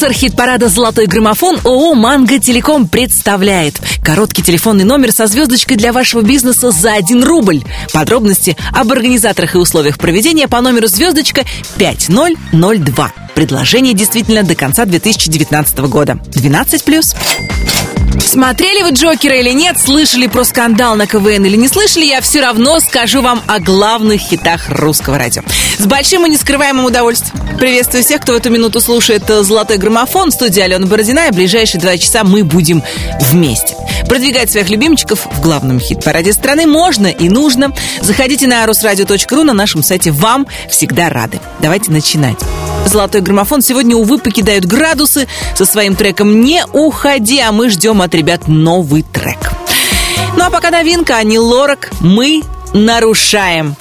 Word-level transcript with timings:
Спонсор 0.00 0.16
хит-парада 0.16 0.70
«Золотой 0.70 1.04
граммофон» 1.04 1.60
ООО 1.62 1.92
«Манго 1.92 2.38
Телеком» 2.38 2.88
представляет 2.88 3.82
короткий 4.02 4.42
телефонный 4.42 4.84
номер 4.84 5.12
со 5.12 5.26
звездочкой 5.26 5.76
для 5.76 5.92
вашего 5.92 6.22
бизнеса 6.22 6.70
за 6.70 6.94
1 6.94 7.22
рубль. 7.22 7.60
Подробности 7.92 8.56
об 8.72 8.90
организаторах 8.92 9.56
и 9.56 9.58
условиях 9.58 9.98
проведения 9.98 10.48
по 10.48 10.62
номеру 10.62 10.86
звездочка 10.86 11.44
5002. 11.76 13.12
Предложение 13.34 13.92
действительно 13.92 14.42
до 14.42 14.54
конца 14.54 14.86
2019 14.86 15.78
года. 15.80 16.18
12+. 16.30 17.16
Смотрели 18.18 18.82
вы 18.82 18.90
Джокера 18.90 19.36
или 19.36 19.50
нет, 19.50 19.78
слышали 19.78 20.26
про 20.26 20.44
скандал 20.44 20.96
на 20.96 21.06
КВН 21.06 21.44
или 21.44 21.56
не 21.56 21.68
слышали, 21.68 22.04
я 22.04 22.20
все 22.20 22.40
равно 22.40 22.80
скажу 22.80 23.22
вам 23.22 23.42
о 23.46 23.58
главных 23.58 24.20
хитах 24.20 24.68
русского 24.68 25.18
радио. 25.18 25.42
С 25.78 25.86
большим 25.86 26.26
и 26.26 26.30
нескрываемым 26.30 26.84
удовольствием. 26.84 27.58
Приветствую 27.58 28.02
всех, 28.04 28.22
кто 28.22 28.32
в 28.32 28.36
эту 28.36 28.50
минуту 28.50 28.80
слушает 28.80 29.24
«Золотой 29.26 29.76
граммофон» 29.76 30.30
в 30.30 30.34
студии 30.34 30.60
Алена 30.60 30.86
Бородина, 30.86 31.28
и 31.28 31.32
в 31.32 31.34
ближайшие 31.34 31.80
два 31.80 31.96
часа 31.98 32.24
мы 32.24 32.44
будем 32.44 32.82
вместе. 33.20 33.74
Продвигать 34.08 34.50
своих 34.50 34.70
любимчиков 34.70 35.26
в 35.26 35.40
главном 35.40 35.78
хит-параде 35.78 36.32
страны 36.32 36.66
можно 36.66 37.06
и 37.06 37.28
нужно. 37.28 37.72
Заходите 38.00 38.46
на 38.46 38.64
rusradio.ru 38.64 39.42
на 39.44 39.52
нашем 39.52 39.82
сайте. 39.82 40.10
Вам 40.10 40.46
всегда 40.68 41.10
рады. 41.10 41.40
Давайте 41.60 41.90
начинать. 41.90 42.38
Золотой 42.90 43.20
граммофон 43.20 43.62
сегодня, 43.62 43.94
увы, 43.94 44.18
покидают 44.18 44.64
градусы 44.64 45.28
со 45.54 45.64
своим 45.64 45.94
треком 45.94 46.40
«Не 46.40 46.64
уходи», 46.72 47.38
а 47.38 47.52
мы 47.52 47.70
ждем 47.70 48.02
от 48.02 48.12
ребят 48.16 48.48
новый 48.48 49.04
трек. 49.04 49.52
Ну 50.36 50.44
а 50.44 50.50
пока 50.50 50.70
новинка, 50.70 51.18
Ани 51.18 51.38
Лорак 51.38 51.92
«Мы 52.00 52.42
нарушаем». 52.72 53.76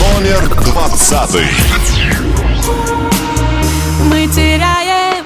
Номер 0.00 0.40
двадцатый. 0.64 1.46
Мы 4.06 4.26
теряем 4.26 5.24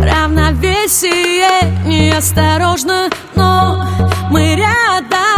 равновесие 0.00 1.62
неосторожно, 1.86 3.08
но 3.36 3.86
мы 4.30 4.56
рядом 4.56 5.29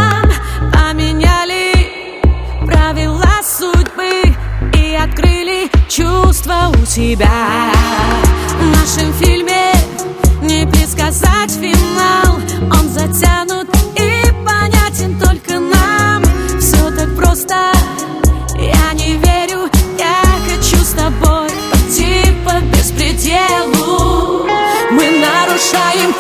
чувства 5.95 6.73
у 6.73 6.87
себя. 6.87 7.71
В 8.59 8.67
нашем 8.67 9.13
фильме 9.15 9.73
не 10.41 10.67
предсказать 10.67 11.51
финал, 11.51 12.37
он 12.71 12.89
затянут 12.89 13.69
и 13.97 14.33
понятен 14.43 15.21
только 15.21 15.61
нам. 15.61 16.23
Все 16.59 16.91
так 16.97 17.15
просто, 17.15 17.73
я 18.57 18.93
не 18.95 19.17
верю, 19.19 19.69
я 19.99 20.23
хочу 20.49 20.83
с 20.83 20.93
тобой 20.93 21.51
пойти 21.71 22.25
по 22.47 22.59
беспределу. 22.75 24.47
Мы 24.93 25.11
нарушаем 25.21 26.15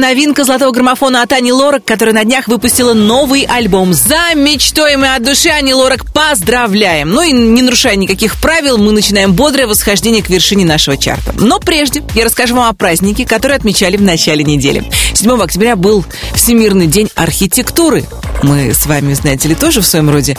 новинка 0.00 0.44
золотого 0.44 0.72
граммофона 0.72 1.22
от 1.22 1.32
Ани 1.32 1.52
Лорак, 1.52 1.84
которая 1.84 2.14
на 2.14 2.24
днях 2.24 2.48
выпустила 2.48 2.94
новый 2.94 3.44
альбом. 3.44 3.92
За 3.92 4.34
мечтой 4.34 4.96
мы 4.96 5.14
от 5.14 5.22
души 5.22 5.48
Ани 5.50 5.74
Лорак 5.74 6.12
поздравляем. 6.12 7.10
Ну 7.10 7.22
и 7.22 7.32
не 7.32 7.62
нарушая 7.62 7.96
никаких 7.96 8.40
правил, 8.40 8.78
мы 8.78 8.92
начинаем 8.92 9.32
бодрое 9.32 9.66
восхождение 9.66 10.22
к 10.22 10.30
вершине 10.30 10.64
нашего 10.64 10.96
чарта. 10.96 11.32
Но 11.38 11.60
прежде 11.60 12.02
я 12.14 12.24
расскажу 12.24 12.56
вам 12.56 12.68
о 12.68 12.72
празднике, 12.72 13.24
который 13.24 13.56
отмечали 13.56 13.96
в 13.96 14.02
начале 14.02 14.42
недели. 14.42 14.82
7 15.14 15.30
октября 15.40 15.76
был 15.76 16.04
Всемирный 16.34 16.86
день 16.86 17.08
архитектуры. 17.14 18.04
Мы 18.42 18.72
с 18.72 18.86
вами, 18.86 19.12
знаете 19.14 19.48
ли, 19.48 19.54
тоже 19.54 19.80
в 19.80 19.86
своем 19.86 20.10
роде 20.10 20.36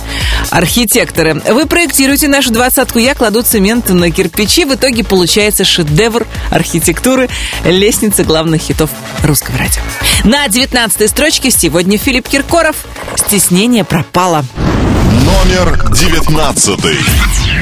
архитекторы. 0.50 1.36
Вы 1.36 1.66
проектируете 1.66 2.28
нашу 2.28 2.52
двадцатку, 2.52 3.00
я 3.00 3.16
кладу 3.16 3.42
цемент 3.42 3.90
на 3.90 4.10
кирпичи. 4.12 4.66
В 4.66 4.76
итоге 4.76 5.04
получается 5.04 5.64
шедевр 5.64 6.26
архитектуры 6.50 7.30
лестница 7.64 8.24
главных 8.24 8.62
хитов 8.62 8.90
русского 9.24 9.58
радио. 9.58 9.82
На 10.24 10.48
19 10.48 11.10
строчке 11.10 11.52
сегодня 11.52 11.98
Филипп 11.98 12.28
Киркоров 12.28 12.76
«Стеснение 13.16 13.84
пропало». 13.84 14.46
Номер 15.24 15.90
девятнадцатый. 15.92 16.98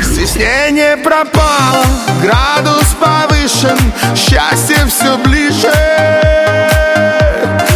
Стеснение 0.01 0.97
пропало, 0.97 1.85
градус 2.21 2.95
повышен, 2.99 3.77
счастье 4.15 4.85
все 4.87 5.17
ближе. 5.17 5.73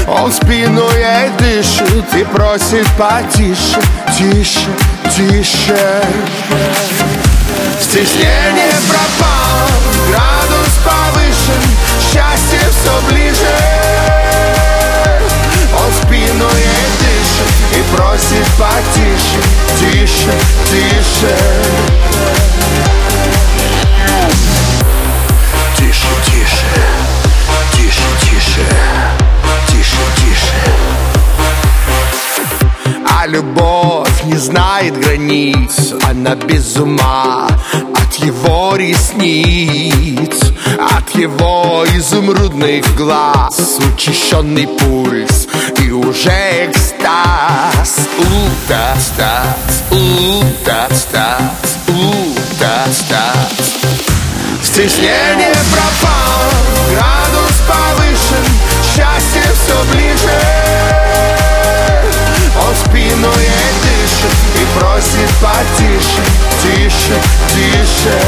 Он 0.08 0.32
спину 0.32 0.90
ей 0.92 1.30
дышит 1.38 2.14
и 2.16 2.24
просит 2.26 2.86
потише, 2.98 3.80
тише, 4.18 4.70
тише. 5.16 6.04
Стеснение 7.80 8.74
пропало, 8.90 9.70
градус 10.10 10.74
повышен, 10.84 11.64
счастье 12.02 12.60
все 12.70 13.12
ближе. 13.12 13.58
Он 15.74 15.92
спину 16.04 16.50
ей 16.50 16.88
дышит 17.00 17.54
и 17.78 17.96
просит 17.96 18.48
потише, 18.58 19.42
тише, 19.80 20.34
тише. 20.70 20.74
Тише, 20.74 20.92
тише, 20.92 20.92
тише, 20.92 21.12
тише, 21.12 21.32
тише, 21.32 21.32
тише. 21.32 21.63
Знает 34.84 35.00
границ. 35.00 35.94
Она 36.10 36.36
без 36.36 36.76
ума 36.78 37.48
от 37.74 38.16
его 38.16 38.76
ресниц 38.76 40.52
От 40.78 41.16
его 41.16 41.86
изумрудных 41.96 42.84
глаз. 42.96 43.80
Учащенный 43.94 44.68
пульс 44.68 45.48
и 45.80 45.92
уже 45.92 46.68
экстаз. 46.68 48.08
У-та-стаз, 48.18 49.84
Стеснение 54.64 55.56
пропало, 55.72 56.52
градус 56.92 57.62
повышен 57.68 58.46
Счастье 58.84 59.44
все 59.54 59.78
ближе. 59.92 60.40
Он 62.56 62.76
спину 62.76 63.28
и 63.28 63.93
просит 64.74 65.30
потише 65.42 66.24
Тише, 66.62 67.22
тише. 67.50 68.20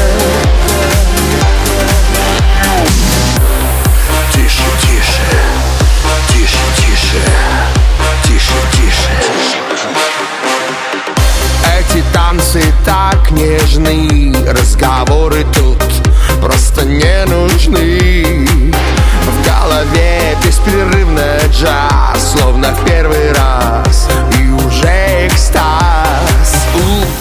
Тише, 4.32 4.62
тише, 4.82 5.28
тише, 6.28 6.58
тише, 6.82 7.22
тише, 8.24 8.54
тише. 8.72 9.10
Эти 11.78 12.04
танцы 12.12 12.62
так 12.84 13.30
нежны 13.30 14.34
Разговоры 14.46 15.46
тут 15.54 15.82
просто 16.42 16.84
не 16.84 17.24
нужны. 17.26 18.46
В 19.26 19.46
голове 19.46 20.36
беспрерывно 20.44 21.38
джаз 21.50 22.34
Словно 22.34 22.72
в 22.72 22.84
первый 22.84 23.32
раз 23.32 24.08
И 24.38 24.48
уже 24.50 25.28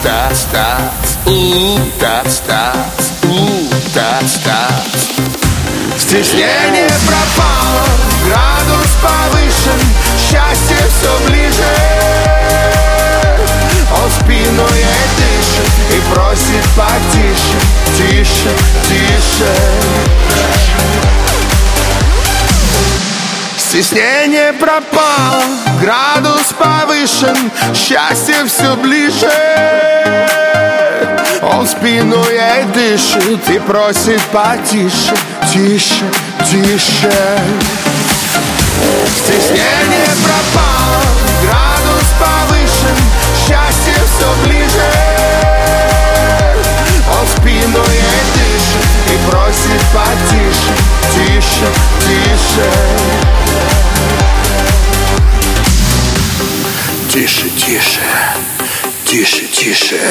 У-та-стаз, 0.06 1.18
у-та-стаз, 1.26 3.14
у-та-стаз 3.24 4.86
Стеснение 5.98 6.92
пропало, 7.08 7.88
градус 8.24 8.92
повышен 9.02 9.82
Счастье 10.20 10.78
все 10.78 11.28
ближе. 11.28 11.74
Он 14.04 14.12
спину 14.12 14.68
ей 14.76 15.06
дышит 15.18 15.74
и 15.90 16.14
просит 16.14 16.66
потише, 16.76 17.58
тише, 17.98 18.52
тише 18.88 19.95
Стеснение 23.76 24.54
пропало, 24.54 25.44
градус 25.82 26.54
повышен, 26.58 27.52
счастье 27.74 28.46
все 28.46 28.74
ближе. 28.78 29.30
Он 31.42 31.68
спину 31.68 32.24
ей 32.30 32.64
дышит 32.74 33.50
и 33.50 33.60
просит 33.60 34.22
потише, 34.32 35.14
тише, 35.52 36.06
тише. 36.50 37.38
Стеснение 39.18 40.10
пропало, 40.24 41.04
градус 41.44 42.08
повышен, 42.18 42.98
счастье 43.46 44.02
все 44.08 44.48
ближе. 44.48 44.92
Он 47.20 47.28
спину 47.28 47.84
ей 47.92 48.24
дышит 48.36 48.45
и 49.06 49.30
просит 49.30 49.82
потише, 49.94 50.74
тише, 51.14 51.68
тише. 52.02 52.70
Тише, 57.10 57.50
тише, 57.50 58.02
тише, 59.06 59.46
тише 59.48 60.02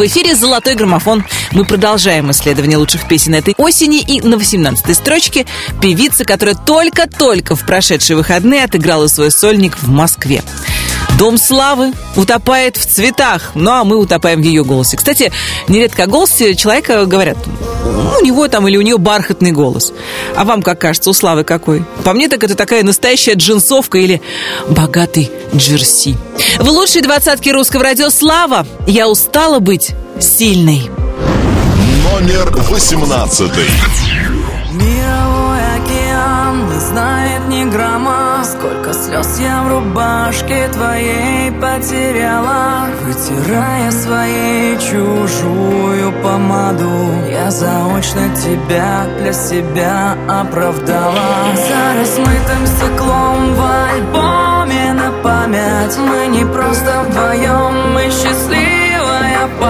В 0.00 0.06
эфире 0.06 0.34
«Золотой 0.34 0.76
граммофон». 0.76 1.26
Мы 1.52 1.66
продолжаем 1.66 2.30
исследование 2.30 2.78
лучших 2.78 3.06
песен 3.06 3.34
этой 3.34 3.54
осени. 3.58 4.00
И 4.00 4.22
на 4.22 4.36
18-й 4.36 4.94
строчке 4.94 5.44
певица, 5.82 6.24
которая 6.24 6.54
только-только 6.54 7.54
в 7.54 7.66
прошедшие 7.66 8.16
выходные 8.16 8.64
отыграла 8.64 9.08
свой 9.08 9.30
сольник 9.30 9.76
в 9.76 9.90
Москве. 9.90 10.42
Дом 11.20 11.36
славы 11.36 11.92
утопает 12.16 12.78
в 12.78 12.86
цветах, 12.86 13.50
ну 13.54 13.70
а 13.72 13.84
мы 13.84 13.98
утопаем 13.98 14.40
в 14.40 14.44
ее 14.46 14.64
голосе. 14.64 14.96
Кстати, 14.96 15.30
нередко 15.68 16.04
о 16.04 16.06
голосе 16.06 16.54
человека 16.54 17.04
говорят, 17.04 17.36
«Ну, 17.84 18.20
у 18.22 18.24
него 18.24 18.48
там 18.48 18.66
или 18.66 18.78
у 18.78 18.80
нее 18.80 18.96
бархатный 18.96 19.52
голос. 19.52 19.92
А 20.34 20.46
вам 20.46 20.62
как 20.62 20.80
кажется, 20.80 21.10
у 21.10 21.12
Славы 21.12 21.44
какой? 21.44 21.84
По 22.04 22.14
мне 22.14 22.30
так 22.30 22.42
это 22.42 22.54
такая 22.54 22.82
настоящая 22.84 23.34
джинсовка 23.34 23.98
или 23.98 24.22
богатый 24.70 25.30
джерси. 25.54 26.16
В 26.58 26.70
лучшей 26.70 27.02
двадцатке 27.02 27.52
русского 27.52 27.82
радио 27.82 28.08
Слава 28.08 28.66
я 28.86 29.06
устала 29.06 29.58
быть 29.58 29.90
сильной. 30.20 30.90
Номер 32.02 32.50
восемнадцатый. 32.70 33.66
Сколько 38.42 38.94
слез 38.94 39.38
я 39.38 39.62
в 39.62 39.68
рубашке 39.68 40.68
твоей 40.68 41.50
потеряла 41.52 42.86
Вытирая 43.02 43.90
своей 43.90 44.78
чужую 44.78 46.12
помаду. 46.22 47.12
Я 47.30 47.50
заочно 47.50 48.34
тебя 48.36 49.06
для 49.18 49.32
себя 49.32 50.16
оправдала. 50.28 51.54
За 51.54 51.98
размытым 51.98 52.66
стеклом 52.66 53.54
в 53.54 53.60
альбоме 53.60 54.92
на 54.94 55.10
память. 55.22 55.98
Мы 55.98 56.26
не 56.28 56.44
просто 56.44 57.04
вдвоем, 57.08 57.94
мы 57.94 58.04
счастливая 58.10 58.59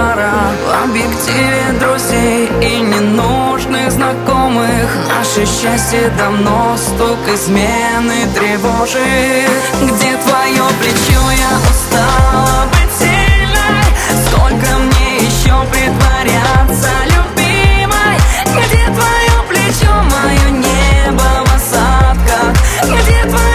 пара 0.00 0.32
В 0.66 0.84
объективе 0.84 1.64
друзей 1.80 2.50
и 2.62 2.80
ненужных 2.80 3.90
знакомых. 3.90 4.88
Наше 5.08 5.44
счастье 5.46 6.10
давно 6.16 6.76
стук 6.76 7.22
измены 7.34 8.18
тревожит. 8.34 9.50
Где 9.82 10.10
твое 10.24 10.64
плечо, 10.80 11.22
я 11.46 11.52
устала 11.70 12.66
быть 12.72 12.94
сильной. 13.00 13.88
Сколько 14.26 14.70
мне 14.84 15.10
еще 15.28 15.56
притворяться 15.72 16.92
любимой? 17.14 18.16
Где 18.58 18.82
твое 18.96 19.36
плечо, 19.48 19.92
мое 20.14 20.50
небо 20.66 21.30
в 21.44 21.54
осадках. 21.56 22.52
Где 22.84 23.22
твое 23.28 23.49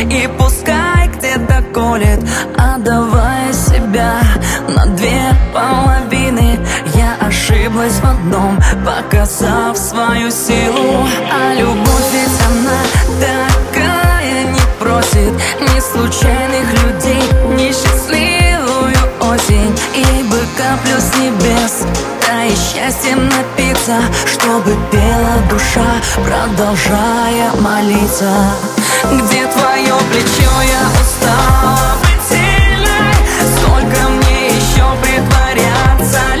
и 0.00 0.28
пускай 0.38 1.08
где-то 1.08 1.62
колет 1.72 2.20
Отдавая 2.56 3.52
себя 3.52 4.20
на 4.68 4.86
две 4.86 5.20
половины. 5.52 6.58
Я 6.94 7.16
ошиблась 7.20 7.94
в 7.94 8.04
одном, 8.04 8.58
показав 8.84 9.76
свою 9.76 10.30
силу. 10.30 11.06
А 11.32 11.54
любовь 11.54 12.12
ведь 12.12 12.40
она 12.46 12.80
такая 13.20 14.44
не 14.44 14.60
просит 14.78 15.32
Ни 15.60 15.80
случайных 15.80 16.72
людей, 16.84 17.22
ни 17.56 17.68
счастливую 17.68 18.94
осень. 19.20 19.74
Ибо 19.94 20.36
каплю 20.56 20.98
с 20.98 21.16
небес 21.18 21.84
Дай 22.26 22.50
счастьем 22.50 23.28
напиться 23.28 24.00
Чтобы 24.26 24.76
пела 24.90 25.36
душа, 25.48 26.00
продолжая 26.24 27.52
молиться 27.60 28.73
где 29.12 29.46
твое 29.46 29.94
плечо? 30.10 30.50
Я 30.62 30.88
устала 31.00 31.96
потерять 32.02 33.24
Сколько 33.56 34.08
мне 34.08 34.48
еще 34.48 34.84
притворяться? 35.02 36.33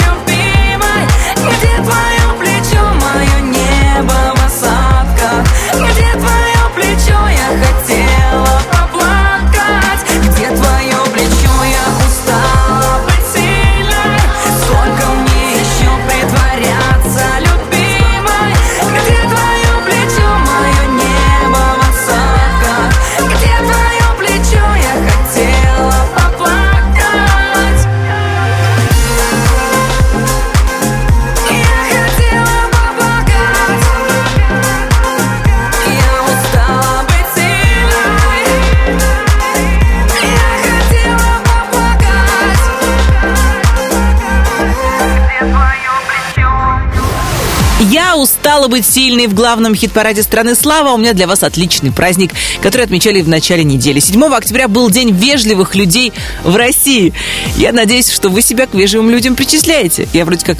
Стало 48.64 48.76
быть 48.76 48.86
сильной 48.86 49.26
в 49.26 49.34
главном 49.34 49.74
хит-параде 49.74 50.22
страны 50.22 50.54
«Слава», 50.54 50.94
у 50.94 50.96
меня 50.96 51.12
для 51.12 51.26
вас 51.26 51.42
отличный 51.42 51.92
праздник, 51.92 52.32
который 52.62 52.86
отмечали 52.86 53.20
в 53.20 53.28
начале 53.28 53.62
недели. 53.62 54.00
7 54.00 54.24
октября 54.24 54.68
был 54.68 54.88
День 54.88 55.10
вежливых 55.10 55.74
людей 55.74 56.14
в 56.44 56.56
России. 56.56 57.12
Я 57.58 57.72
надеюсь, 57.72 58.10
что 58.10 58.30
вы 58.30 58.40
себя 58.40 58.66
к 58.66 58.72
вежливым 58.72 59.10
людям 59.10 59.36
причисляете. 59.36 60.08
Я 60.14 60.24
вроде 60.24 60.46
как 60.46 60.56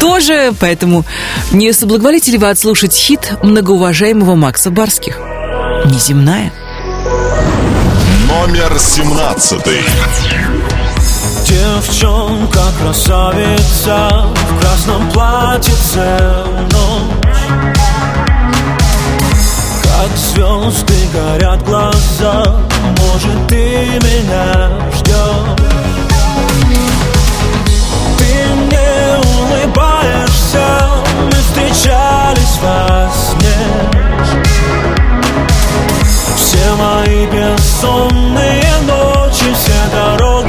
тоже, 0.00 0.52
поэтому 0.60 1.06
не 1.50 1.72
соблаговолите 1.72 2.30
ли 2.30 2.36
вы 2.36 2.50
отслушать 2.50 2.94
хит 2.94 3.32
многоуважаемого 3.42 4.34
Макса 4.34 4.70
Барских? 4.70 5.16
Неземная. 5.86 6.52
Номер 8.28 8.78
семнадцатый. 8.78 9.80
Девчонка 11.46 12.60
красавица 12.82 14.26
в 14.34 14.60
красном 14.60 15.10
платьице 15.10 16.20
ночь 16.72 17.19
Как 19.82 20.16
звезды 20.16 20.94
горят 21.12 21.62
глаза, 21.64 22.44
может 22.98 23.48
ты 23.48 23.98
меня 24.02 24.70
ждешь 24.94 25.56
Ты 28.18 28.32
мне 28.54 29.18
улыбаешься, 29.36 30.66
мы 31.24 31.32
встречались 31.32 32.58
во 32.62 33.10
сне. 33.12 33.60
Все 36.36 36.74
мои 36.76 37.26
бессонные 37.26 38.72
ночи, 38.86 39.54
все 39.54 39.80
дороги 39.92 40.39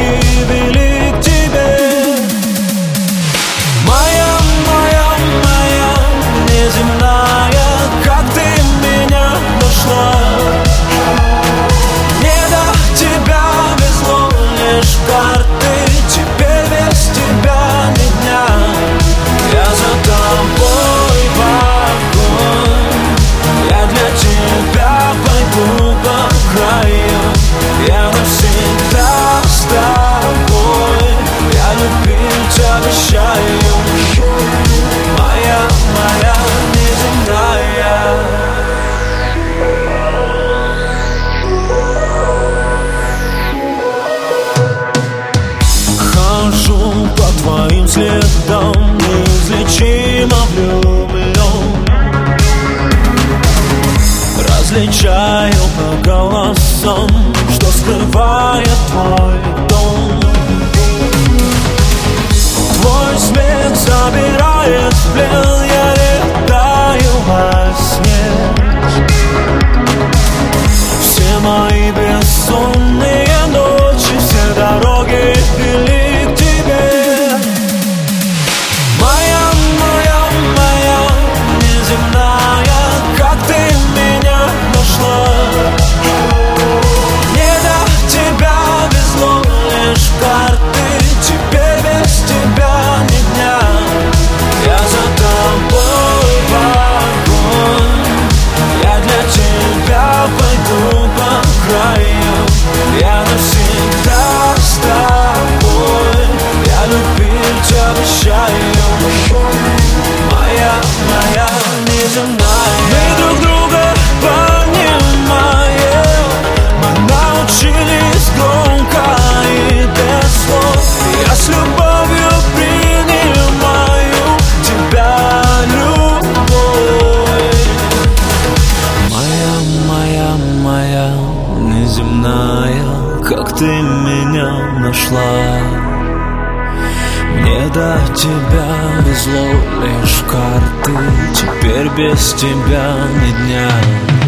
без 141.97 142.33
тебя 142.33 142.95
ни 143.21 143.47
дня 143.47 144.20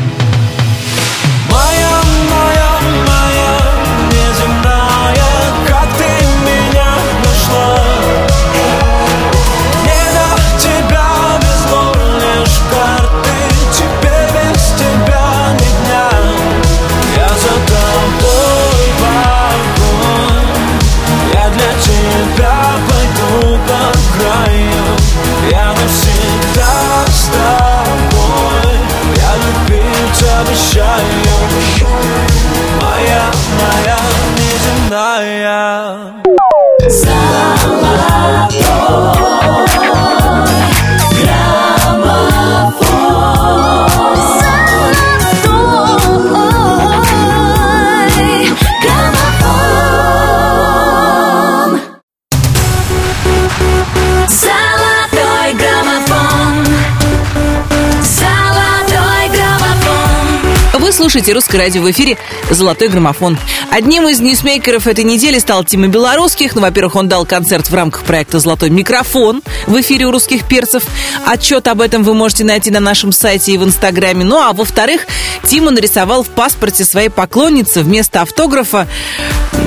слушаете 61.13 61.33
«Русское 61.33 61.59
радио» 61.59 61.83
в 61.83 61.91
эфире 61.91 62.17
«Золотой 62.49 62.87
граммофон». 62.87 63.37
Одним 63.69 64.07
из 64.07 64.19
ньюсмейкеров 64.19 64.87
этой 64.87 65.03
недели 65.03 65.37
стал 65.37 65.63
Тима 65.63 65.85
Белорусских. 65.85 66.55
Ну, 66.55 66.61
во-первых, 66.61 66.95
он 66.95 67.07
дал 67.07 67.23
концерт 67.23 67.69
в 67.69 67.75
рамках 67.75 68.01
проекта 68.01 68.39
«Золотой 68.39 68.71
микрофон» 68.71 69.43
в 69.67 69.79
эфире 69.79 70.07
у 70.07 70.11
русских 70.11 70.47
перцев. 70.47 70.83
Отчет 71.23 71.67
об 71.67 71.81
этом 71.81 72.01
вы 72.01 72.15
можете 72.15 72.45
найти 72.45 72.71
на 72.71 72.79
нашем 72.79 73.11
сайте 73.11 73.51
и 73.51 73.59
в 73.59 73.63
Инстаграме. 73.63 74.25
Ну, 74.25 74.41
а 74.41 74.53
во-вторых, 74.53 75.05
Тима 75.45 75.69
нарисовал 75.69 76.23
в 76.23 76.29
паспорте 76.29 76.83
своей 76.83 77.09
поклонницы 77.09 77.83
вместо 77.83 78.23
автографа 78.23 78.87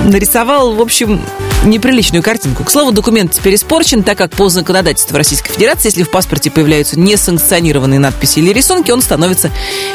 нарисовал, 0.05 0.75
в 0.75 0.81
общем, 0.81 1.21
неприличную 1.67 2.23
картинку. 2.23 2.65
К 2.65 2.71
слову, 2.71 2.93
документ 2.93 3.33
теперь 3.33 3.55
испорчен, 3.55 4.03
так 4.03 4.17
как 4.19 4.33
по 4.33 4.49
законодательству 4.49 5.17
Российской 5.17 5.53
Федерации, 5.53 5.89
если 5.89 6.03
в 6.03 6.11
паспорте 6.11 6.51
появляются 6.51 6.99
несанкционированные 6.99 8.01
надписи 8.01 8.39
или 8.39 8.53
рисунки, 8.53 8.91
он 8.91 9.03
становится 9.03 9.51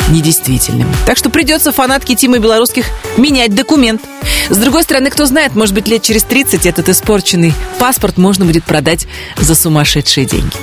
недействительным. 0.10 0.88
Так 1.06 1.18
что 1.18 1.30
придется 1.30 1.72
фанатке 1.72 2.16
Тимы 2.16 2.40
Белорусских 2.40 2.86
менять 3.18 3.56
документ. 3.56 4.02
С 4.50 4.58
другой 4.58 4.84
стороны, 4.84 5.10
кто 5.10 5.26
знает, 5.26 5.56
может 5.56 5.74
быть, 5.74 5.88
лет 5.88 6.02
через 6.02 6.24
30 6.24 6.66
этот 6.66 6.90
испорченный 6.90 7.54
паспорт 7.80 8.18
можно 8.18 8.46
будет 8.46 8.64
продать 8.64 9.08
за 9.38 9.56
сумасшедшие 9.56 10.26
деньги. 10.26 10.56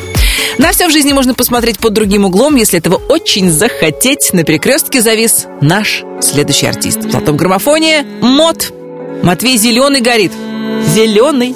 На 0.58 0.72
все 0.72 0.88
в 0.88 0.90
жизни 0.90 1.12
можно 1.12 1.34
посмотреть 1.34 1.78
под 1.78 1.92
другим 1.92 2.24
углом, 2.24 2.56
если 2.56 2.78
этого 2.78 2.96
очень 2.96 3.50
захотеть. 3.50 4.32
На 4.32 4.44
перекрестке 4.44 5.00
завис 5.00 5.46
наш 5.60 6.02
следующий 6.20 6.66
артист. 6.66 6.98
В 6.98 7.10
золотом 7.10 7.36
граммофоне 7.36 8.04
МОД. 8.20 8.77
Матвей 9.22 9.58
Зеленый 9.58 10.00
горит. 10.00 10.32
Зеленый. 10.94 11.54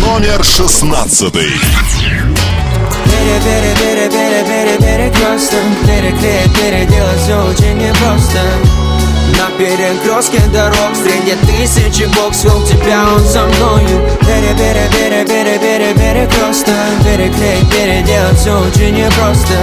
Номер 0.00 0.44
шестнадцатый. 0.44 1.50
Перекресток, 4.78 5.60
переклеить, 5.86 6.52
переделать 6.54 7.20
все 7.20 7.36
очень 7.44 7.78
непросто 7.78 8.40
На 9.38 9.50
перекрестке 9.56 10.40
дорог 10.52 10.94
среди 10.94 11.36
тысячи 11.46 12.04
бог 12.16 12.34
свел 12.34 12.64
тебя 12.66 13.04
он 13.14 13.24
со 13.24 13.46
мною 13.46 14.08
Пере, 14.20 14.54
пере, 14.56 14.90
пере, 14.92 15.24
пере, 15.24 15.58
пере, 15.58 15.94
перекресток 15.94 16.74
Переклеить, 17.04 17.70
переделать 17.70 18.38
все 18.38 18.58
очень 18.58 18.94
непросто 18.96 19.54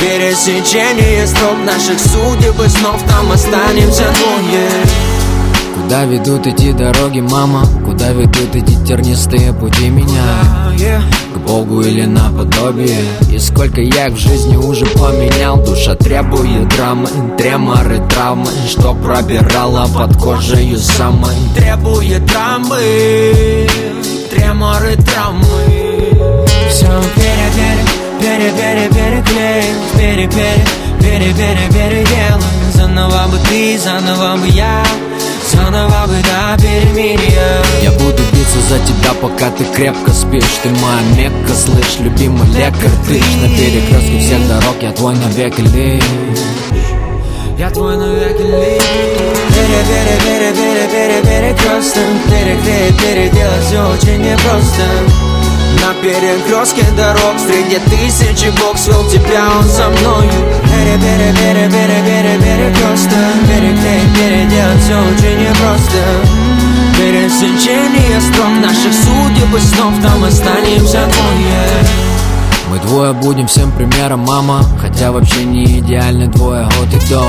Пересечение 0.00 1.26
строк 1.26 1.56
наших 1.64 1.98
судеб 1.98 2.60
и 2.60 2.68
снов 2.68 3.02
Там 3.08 3.32
останемся 3.32 4.04
двое 4.12 4.68
Куда 5.86 6.02
ведут 6.04 6.48
эти 6.48 6.72
дороги, 6.72 7.20
мама? 7.20 7.64
Куда 7.84 8.10
ведут 8.10 8.56
эти 8.56 8.74
тернистые 8.84 9.52
пути 9.52 9.88
меня? 9.88 11.00
К 11.32 11.38
Богу 11.46 11.80
или 11.80 12.04
наподобие? 12.04 13.04
И 13.30 13.38
сколько 13.38 13.80
я 13.80 14.08
их 14.08 14.14
в 14.14 14.18
жизни 14.18 14.56
уже 14.56 14.84
поменял? 14.84 15.64
Душа 15.64 15.94
требует 15.94 16.70
драмы, 16.70 17.08
треморы, 17.38 18.02
травмы. 18.08 18.48
Что 18.68 18.94
пробирала 18.94 19.86
под 19.86 20.16
кожей 20.16 20.76
самой 20.76 21.36
Требует 21.54 22.26
травмы, 22.26 23.68
треморы, 24.32 24.96
травмы. 24.96 25.46
Все 26.68 27.00
пере, 27.14 27.48
пере, 28.18 28.50
пере, 28.50 28.50
пере, 28.50 28.88
переклеим 28.88 29.76
Пере, 29.96 30.26
пере, 30.26 30.64
пере, 31.00 31.32
пере, 31.32 31.68
переделаем 31.70 32.42
Заново 32.74 33.28
бы 33.28 33.38
ты, 33.48 33.78
заново 33.78 34.36
бы 34.36 34.48
я 34.48 34.82
Заново 35.66 36.06
бы 36.06 36.14
до 36.22 36.62
перемирия 36.62 37.60
Я 37.82 37.90
буду 37.90 38.22
биться 38.32 38.60
за 38.68 38.78
тебя, 38.86 39.12
пока 39.20 39.50
ты 39.50 39.64
крепко 39.64 40.12
спишь. 40.12 40.60
Ты 40.62 40.68
моя 40.68 41.00
мекка, 41.16 41.52
слышь, 41.54 41.98
любимый 41.98 42.46
лекарь. 42.50 42.88
Ты 43.08 43.14
на 43.42 43.48
перекрестке 43.48 44.20
всех 44.20 44.46
дорог, 44.46 44.76
я 44.80 44.92
твой 44.92 45.16
навеки 45.16 45.62
лишь. 45.62 46.04
Я 47.58 47.70
твой 47.70 47.96
навеки 47.96 48.42
лишь. 48.42 48.82
Пере, 49.56 49.82
пере, 49.88 50.20
пере, 50.22 50.52
пере, 50.52 50.88
пере, 50.88 51.22
перекресток 51.22 52.04
Переклеить, 52.26 53.00
переделать 53.00 53.64
все 53.64 53.90
очень 53.90 54.22
непросто 54.22 55.25
на 55.82 55.94
перекрестке 56.02 56.84
дорог. 56.96 57.34
Среди 57.38 57.78
тысячи 57.90 58.50
бог 58.60 58.78
свел 58.78 59.08
тебя 59.08 59.48
он 59.58 59.64
со 59.64 59.88
мною. 59.88 60.30
Пере, 60.64 60.96
пере, 60.98 61.32
пере, 61.32 61.68
пере, 61.70 62.02
пере, 62.06 62.38
перекресток 62.38 63.16
Переклеить, 63.48 64.14
переделать 64.14 64.82
все 64.82 64.98
очень 64.98 65.40
непросто 65.40 66.02
Пересечение 66.96 68.20
стром 68.20 68.60
наших 68.60 68.92
судеб 68.92 69.54
и 69.56 69.60
снов 69.60 69.94
Там 70.02 70.24
останемся 70.24 71.06
двое. 71.06 72.06
Мы 72.70 72.78
двое 72.80 73.12
будем 73.12 73.46
всем 73.46 73.70
примером, 73.72 74.20
мама. 74.20 74.62
Хотя 74.80 75.12
вообще 75.12 75.44
не 75.44 75.78
идеальны 75.78 76.26
двое 76.28 76.64
от 76.64 76.94
и 76.94 77.08
до 77.08 77.22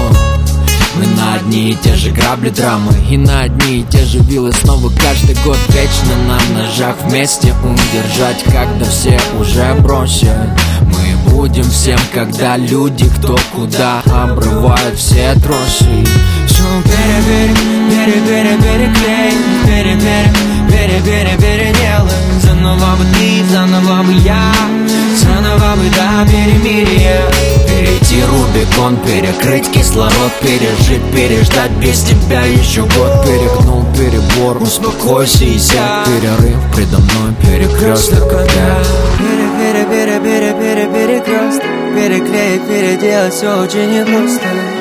мы 0.98 1.06
на 1.16 1.36
одни 1.36 1.72
и 1.72 1.76
те 1.76 1.96
же 1.96 2.12
грабли 2.12 2.50
драмы 2.50 2.92
И 3.10 3.18
на 3.18 3.42
одни 3.42 3.82
и 3.82 3.84
те 3.84 4.04
же 4.06 4.20
вилы 4.20 4.52
снова 4.54 4.90
каждый 4.90 5.36
год 5.44 5.58
Вечно 5.70 6.16
на 6.28 6.60
ножах 6.60 6.96
вместе 7.04 7.54
удержать 7.64 8.44
Когда 8.44 8.86
все 8.86 9.20
уже 9.40 9.74
бросят 9.76 10.50
Мы 10.82 11.32
будем 11.32 11.64
всем, 11.64 12.00
когда 12.14 12.58
люди 12.58 13.10
кто 13.18 13.38
куда 13.54 14.02
Обрывают 14.06 14.98
все 14.98 15.34
тросы. 15.44 16.06
Все 16.48 16.64
пере, 16.84 17.54
пере, 17.90 18.22
пере, 18.22 18.22
пере, 18.22 18.58
переклеим 18.58 19.66
Пере, 19.66 19.96
пере, 19.96 20.32
пере, 20.70 21.02
пере, 21.02 21.38
переделаем 21.38 22.42
Заново 22.42 22.96
бы 22.96 23.06
ты, 23.14 23.46
заново 23.52 24.04
бы 24.04 24.14
я 24.14 24.87
Заново 25.22 25.76
бы 25.76 25.90
до 25.90 26.32
перемирия. 26.32 27.22
Перейти 27.68 28.24
Рубикон, 28.24 28.98
перекрыть 28.98 29.72
кислород 29.72 30.32
Пережить, 30.42 31.04
переждать 31.12 31.72
без 31.72 32.04
тебя 32.04 32.42
еще 32.42 32.82
год. 32.82 33.26
Перегнул 33.26 33.86
перебор, 33.96 34.62
успокойся 34.62 35.46
и 35.46 35.58
сядь. 35.58 36.06
Перерыв 36.06 36.60
предо 36.76 36.98
мной, 36.98 37.34
перекресток 37.42 38.32
опять. 38.32 38.88
Пере, 39.18 39.50
пере, 39.58 39.86
пере, 39.86 40.20
пере, 40.20 40.54
пере, 40.54 40.88
перекресток 40.88 41.78
Переклеить, 41.96 42.68
переделать 42.68 43.34
все 43.34 43.62
очень 43.62 43.92
непросто 43.92 44.77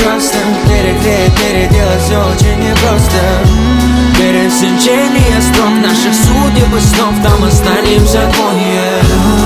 пере, 0.00 0.20
перекресток 0.20 0.40
Переклеить, 0.66 1.34
переделать 1.36 2.02
все 2.02 2.18
очень 2.18 2.58
непросто. 2.60 3.20
Пересечение 4.18 5.40
стром 5.40 5.80
наших 5.82 6.14
судеб 6.14 6.74
и 6.76 6.80
снов 6.80 7.14
Там 7.22 7.44
останемся 7.44 8.30
двое 8.34 9.39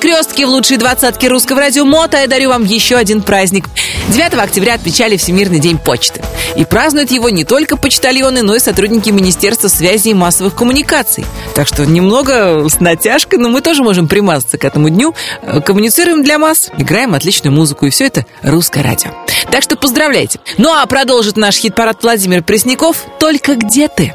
Перекрестки 0.00 0.44
в 0.44 0.48
лучшей 0.48 0.78
двадцатке 0.78 1.28
русского 1.28 1.60
радио 1.60 1.84
Мота. 1.84 2.22
Я 2.22 2.26
дарю 2.26 2.48
вам 2.48 2.64
еще 2.64 2.96
один 2.96 3.20
праздник. 3.20 3.66
9 4.08 4.32
октября 4.32 4.74
отмечали 4.74 5.18
Всемирный 5.18 5.58
день 5.58 5.76
почты. 5.76 6.22
И 6.56 6.64
празднуют 6.64 7.10
его 7.10 7.28
не 7.28 7.44
только 7.44 7.76
почтальоны, 7.76 8.42
но 8.42 8.54
и 8.54 8.60
сотрудники 8.60 9.10
Министерства 9.10 9.68
связи 9.68 10.08
и 10.08 10.14
массовых 10.14 10.54
коммуникаций. 10.54 11.26
Так 11.54 11.66
что 11.66 11.84
немного 11.84 12.66
с 12.66 12.80
натяжкой, 12.80 13.38
но 13.40 13.50
мы 13.50 13.60
тоже 13.60 13.82
можем 13.82 14.08
примазаться 14.08 14.56
к 14.56 14.64
этому 14.64 14.88
дню. 14.88 15.14
Э, 15.42 15.60
Коммуницируем 15.60 16.24
для 16.24 16.38
масс, 16.38 16.70
играем 16.78 17.14
отличную 17.14 17.52
музыку, 17.52 17.84
и 17.84 17.90
все 17.90 18.06
это 18.06 18.24
русское 18.42 18.82
радио. 18.82 19.10
Так 19.50 19.62
что 19.62 19.76
поздравляйте. 19.76 20.40
Ну 20.56 20.72
а 20.72 20.86
продолжит 20.86 21.36
наш 21.36 21.56
хит-парад 21.56 22.02
Владимир 22.02 22.42
Пресняков 22.42 23.04
«Только 23.18 23.54
где 23.54 23.88
ты?». 23.88 24.14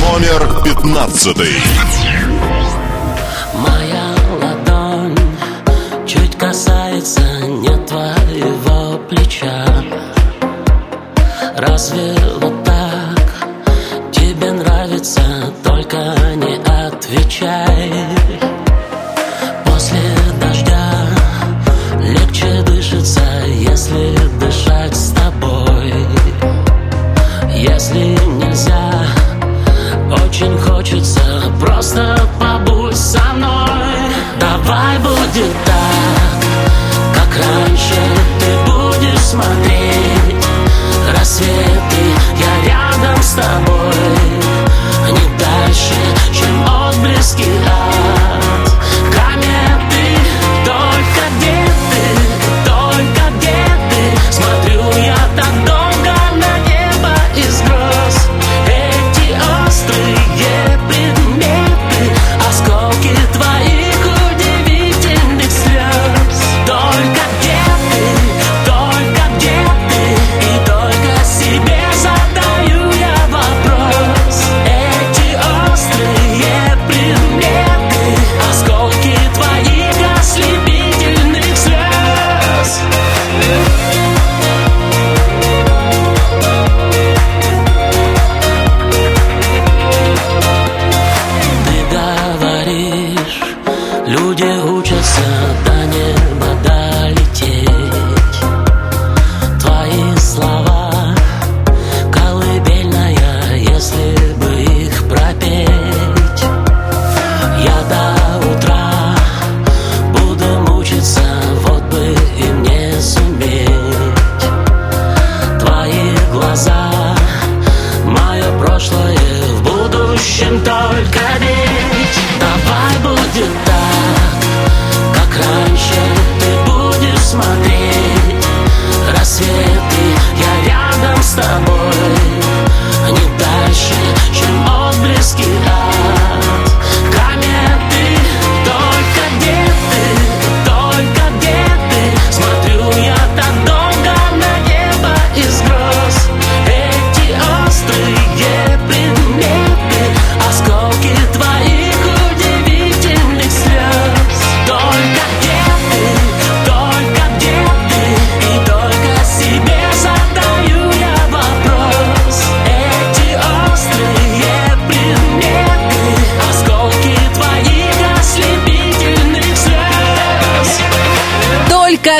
Номер 0.00 0.62
пятнадцатый. 0.64 1.50
Касается 7.04 7.46
не 7.46 7.86
твоего 7.86 8.98
плеча. 9.08 9.64
Разве 11.56 12.14
вот 12.40 12.64
так 12.64 14.10
тебе 14.10 14.52
нравится, 14.52 15.20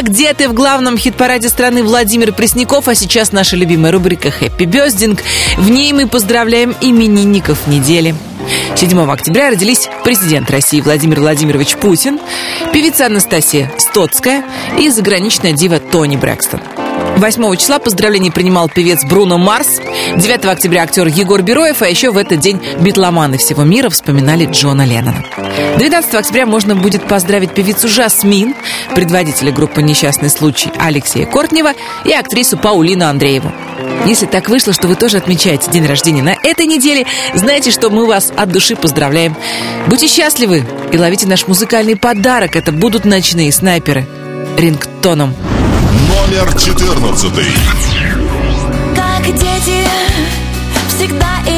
Где 0.03 0.35
ты 0.35 0.49
в 0.49 0.55
главном 0.55 0.99
хит-параде 0.99 1.49
страны 1.49 1.83
Владимир 1.83 2.33
Пресняков, 2.33 2.89
а 2.89 2.95
сейчас 2.95 3.33
наша 3.33 3.57
любимая 3.57 3.93
рубрика 3.93 4.31
«Хэппи 4.31 4.65
Бездинг». 4.65 5.23
В 5.57 5.71
ней 5.71 5.93
мы 5.93 6.09
поздравляем 6.09 6.75
именинников 6.81 7.67
недели. 7.67 8.15
7 8.77 9.11
октября 9.11 9.51
родились 9.51 9.89
президент 10.05 10.51
России 10.51 10.81
Владимир 10.81 11.21
Владимирович 11.21 11.77
Путин, 11.77 12.19
певица 12.73 13.07
Анастасия 13.07 13.73
Стоцкая 13.79 14.45
и 14.79 14.91
заграничная 14.91 15.53
дива 15.53 15.79
Тони 15.79 16.17
Брэкстон. 16.17 16.61
8 17.17 17.57
числа 17.57 17.79
поздравления 17.79 18.31
принимал 18.31 18.69
певец 18.69 19.05
Бруно 19.05 19.39
Марс. 19.39 19.81
9 20.17 20.45
октября 20.47 20.83
актер 20.83 21.07
Егор 21.07 21.41
Бероев, 21.43 21.81
а 21.81 21.89
еще 21.89 22.11
в 22.11 22.17
этот 22.17 22.41
день 22.41 22.61
битломаны 22.81 23.39
всего 23.39 23.63
мира 23.63 23.89
вспоминали 23.89 24.47
Джона 24.47 24.85
Леннона. 24.85 25.25
12 25.79 26.15
октября 26.15 26.47
можно 26.47 26.75
будет 26.75 27.07
поздравить 27.07 27.53
певицу 27.53 27.89
Жасмин, 27.89 28.55
предводителя 28.95 29.53
группы 29.53 29.81
«Несчастный 29.81 30.29
случай» 30.29 30.71
Алексея 30.79 31.27
Кортнева 31.27 31.73
и 32.05 32.13
актрису 32.13 32.57
Паулину 32.59 33.07
Андрееву. 33.07 33.53
Если 34.07 34.27
так 34.27 34.49
вышло, 34.49 34.73
что 34.73 34.89
вы 34.89 34.97
тоже 34.97 35.17
отмечаете 35.17 35.71
день 35.71 35.87
рождения 35.87 36.23
на 36.23 36.37
этой 36.43 36.67
неделе, 36.67 37.07
знайте, 37.35 37.71
что 37.71 37.91
мы 37.91 38.07
вас 38.07 38.33
от 38.37 38.51
души 38.51 38.77
поздравляем. 38.77 39.37
Будьте 39.87 40.09
счастливы 40.09 40.65
и 40.93 40.99
ловите 40.99 41.27
наш 41.27 41.47
музыкальный 41.47 41.97
подарок. 41.97 42.57
Это 42.57 42.73
будут 42.73 43.05
ночные 43.05 43.53
снайперы 43.53 44.07
рингтоном. 44.59 45.35
Номер 46.25 46.55
14. 46.59 47.33
Как 48.97 49.27
дети, 49.27 49.87
всегда 50.89 51.43
и 51.47 51.54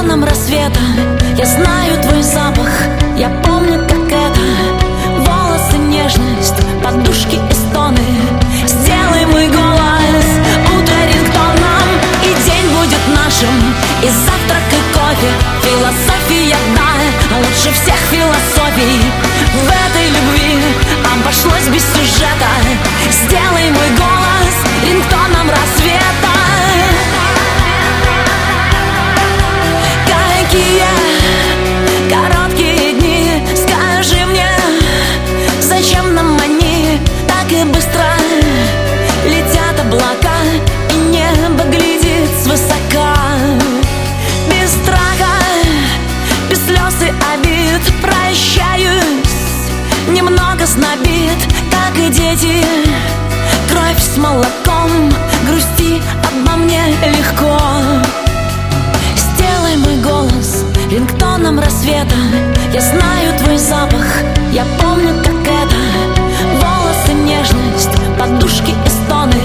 рингтоном 0.00 0.24
рассвета. 0.24 0.80
Я 1.36 1.46
знаю 1.46 2.00
твой 2.02 2.22
запах, 2.22 2.68
я 3.18 3.28
помню, 3.44 3.78
как 3.86 4.06
это. 4.06 4.40
Волосы, 5.18 5.76
нежность, 5.76 6.54
подушки 6.82 7.36
и 7.36 7.54
стоны. 7.54 7.98
Сделай 8.66 9.26
мой 9.26 9.46
голос 9.48 10.28
утро 10.66 10.96
рингтоном 11.06 11.88
И 12.24 12.28
день 12.44 12.66
будет 12.76 13.02
нашим, 13.14 13.74
и 14.02 14.08
завтрак, 14.08 14.68
и 14.72 14.80
кофе. 14.94 15.32
Философия, 15.62 16.56
да, 16.76 17.36
лучше 17.36 17.72
всех 17.74 17.96
философий. 18.10 19.00
В 19.52 19.68
этой 19.68 20.08
любви 20.08 20.58
обошлось 21.12 21.68
без 21.68 21.84
немного 50.70 50.90
знобит, 50.90 51.38
как 51.70 51.96
и 51.96 52.08
дети. 52.10 52.64
Кровь 53.70 54.00
с 54.02 54.16
молоком, 54.16 55.10
грусти 55.46 56.00
обо 56.24 56.56
мне 56.56 56.82
легко. 57.04 57.58
Сделай 59.16 59.76
мой 59.76 59.96
голос 59.96 60.64
рингтоном 60.90 61.58
рассвета. 61.58 62.16
Я 62.72 62.80
знаю 62.80 63.38
твой 63.38 63.58
запах, 63.58 64.06
я 64.52 64.64
помню, 64.80 65.14
как 65.22 65.40
это. 65.42 65.76
Волосы, 66.54 67.12
нежность, 67.12 67.90
подушки 68.18 68.70
и 68.70 68.88
стоны. 68.88 69.40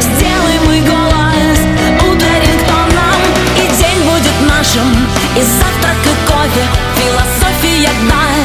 Сделай 0.00 0.58
мой 0.66 0.80
голос 0.80 1.58
утро 2.00 2.32
рингтоном. 2.44 3.20
И 3.56 3.66
день 3.78 4.02
будет 4.04 4.48
нашим, 4.48 4.88
и 5.36 5.42
завтрак, 5.42 5.96
и 6.04 6.30
кофе. 6.30 6.64
Философия, 6.96 7.90
да, 8.08 8.37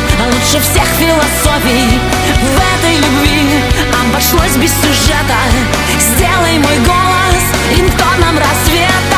лучше 0.54 0.60
всех 0.70 0.86
философий. 1.00 2.00
В 2.42 2.58
этой 2.78 2.96
любви 2.98 3.64
обошлось 4.06 4.56
без 4.58 4.72
сюжета. 4.72 5.38
Сделай 6.00 6.60
мой 6.60 6.78
голос 6.86 7.44
рингтоном 7.76 8.38
рассвета 8.38 9.13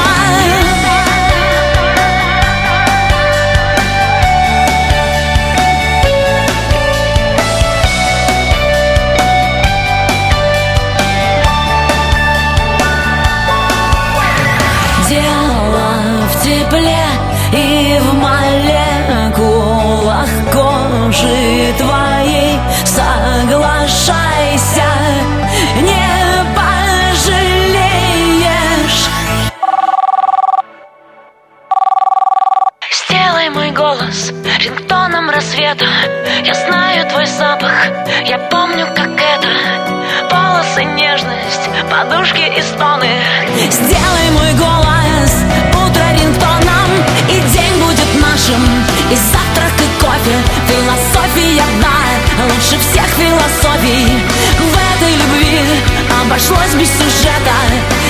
обошлось 56.36 56.74
без 56.74 56.90
сюжета 56.90 57.56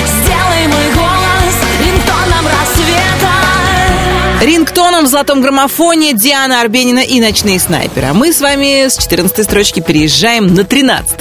Сделай 0.04 0.66
мой 0.66 0.94
голос 0.94 1.54
рингтоном 1.80 2.44
рассвета 2.44 3.32
Рингтоном 4.42 5.04
в 5.04 5.08
золотом 5.08 5.42
граммофоне 5.42 6.12
Диана 6.12 6.60
Арбенина 6.60 6.98
и 6.98 7.20
«Ночные 7.20 7.60
снайперы». 7.60 8.08
А 8.08 8.14
мы 8.14 8.32
с 8.32 8.40
вами 8.40 8.88
с 8.88 8.98
14 8.98 9.44
строчки 9.44 9.80
переезжаем 9.80 10.54
на 10.54 10.64
13 10.64 11.20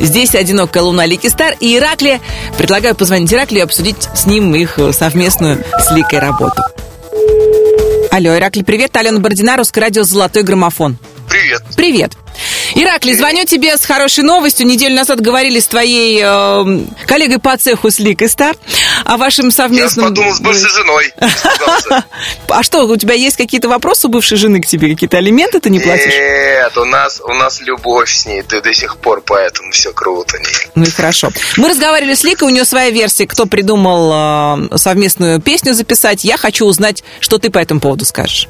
Здесь 0.00 0.34
одинокая 0.34 0.82
луна 0.82 1.04
Лики 1.04 1.26
Стар 1.28 1.54
и 1.60 1.76
Иракли. 1.76 2.20
Предлагаю 2.56 2.94
позвонить 2.94 3.32
Ираклию 3.32 3.60
и 3.60 3.64
обсудить 3.64 4.08
с 4.14 4.26
ним 4.26 4.54
их 4.54 4.78
совместную 4.92 5.62
с 5.78 5.90
Ликой 5.92 6.20
работу. 6.20 6.62
Алло, 8.10 8.34
Иракли, 8.36 8.62
привет. 8.62 8.96
Алена 8.96 9.20
Бородина, 9.20 9.56
Русское 9.56 9.82
радио 9.82 10.02
«Золотой 10.02 10.42
граммофон». 10.42 10.96
Привет. 11.28 11.62
Привет. 11.76 12.12
Иракли, 12.76 13.14
звоню 13.14 13.46
тебе 13.46 13.74
с 13.78 13.86
хорошей 13.86 14.22
новостью. 14.22 14.66
Неделю 14.66 14.96
назад 14.96 15.22
говорили 15.22 15.60
с 15.60 15.66
твоей 15.66 16.20
э, 16.22 16.84
коллегой 17.06 17.38
по 17.38 17.56
цеху 17.56 17.90
с 17.90 17.98
Ликой 17.98 18.28
Стар 18.28 18.54
о 19.06 19.16
вашем 19.16 19.50
совместном... 19.50 20.04
Я 20.04 20.10
подумал 20.10 20.34
с 20.34 20.40
бывшей 20.40 20.68
женой. 20.68 21.14
А 22.48 22.62
что, 22.62 22.84
у 22.84 22.96
тебя 22.96 23.14
есть 23.14 23.36
какие-то 23.36 23.68
вопросы 23.68 24.06
у 24.06 24.10
бывшей 24.10 24.38
жены 24.38 24.60
к 24.60 24.66
тебе? 24.66 24.90
Какие-то 24.90 25.18
алименты 25.18 25.60
ты 25.60 25.68
не 25.68 25.80
платишь? 25.80 26.12
Нет, 26.12 26.76
у 26.76 26.84
нас, 26.84 27.20
у 27.20 27.32
нас 27.34 27.60
любовь 27.60 28.10
с 28.10 28.24
ней 28.24 28.42
до, 28.42 28.60
до 28.62 28.72
сих 28.72 28.96
пор, 28.98 29.22
поэтому 29.24 29.72
все 29.72 29.92
круто. 29.92 30.38
Ну 30.74 30.84
и 30.84 30.90
хорошо. 30.90 31.30
Мы 31.56 31.68
разговаривали 31.68 32.14
с 32.14 32.24
Ликой, 32.24 32.48
у 32.48 32.50
нее 32.50 32.64
своя 32.64 32.90
версия, 32.90 33.26
кто 33.26 33.46
придумал 33.46 34.68
э, 34.72 34.78
совместную 34.78 35.40
песню 35.40 35.74
записать. 35.74 36.24
Я 36.24 36.36
хочу 36.36 36.66
узнать, 36.66 37.02
что 37.20 37.38
ты 37.38 37.50
по 37.50 37.58
этому 37.58 37.80
поводу 37.80 38.04
скажешь. 38.04 38.48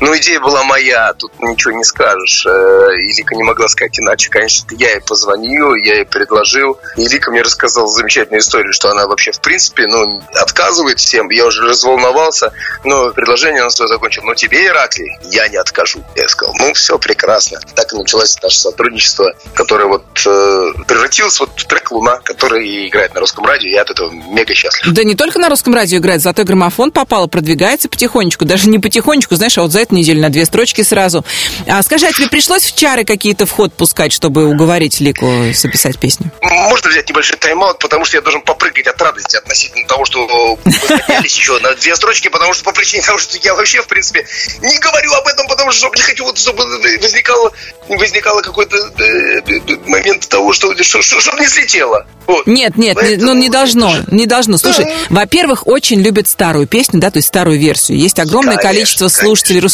Ну, 0.00 0.16
идея 0.16 0.40
была 0.40 0.64
моя, 0.64 1.12
тут 1.14 1.32
ничего 1.40 1.72
не 1.74 1.84
скажешь. 1.84 2.46
Э, 2.46 2.94
И 3.00 3.12
Лика 3.12 3.34
не 3.34 3.42
могла 3.42 3.68
сказать 3.68 3.98
иначе. 3.98 4.30
Конечно, 4.30 4.66
я 4.76 4.90
ей 4.92 5.00
позвонил, 5.00 5.74
я 5.74 5.96
ей 5.96 6.04
предложил. 6.04 6.78
И 6.96 7.06
Лика 7.06 7.30
мне 7.30 7.42
рассказала 7.42 7.86
замечательную 7.86 8.40
историю, 8.40 8.72
что 8.72 8.90
она 8.90 9.06
вообще, 9.06 9.32
в 9.32 9.40
принципе, 9.40 9.86
ну, 9.86 10.22
отказывает 10.34 10.98
всем. 10.98 11.30
Я 11.30 11.46
уже 11.46 11.62
разволновался, 11.62 12.52
но 12.84 13.10
предложение 13.10 13.62
она 13.62 13.70
свое 13.70 13.88
закончила. 13.88 14.24
Но 14.24 14.34
тебе, 14.34 14.66
Ираклий, 14.66 15.10
я 15.30 15.48
не 15.48 15.56
откажу. 15.56 16.02
Я 16.16 16.28
сказал, 16.28 16.54
ну, 16.58 16.72
все 16.74 16.98
прекрасно. 16.98 17.60
Так 17.74 17.92
и 17.92 17.96
началось 17.96 18.36
наше 18.42 18.58
сотрудничество, 18.58 19.32
которое 19.54 19.86
вот 19.86 20.04
э, 20.26 20.72
превратилось 20.86 21.38
вот 21.40 21.50
в 21.56 21.64
трек 21.66 21.90
«Луна», 21.92 22.18
который 22.24 22.88
играет 22.88 23.14
на 23.14 23.20
русском 23.20 23.44
радио. 23.44 23.68
Я 23.68 23.82
от 23.82 23.90
этого 23.90 24.10
мега 24.10 24.54
счастлив. 24.54 24.92
Да 24.92 25.04
не 25.04 25.14
только 25.14 25.38
на 25.38 25.48
русском 25.48 25.74
радио 25.74 25.98
играет, 25.98 26.20
золотой 26.22 26.44
граммофон 26.44 26.90
попало, 26.90 27.26
продвигается 27.26 27.88
потихонечку. 27.88 28.44
Даже 28.44 28.68
не 28.68 28.78
потихонечку, 28.78 29.34
знаешь, 29.36 29.56
а 29.58 29.62
вот 29.62 29.72
за 29.72 29.83
эту 29.84 29.94
неделю 29.94 30.20
на 30.20 30.30
две 30.30 30.44
строчки 30.44 30.82
сразу. 30.82 31.24
А 31.66 31.82
скажи, 31.82 32.06
а 32.06 32.12
тебе 32.12 32.28
пришлось 32.28 32.64
в 32.64 32.76
чары 32.76 33.04
какие-то 33.04 33.46
вход 33.46 33.72
пускать, 33.72 34.12
чтобы 34.12 34.46
уговорить 34.46 35.00
Лику 35.00 35.30
записать 35.54 35.98
песню? 35.98 36.30
Можно 36.42 36.90
взять 36.90 37.08
небольшой 37.08 37.36
тайм-аут, 37.36 37.78
потому 37.78 38.04
что 38.04 38.16
я 38.16 38.22
должен 38.22 38.42
попрыгать 38.42 38.86
от 38.86 39.00
радости 39.00 39.36
относительно 39.36 39.86
того, 39.86 40.04
что 40.04 40.58
мы 40.64 40.72
поднялись 40.88 41.36
еще 41.36 41.58
на 41.60 41.74
две 41.74 41.94
строчки, 41.96 42.28
потому 42.28 42.52
что 42.54 42.64
по 42.64 42.72
причине 42.72 43.02
того, 43.02 43.18
что 43.18 43.38
я 43.38 43.54
вообще, 43.54 43.82
в 43.82 43.86
принципе, 43.86 44.26
не 44.62 44.78
говорю 44.78 45.12
об 45.12 45.26
этом, 45.26 45.46
потому 45.46 45.70
что 45.72 45.90
не 45.94 46.02
хочу, 46.02 46.24
вот, 46.24 46.38
чтобы 46.38 46.64
возникало, 47.00 47.52
возникало 47.88 48.42
какой-то 48.42 48.76
э, 48.76 49.40
момент 49.86 50.28
того, 50.28 50.52
что, 50.52 50.74
что, 50.82 50.98
не 51.38 51.46
слетело. 51.46 52.06
Вот. 52.26 52.46
Нет, 52.46 52.76
нет, 52.76 52.96
не- 52.96 53.02
Поэтому 53.02 53.34
ну 53.34 53.40
не 53.40 53.50
должно, 53.50 53.92
не 54.10 54.26
должно. 54.26 54.56
Слушай, 54.56 54.86
во-первых, 55.10 55.66
очень 55.66 56.00
любят 56.00 56.28
старую 56.28 56.66
песню, 56.66 57.00
да, 57.00 57.10
то 57.10 57.18
есть 57.18 57.28
старую 57.28 57.58
версию. 57.58 57.98
Есть 57.98 58.18
огромное 58.18 58.56
Конечно, 58.56 58.70
количество 58.70 59.08
конечно. 59.08 59.24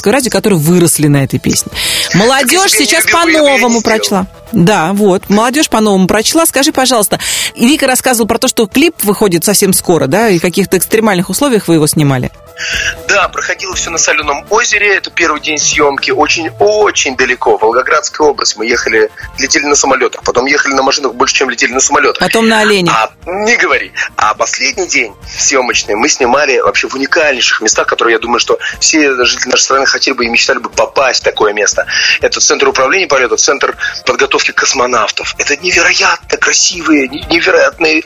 Русского 0.00 0.12
радио, 0.14 0.30
которые 0.30 0.58
выросли 0.58 1.08
на 1.08 1.24
этой 1.24 1.38
песне. 1.38 1.70
Молодежь 2.14 2.72
сейчас 2.72 3.04
по-новому 3.04 3.82
прочла. 3.82 4.26
Да, 4.52 4.92
вот, 4.94 5.28
молодежь 5.28 5.68
по-новому 5.68 6.06
прочла. 6.06 6.46
Скажи, 6.46 6.72
пожалуйста, 6.72 7.20
Вика 7.54 7.86
рассказывала 7.86 8.26
про 8.26 8.38
то, 8.38 8.48
что 8.48 8.66
клип 8.66 9.04
выходит 9.04 9.44
совсем 9.44 9.72
скоро, 9.74 10.06
да, 10.06 10.30
и 10.30 10.38
в 10.38 10.42
каких-то 10.42 10.78
экстремальных 10.78 11.28
условиях 11.28 11.68
вы 11.68 11.74
его 11.74 11.86
снимали. 11.86 12.30
Да, 13.08 13.28
проходило 13.28 13.74
все 13.74 13.90
на 13.90 13.98
Соленом 13.98 14.44
озере. 14.50 14.96
Это 14.96 15.10
первый 15.10 15.40
день 15.40 15.58
съемки. 15.58 16.10
Очень-очень 16.10 17.16
далеко. 17.16 17.56
Волгоградская 17.56 18.26
область. 18.28 18.56
Мы 18.56 18.66
ехали, 18.66 19.10
летели 19.38 19.64
на 19.64 19.74
самолетах. 19.74 20.22
Потом 20.22 20.46
ехали 20.46 20.74
на 20.74 20.82
машинах 20.82 21.14
больше, 21.14 21.34
чем 21.34 21.50
летели 21.50 21.72
на 21.72 21.80
самолетах. 21.80 22.18
Потом 22.20 22.48
на 22.48 22.60
олене. 22.60 22.90
А, 22.92 23.10
не 23.26 23.56
говори. 23.56 23.92
А 24.16 24.34
последний 24.34 24.86
день 24.86 25.14
съемочный 25.38 25.94
мы 25.94 26.08
снимали 26.08 26.58
вообще 26.58 26.88
в 26.88 26.94
уникальнейших 26.94 27.60
местах, 27.60 27.86
которые, 27.86 28.14
я 28.14 28.18
думаю, 28.18 28.40
что 28.40 28.58
все 28.80 29.14
жители 29.24 29.48
нашей 29.50 29.62
страны 29.62 29.86
хотели 29.86 30.14
бы 30.14 30.24
и 30.26 30.28
мечтали 30.28 30.58
бы 30.58 30.68
попасть 30.70 31.20
в 31.20 31.24
такое 31.24 31.52
место. 31.52 31.86
Это 32.20 32.40
Центр 32.40 32.68
управления 32.68 33.06
полета, 33.06 33.36
Центр 33.36 33.76
подготовки 34.06 34.50
космонавтов. 34.52 35.34
Это 35.38 35.56
невероятно 35.56 36.36
красивые, 36.38 37.08
не- 37.08 37.24
невероятные, 37.30 38.00
э, 38.00 38.02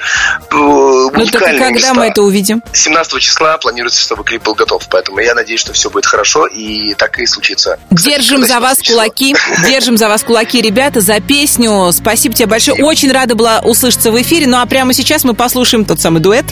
Ну 0.50 1.10
так 1.10 1.16
уникальные 1.42 1.58
когда 1.58 1.70
места. 1.70 1.94
мы 1.94 2.06
это 2.06 2.22
увидим? 2.22 2.62
17 2.72 3.20
числа 3.20 3.58
планируется, 3.58 4.00
чтобы 4.00 4.24
клип 4.24 4.43
был 4.44 4.54
готов. 4.54 4.86
Поэтому 4.90 5.18
я 5.20 5.34
надеюсь, 5.34 5.60
что 5.60 5.72
все 5.72 5.90
будет 5.90 6.06
хорошо 6.06 6.46
и 6.46 6.94
так 6.94 7.18
и 7.18 7.26
случится. 7.26 7.78
Кстати, 7.94 8.14
Держим 8.16 8.44
за 8.46 8.60
вас 8.60 8.78
17 8.78 8.84
числа. 8.84 9.02
кулаки, 9.04 9.34
держим 9.66 9.96
за 9.96 10.08
вас 10.08 10.22
кулаки, 10.22 10.60
ребята, 10.60 11.00
за 11.00 11.20
песню. 11.20 11.90
Спасибо 11.92 12.34
тебе 12.34 12.46
большое. 12.46 12.84
Очень 12.84 13.10
рада 13.12 13.34
была 13.34 13.60
услышаться 13.60 14.10
в 14.12 14.20
эфире. 14.22 14.46
Ну 14.46 14.58
а 14.60 14.66
прямо 14.66 14.92
сейчас 14.92 15.24
мы 15.24 15.34
послушаем 15.34 15.84
тот 15.84 16.00
самый 16.00 16.20
дуэт, 16.20 16.44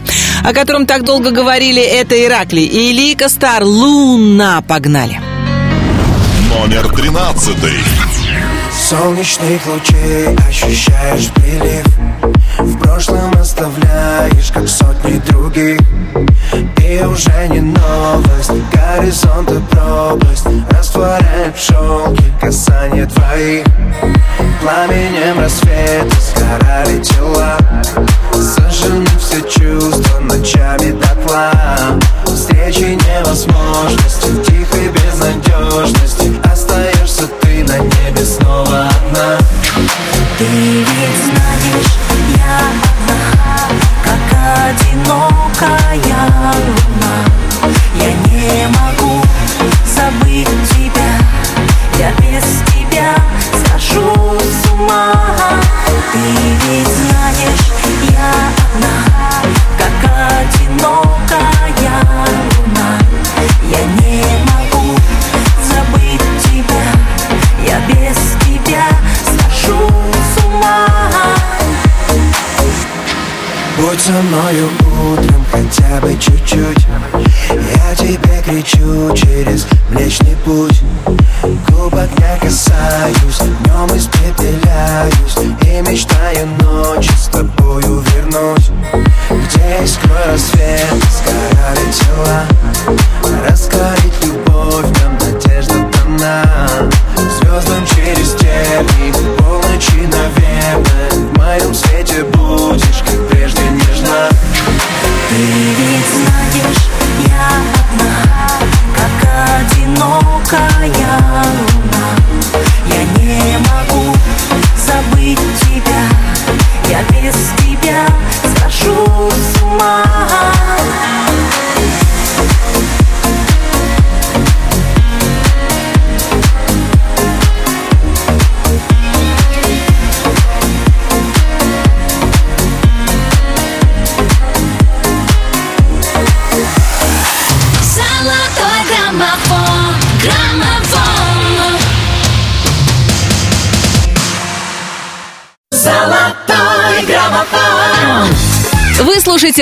о 0.44 0.52
котором 0.52 0.86
так 0.86 1.04
долго 1.04 1.30
говорили. 1.30 1.82
Это 1.82 2.20
Иракли 2.24 2.60
и 2.62 2.92
Лика 2.92 3.28
Стар. 3.28 3.62
Луна. 3.62 4.62
Погнали. 4.66 5.20
Номер 6.48 6.88
тринадцатый. 6.94 7.78
Солнечных 8.92 9.66
лучей 9.66 10.36
ощущаешь 10.46 11.30
прилив. 11.32 11.86
В 12.58 12.76
прошлом 12.76 13.32
оставляешь, 13.40 14.52
как 14.52 14.68
сотни 14.68 15.18
других. 15.30 15.80
И 16.76 17.02
уже 17.02 17.48
не 17.48 17.60
новость, 17.60 18.52
горизонт 18.70 19.50
и 19.50 19.60
пропасть. 19.70 20.46
Растворяет 20.68 21.56
в 21.56 21.64
шелке 21.64 22.24
касание 22.38 23.06
твоих 23.06 23.64
Пламенем 24.60 25.40
рассвета 25.40 26.16
сгорали 26.20 27.02
тела. 27.02 27.56
Сожжены 28.34 29.06
все 29.18 29.40
чувства 29.48 30.20
ночами 30.20 30.92
дотла. 30.92 31.50
Встречи 32.26 32.98
невозможности, 33.08 34.51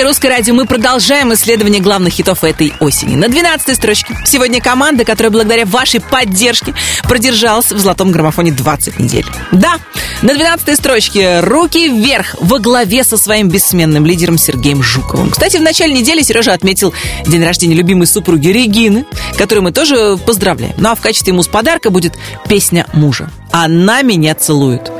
Вы 0.01 0.05
слушаете 0.05 0.21
«Русское 0.21 0.29
радио». 0.29 0.55
Мы 0.55 0.65
продолжаем 0.65 1.33
исследование 1.33 1.81
главных 1.81 2.13
хитов 2.13 2.43
этой 2.43 2.73
осени. 2.79 3.15
На 3.15 3.27
12 3.27 3.75
строчке 3.75 4.17
сегодня 4.25 4.59
команда, 4.59 5.05
которая 5.05 5.29
благодаря 5.31 5.65
вашей 5.65 5.99
поддержке 5.99 6.73
продержалась 7.03 7.71
в 7.71 7.77
золотом 7.77 8.11
граммофоне 8.11 8.51
20 8.51 8.99
недель. 8.99 9.25
Да, 9.51 9.75
на 10.21 10.33
12 10.33 10.75
строчке 10.75 11.41
«Руки 11.41 11.87
вверх» 11.87 12.35
во 12.39 12.59
главе 12.59 13.03
со 13.03 13.17
своим 13.17 13.49
бессменным 13.49 14.05
лидером 14.05 14.37
Сергеем 14.37 14.81
Жуковым. 14.81 15.29
Кстати, 15.29 15.57
в 15.57 15.61
начале 15.61 15.93
недели 15.93 16.21
Сережа 16.23 16.53
отметил 16.53 16.93
день 17.25 17.43
рождения 17.43 17.75
любимой 17.75 18.07
супруги 18.07 18.47
Регины, 18.47 19.05
которую 19.37 19.63
мы 19.63 19.71
тоже 19.71 20.17
поздравляем. 20.17 20.73
Ну 20.77 20.89
а 20.89 20.95
в 20.95 21.01
качестве 21.01 21.33
муз-подарка 21.33 21.89
будет 21.89 22.13
песня 22.47 22.87
мужа. 22.93 23.29
«Она 23.51 24.01
меня 24.01 24.33
целует». 24.33 24.91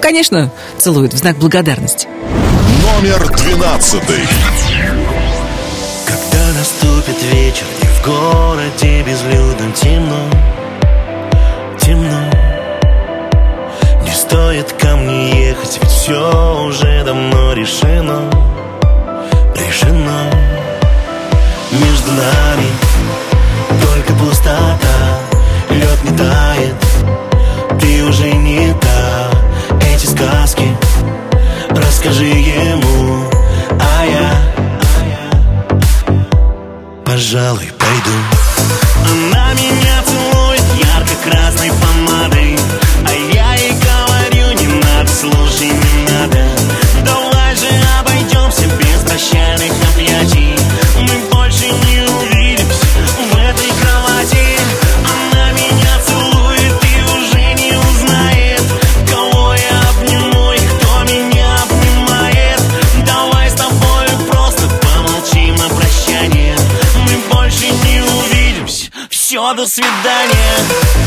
Конечно, 0.00 0.50
целует 0.78 1.12
в 1.12 1.18
знак 1.18 1.36
благодарности. 1.38 2.08
Номер 2.98 3.28
двенадцатый. 3.28 4.26
Когда 6.04 6.52
наступит 6.58 7.22
вечер 7.32 7.64
И 7.80 7.86
в 7.86 8.04
городе 8.04 9.02
безлюдно 9.02 9.70
темно 9.72 10.18
Темно 11.80 12.18
Не 14.02 14.10
стоит 14.10 14.72
ко 14.72 14.96
мне 14.96 15.48
ехать 15.48 15.78
Ведь 15.80 15.90
все 15.92 16.64
уже 16.66 17.04
давно 17.04 17.52
решено 17.52 18.28
Решено 19.54 20.32
Между 21.70 22.10
нами 22.10 22.66
Только 23.80 24.12
пустота 24.14 25.20
Лед 25.70 26.02
не 26.02 26.18
тает 26.18 27.80
Ты 27.80 28.02
уже 28.02 28.32
не 28.32 28.74
та 28.74 29.30
Эти 29.86 30.06
сказки 30.06 30.76
Расскажи 31.80 32.24
ему, 32.24 33.24
а 33.80 34.04
я, 34.04 34.32
пожалуй, 37.04 37.70
пойду. 37.78 38.16
Она 39.10 39.54
меня 39.54 40.02
целует 40.04 40.62
ярко-красной 40.82 41.70
помадой, 41.70 42.58
до 69.58 69.66
свидания. 69.66 70.97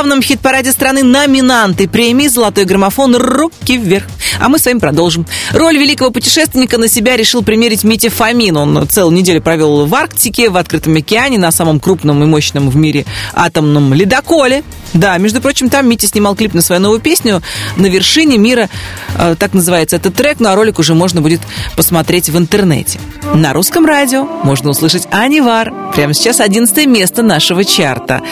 Главном 0.00 0.22
хит-параде 0.22 0.72
страны 0.72 1.02
номинанты 1.02 1.86
премии 1.86 2.26
«Золотой 2.26 2.64
граммофон» 2.64 3.16
«Руки 3.16 3.76
вверх». 3.76 4.06
А 4.38 4.48
мы 4.48 4.58
с 4.58 4.64
вами 4.64 4.78
продолжим. 4.78 5.26
Роль 5.52 5.76
великого 5.76 6.10
путешественника 6.10 6.78
на 6.78 6.88
себя 6.88 7.18
решил 7.18 7.42
примерить 7.42 7.84
Митя 7.84 8.08
Фомин. 8.08 8.56
Он 8.56 8.88
целую 8.88 9.14
неделю 9.14 9.42
провел 9.42 9.84
в 9.84 9.94
Арктике, 9.94 10.48
в 10.48 10.56
открытом 10.56 10.96
океане, 10.96 11.38
на 11.38 11.50
самом 11.50 11.80
крупном 11.80 12.22
и 12.22 12.26
мощном 12.26 12.70
в 12.70 12.76
мире 12.76 13.04
атомном 13.34 13.92
ледоколе. 13.92 14.64
Да, 14.94 15.18
между 15.18 15.42
прочим, 15.42 15.68
там 15.68 15.86
Митя 15.86 16.06
снимал 16.06 16.34
клип 16.34 16.54
на 16.54 16.62
свою 16.62 16.80
новую 16.80 17.00
песню 17.00 17.42
«На 17.76 17.84
вершине 17.84 18.38
мира». 18.38 18.70
Э, 19.18 19.36
Так 19.38 19.52
называется 19.52 19.96
этот 19.96 20.14
трек, 20.14 20.40
ну 20.40 20.48
а 20.48 20.54
ролик 20.54 20.78
уже 20.78 20.94
можно 20.94 21.20
будет 21.20 21.42
посмотреть 21.76 22.30
в 22.30 22.38
интернете. 22.38 22.98
На 23.34 23.52
русском 23.52 23.84
радио 23.84 24.24
можно 24.24 24.70
услышать 24.70 25.06
Анивар. 25.10 25.74
Прямо 25.94 26.14
сейчас 26.14 26.40
11 26.40 26.86
место 26.86 27.22
нашего 27.22 27.66
чарта. 27.66 28.22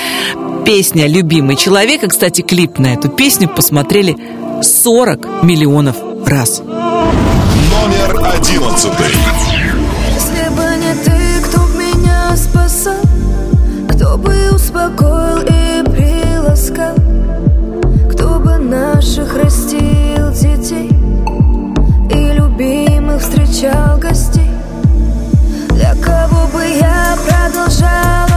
Песня 0.69 1.07
«Любимый 1.07 1.57
человек». 1.57 2.03
И, 2.03 2.09
кстати, 2.09 2.43
клип 2.43 2.79
на 2.79 2.89
эту 2.89 3.09
песню 3.09 3.49
посмотрели 3.49 4.19
40 4.61 5.43
миллионов 5.43 5.97
раз. 6.27 6.61
Номер 6.61 8.23
одиннадцатый. 8.35 9.07
Если 10.13 10.51
бы 10.51 10.65
не 10.77 10.93
ты, 11.03 11.49
кто 11.49 11.61
б 11.61 11.79
меня 11.79 12.37
спасал 12.37 13.01
Кто 13.95 14.19
бы 14.19 14.51
успокоил 14.53 15.39
и 15.39 15.83
приласкал 15.85 16.97
Кто 18.13 18.39
бы 18.39 18.59
наших 18.59 19.43
растил 19.43 20.31
детей 20.33 20.91
И 22.11 22.33
любимых 22.35 23.23
встречал 23.23 23.97
гостей 23.97 24.51
Для 25.71 25.95
кого 25.95 26.47
бы 26.49 26.63
я 26.79 27.17
продолжала 27.27 28.28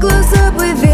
close 0.00 0.32
up 0.34 0.54
with 0.54 0.87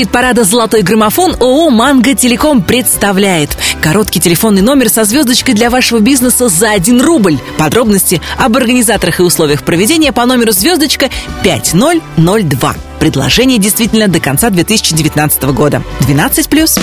хит-парада 0.00 0.44
«Золотой 0.44 0.80
граммофон» 0.80 1.36
ООО 1.40 1.68
«Манго 1.68 2.14
Телеком» 2.14 2.62
представляет 2.62 3.50
короткий 3.82 4.18
телефонный 4.18 4.62
номер 4.62 4.88
со 4.88 5.04
звездочкой 5.04 5.52
для 5.52 5.68
вашего 5.68 5.98
бизнеса 5.98 6.48
за 6.48 6.70
1 6.70 7.02
рубль. 7.02 7.36
Подробности 7.58 8.22
об 8.38 8.56
организаторах 8.56 9.20
и 9.20 9.22
условиях 9.22 9.62
проведения 9.62 10.10
по 10.10 10.24
номеру 10.24 10.52
звездочка 10.52 11.10
5002. 11.42 12.74
Предложение 12.98 13.58
действительно 13.58 14.08
до 14.08 14.20
конца 14.20 14.48
2019 14.48 15.42
года. 15.42 15.82
12+. 16.08 16.80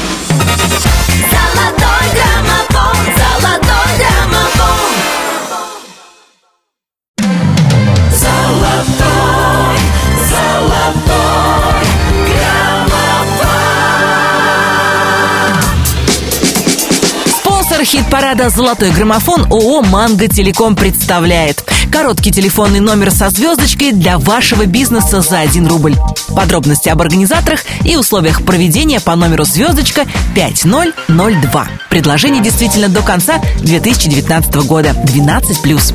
Хит-парада 18.38 18.49
«Золотой 18.49 18.91
граммофон» 18.91 19.47
ООО 19.51 19.81
«Манго 19.81 20.27
Телеком» 20.27 20.75
представляет 20.75 21.63
короткий 21.91 22.31
телефонный 22.31 22.79
номер 22.79 23.11
со 23.11 23.29
звездочкой 23.29 23.91
для 23.91 24.17
вашего 24.17 24.65
бизнеса 24.65 25.21
за 25.21 25.39
1 25.39 25.67
рубль. 25.67 25.95
Подробности 26.35 26.89
об 26.89 27.01
организаторах 27.01 27.61
и 27.83 27.95
условиях 27.95 28.43
проведения 28.43 28.99
по 28.99 29.15
номеру 29.15 29.43
звездочка 29.43 30.05
5002. 30.35 31.67
Предложение 31.89 32.43
действительно 32.43 32.89
до 32.89 33.01
конца 33.01 33.41
2019 33.61 34.55
года. 34.67 34.89
12+. 34.89 35.93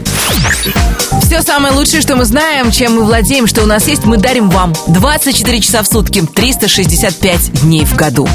Все 1.22 1.43
самое 1.43 1.74
лучшее, 1.74 2.03
что 2.03 2.16
мы 2.16 2.24
знаем, 2.24 2.72
чем 2.72 2.97
мы 2.97 3.05
владеем, 3.05 3.47
что 3.47 3.62
у 3.62 3.66
нас 3.66 3.86
есть, 3.86 4.05
мы 4.05 4.16
дарим 4.16 4.51
вам 4.51 4.72
24 4.88 5.61
часа 5.61 5.82
в 5.82 5.86
сутки, 5.86 6.22
365 6.22 7.62
дней 7.62 7.84
в 7.84 7.95
году. 7.95 8.28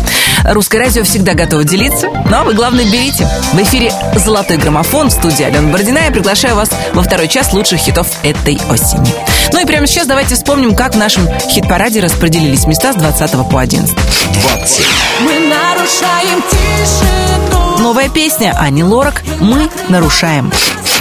Русское 0.44 0.80
радио 0.80 1.04
всегда 1.04 1.34
готово 1.34 1.64
делиться, 1.64 2.08
но 2.30 2.44
вы, 2.44 2.54
главное, 2.54 2.86
берите. 2.86 3.28
В 3.54 3.62
эфире 3.64 3.92
«Золотой 4.16 4.58
граммофон» 4.58 5.10
в 5.10 5.12
студии 5.14 5.44
Алена 5.44 5.70
Бородина. 5.70 6.00
Я 6.00 6.12
приглашаю 6.12 6.56
вас 6.56 6.70
во 6.94 7.04
второй 7.04 7.28
час 7.28 7.54
лучших 7.54 7.80
хитов 7.80 8.08
этой 8.24 8.60
осени. 8.70 9.14
Ну 9.52 9.62
и 9.62 9.66
прямо 9.66 9.88
сейчас 9.88 10.08
давайте 10.08 10.36
вспомним, 10.36 10.76
как 10.76 10.94
в 10.96 10.98
нашем 10.98 11.28
хит-параде 11.50 12.00
распределились 12.00 12.66
места 12.66 12.94
с 12.94 12.96
20 12.96 13.50
по 13.50 13.60
11. 13.60 13.96
20. 14.42 14.86
Мы 15.22 15.40
нарушаем 15.40 16.44
тишину. 16.52 17.78
Новая 17.80 18.10
песня 18.10 18.56
Ани 18.58 18.84
Лорак 18.84 19.24
«Мы 19.40 19.70
нарушаем». 19.90 20.52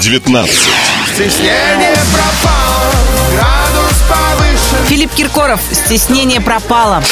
19. 0.00 0.50
Стеснение 1.14 1.96
пропало, 2.12 2.92
градус 3.32 4.02
повыше 4.08 4.88
Филипп 4.88 5.12
Киркоров 5.14 5.60
«Стеснение 5.72 6.40
пропало». 6.40 7.02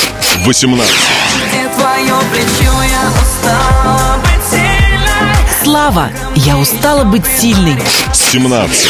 18. 0.44 0.94
Слава 5.62 6.10
«Я 6.34 6.58
устала 6.58 7.04
быть 7.04 7.24
сильной». 7.26 7.78
17. 8.12 8.88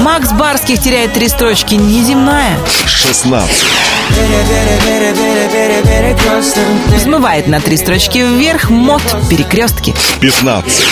Макс 0.00 0.32
Барских 0.32 0.80
теряет 0.80 1.14
три 1.14 1.28
строчки 1.28 1.74
«Неземная». 1.74 2.58
16. 2.86 3.48
Взмывает 6.94 7.46
на 7.46 7.60
три 7.60 7.76
строчки 7.76 8.18
вверх 8.18 8.68
мод 8.68 9.02
«Перекрестки». 9.30 9.94
15. 10.20 10.84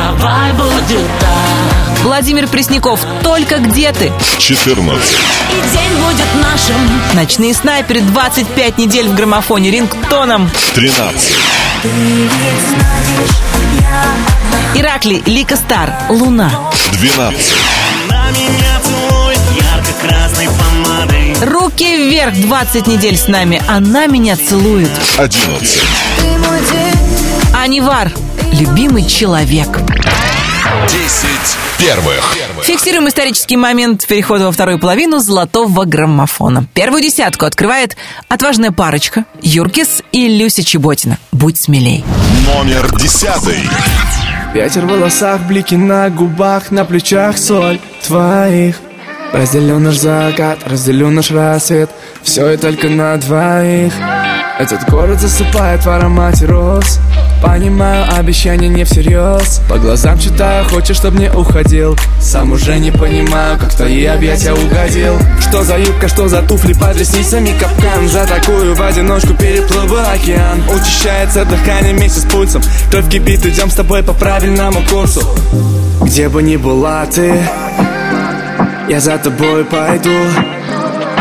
Давай 0.00 0.52
будет 0.54 1.06
так 1.20 2.02
Владимир 2.02 2.48
Пресняков 2.48 3.00
«Только 3.22 3.58
где 3.58 3.92
ты?». 3.92 4.10
14. 4.38 5.04
И 5.50 5.76
день 5.76 6.02
будет 6.02 6.26
нашим. 6.42 6.76
Ночные 7.12 7.52
снайперы 7.52 8.00
25 8.00 8.78
недель 8.78 9.08
в 9.08 9.14
граммофоне 9.14 9.70
рингтоном. 9.70 10.50
13. 10.74 11.36
Иракли, 14.74 15.22
Лика 15.26 15.56
Стар, 15.56 15.92
Луна. 16.08 16.50
12. 16.92 17.54
На 18.08 18.30
меня 18.30 18.80
целует 18.82 19.40
ярко-красной 19.54 20.48
помадой 20.48 21.34
Руки 21.42 21.96
вверх 22.08 22.34
20 22.34 22.86
недель 22.86 23.18
с 23.18 23.28
нами. 23.28 23.62
Она 23.68 24.06
меня 24.06 24.36
целует. 24.36 24.90
11. 25.18 25.82
Ты 26.18 26.26
мой 26.38 26.60
день 26.72 27.00
Анивар, 27.52 28.10
любимый 28.60 29.06
человек. 29.06 29.68
10 30.88 31.30
первых. 31.78 32.36
Фиксируем 32.62 33.08
исторический 33.08 33.56
момент 33.56 34.06
перехода 34.06 34.44
во 34.44 34.52
вторую 34.52 34.78
половину 34.78 35.18
золотого 35.18 35.86
граммофона. 35.86 36.66
Первую 36.74 37.02
десятку 37.02 37.46
открывает 37.46 37.96
отважная 38.28 38.70
парочка 38.70 39.24
Юркис 39.40 40.02
и 40.12 40.28
Люся 40.28 40.62
Чеботина. 40.62 41.16
Будь 41.32 41.56
смелей. 41.56 42.04
Номер 42.54 42.94
10. 42.98 43.28
Ветер 44.52 44.84
в 44.84 44.90
волосах, 44.90 45.40
блики 45.42 45.76
на 45.76 46.10
губах, 46.10 46.70
на 46.70 46.84
плечах 46.84 47.38
соль 47.38 47.80
твоих 48.06 48.76
Разделю 49.32 49.78
наш 49.78 49.96
закат, 49.96 50.58
разделю 50.66 51.08
наш 51.08 51.30
рассвет 51.30 51.88
Все 52.22 52.50
и 52.50 52.56
только 52.56 52.88
на 52.88 53.16
двоих 53.16 53.94
Этот 54.60 54.90
город 54.90 55.18
засыпает 55.18 55.86
в 55.86 55.88
аромате 55.88 56.44
роз. 56.44 57.00
Понимаю, 57.42 58.04
обещания 58.18 58.68
не 58.68 58.84
всерьез. 58.84 59.62
По 59.70 59.78
глазам 59.78 60.18
читаю, 60.18 60.68
хочешь, 60.68 60.98
чтоб 60.98 61.14
не 61.14 61.32
уходил. 61.32 61.96
Сам 62.20 62.52
уже 62.52 62.78
не 62.78 62.90
понимаю, 62.90 63.58
как 63.58 63.72
в 63.72 63.76
твои 63.76 64.04
объятия 64.04 64.52
угодил. 64.52 65.18
Что 65.40 65.64
за 65.64 65.78
юбка, 65.78 66.08
что 66.08 66.28
за 66.28 66.42
туфли 66.42 66.74
под 66.74 66.94
ресницами? 66.98 67.58
Капкан 67.58 68.06
За 68.06 68.26
такую 68.26 68.74
в 68.74 68.82
одиночку 68.82 69.32
переплыву 69.32 69.96
океан. 69.96 70.62
Учащается 70.68 71.46
дыхание 71.46 71.94
вместе 71.94 72.20
с 72.20 72.24
пульсом. 72.24 72.60
Кровь 72.90 73.08
кипит, 73.08 73.46
идем 73.46 73.70
с 73.70 73.74
тобой 73.76 74.02
по 74.02 74.12
правильному 74.12 74.82
курсу. 74.90 75.22
Где 76.02 76.28
бы 76.28 76.42
ни 76.42 76.56
была 76.56 77.06
ты 77.06 77.32
Я 78.90 79.00
за 79.00 79.16
тобой 79.16 79.64
пойду 79.64 80.10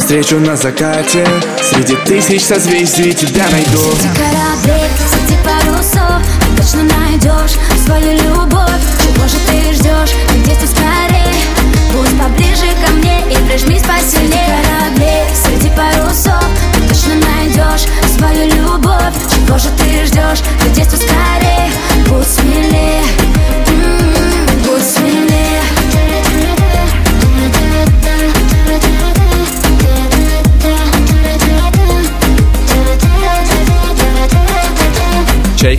Встречу 0.09 0.39
на 0.39 0.55
закате. 0.55 1.23
Среди 1.61 1.95
тысяч 1.97 2.41
созвездий 2.41 3.13
тебя 3.13 3.47
найду. 3.51 3.79
Кораблик 4.17 4.89
среди 5.07 5.37
парусов 5.43 6.25
Ты 6.41 6.63
точно 6.63 6.81
найдешь 6.81 7.59
свою 7.85 8.13
любовь 8.13 8.69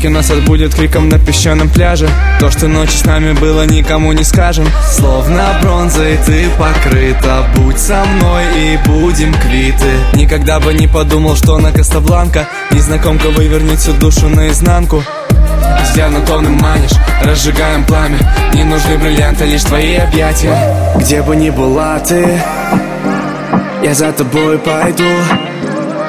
Чайки 0.01 0.15
нас 0.15 0.31
отбудет 0.31 0.75
криком 0.75 1.11
на 1.11 1.19
песчаном 1.19 1.69
пляже. 1.69 2.09
То, 2.39 2.51
что 2.51 2.69
ночью 2.69 2.97
с 2.97 3.05
нами 3.05 3.33
было, 3.33 3.67
никому 3.67 4.13
не 4.13 4.25
скажем. 4.25 4.67
Словно 4.91 5.59
бронзой 5.61 6.19
ты 6.25 6.49
покрыта. 6.59 7.47
Будь 7.55 7.79
со 7.79 8.03
мной 8.07 8.45
и 8.57 8.79
будем 8.87 9.35
квиты. 9.35 9.91
Никогда 10.15 10.59
бы 10.59 10.73
не 10.73 10.87
подумал, 10.87 11.37
что 11.37 11.59
на 11.59 11.71
Кастабланка 11.71 12.49
Незнакомка 12.71 13.27
вывернет 13.27 13.79
всю 13.79 13.93
душу 13.93 14.31
наизнанку. 14.31 15.05
Взглядом 15.83 16.25
томным 16.25 16.55
манишь, 16.55 16.97
разжигаем 17.23 17.85
пламя. 17.85 18.17
Не 18.55 18.65
нужны 18.65 18.97
бриллианты, 18.97 19.45
лишь 19.45 19.65
твои 19.65 19.97
объятия. 19.97 20.57
Где 20.97 21.21
бы 21.21 21.37
ни 21.37 21.51
была 21.51 21.99
ты, 21.99 22.41
я 23.83 23.93
за 23.93 24.13
тобой 24.13 24.59
пойду 24.59 25.05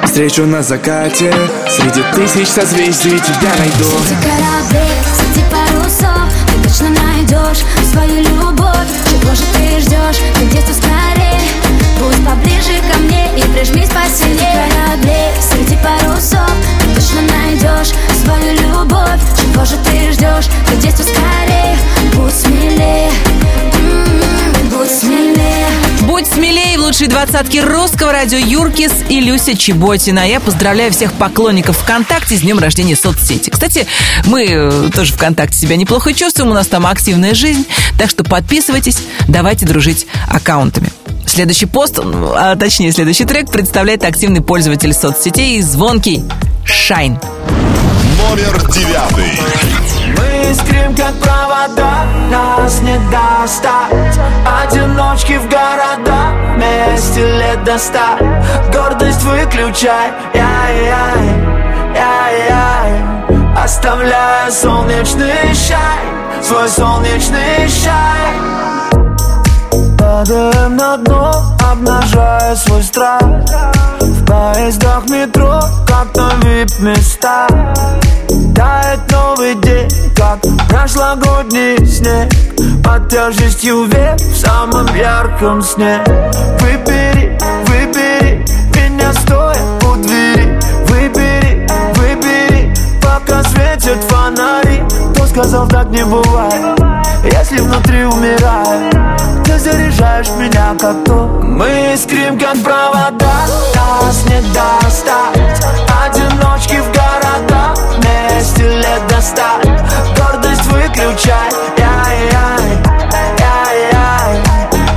Встречу 0.04 0.44
на 0.46 0.62
закате. 0.62 1.32
Среди 1.68 2.02
тысяч 2.14 2.48
созвездий 2.48 3.18
тебя 3.18 3.50
найду. 3.58 3.84
Среди 4.06 4.22
кораблей, 4.22 4.92
среди 5.16 5.44
парусов 5.50 6.32
Ты 6.46 6.68
точно 6.68 6.88
найдешь 6.90 7.64
свою 7.90 8.22
любовь. 8.22 8.88
Чего 9.08 9.34
же 9.34 9.42
ты 9.54 9.80
ждешь? 9.80 10.20
Ты 10.38 10.46
детство 10.46 10.74
скорее? 10.74 11.40
Будь 11.98 12.24
поближе 12.26 12.80
ко 12.92 12.98
мне 12.98 13.30
и 13.36 13.42
прижмись 13.52 13.88
посильнее. 13.88 14.38
Среди 14.38 14.74
кораблей, 14.74 15.30
среди 15.40 15.76
парусов 15.76 16.50
Ты 16.80 16.94
точно 16.94 17.22
найдешь 17.22 17.94
свою 18.22 18.52
любовь. 18.54 19.20
Чего 19.40 19.64
же 19.64 19.76
ты 19.84 20.12
ждешь? 20.12 20.46
Ты 20.68 20.76
детство 20.76 21.04
скорее? 21.04 21.78
Будь 22.14 22.34
смелее. 22.34 23.10
М-м, 23.78 24.31
Будь 24.72 24.90
смелее 24.90 25.66
Будь 26.02 26.26
смелее 26.26 26.78
в 26.78 26.82
лучшей 26.82 27.06
двадцатке 27.06 27.62
русского 27.62 28.10
радио 28.10 28.38
Юркис 28.38 28.92
и 29.08 29.20
Люся 29.20 29.56
Чеботина. 29.56 30.26
Я 30.26 30.40
поздравляю 30.40 30.90
всех 30.90 31.12
поклонников 31.12 31.76
ВКонтакте 31.78 32.36
с 32.36 32.40
днем 32.40 32.58
рождения 32.58 32.96
соцсети. 32.96 33.50
Кстати, 33.50 33.86
мы 34.26 34.44
э, 34.44 34.90
тоже 34.94 35.12
ВКонтакте 35.12 35.58
себя 35.58 35.76
неплохо 35.76 36.14
чувствуем, 36.14 36.50
у 36.50 36.54
нас 36.54 36.68
там 36.68 36.86
активная 36.86 37.34
жизнь, 37.34 37.66
так 37.98 38.08
что 38.08 38.24
подписывайтесь, 38.24 38.98
давайте 39.28 39.66
дружить 39.66 40.06
аккаунтами. 40.26 40.88
Следующий 41.26 41.66
пост, 41.66 41.98
а 42.00 42.56
точнее 42.56 42.92
следующий 42.92 43.24
трек 43.24 43.50
представляет 43.50 44.04
активный 44.04 44.40
пользователь 44.40 44.94
соцсетей 44.94 45.60
звонкий 45.60 46.24
Шайн. 46.64 47.18
Номер 48.18 48.70
девятый. 48.70 49.38
Искрим, 50.50 50.94
как 50.96 51.14
провода, 51.20 52.04
нас 52.30 52.80
не 52.80 52.98
достать. 53.10 54.18
Одиночки 54.62 55.38
в 55.38 55.48
города, 55.48 56.32
вместе 56.54 57.26
лет 57.38 57.64
до 57.64 57.78
ста. 57.78 58.18
Гордость 58.72 59.22
выключай, 59.22 60.10
яй-яй, 60.34 61.24
яй-яй. 61.94 63.02
Оставляя 63.56 64.50
солнечный 64.50 65.54
шай, 65.54 66.42
свой 66.42 66.68
солнечный 66.68 67.68
шай. 67.68 68.52
Падаем 69.98 70.76
на 70.76 70.96
дно, 70.96 71.32
обнажая 71.70 72.56
свой 72.56 72.82
страх. 72.82 73.22
В 74.00 74.24
поездах 74.26 75.08
метро, 75.08 75.60
как 75.86 76.16
на 76.16 76.30
вип-места 76.44 77.46
Тает 78.62 79.10
новый 79.10 79.54
день, 79.56 79.88
как 80.14 80.38
прошлогодний 80.68 81.84
снег. 81.84 82.30
Под 82.84 83.08
тяжестью 83.08 83.86
век 83.86 84.20
в 84.20 84.36
самом 84.36 84.86
ярком 84.94 85.60
сне. 85.62 85.98
Выбери, 86.60 87.36
выбери 87.66 88.44
меня 88.72 89.12
стоя 89.14 89.56
у 89.84 89.96
двери. 89.96 90.60
Выбери, 90.86 91.66
выбери, 91.96 92.72
пока 93.02 93.42
светят 93.42 93.98
фонари. 94.04 94.84
Кто 95.12 95.26
сказал 95.26 95.66
так 95.66 95.88
не 95.88 96.04
бывает, 96.04 96.78
если 97.24 97.58
внутри 97.58 98.04
умирает. 98.04 98.94
Ты 99.44 99.58
заряжаешь 99.58 100.30
меня 100.38 100.76
как 100.78 101.04
то 101.04 101.26
Мы 101.42 101.94
искрим 101.94 102.38
как 102.38 102.62
провода, 102.62 103.46
нас 103.74 104.24
не 104.26 104.40
достать. 104.52 105.66
Одиночки 106.04 106.76
в 106.76 106.91
лет 108.82 109.06
до 109.08 109.20
ста 109.20 109.60
Гордость 110.16 110.66
выключай, 110.66 111.50
яй-яй, 111.78 112.68
яй-яй 113.38 114.42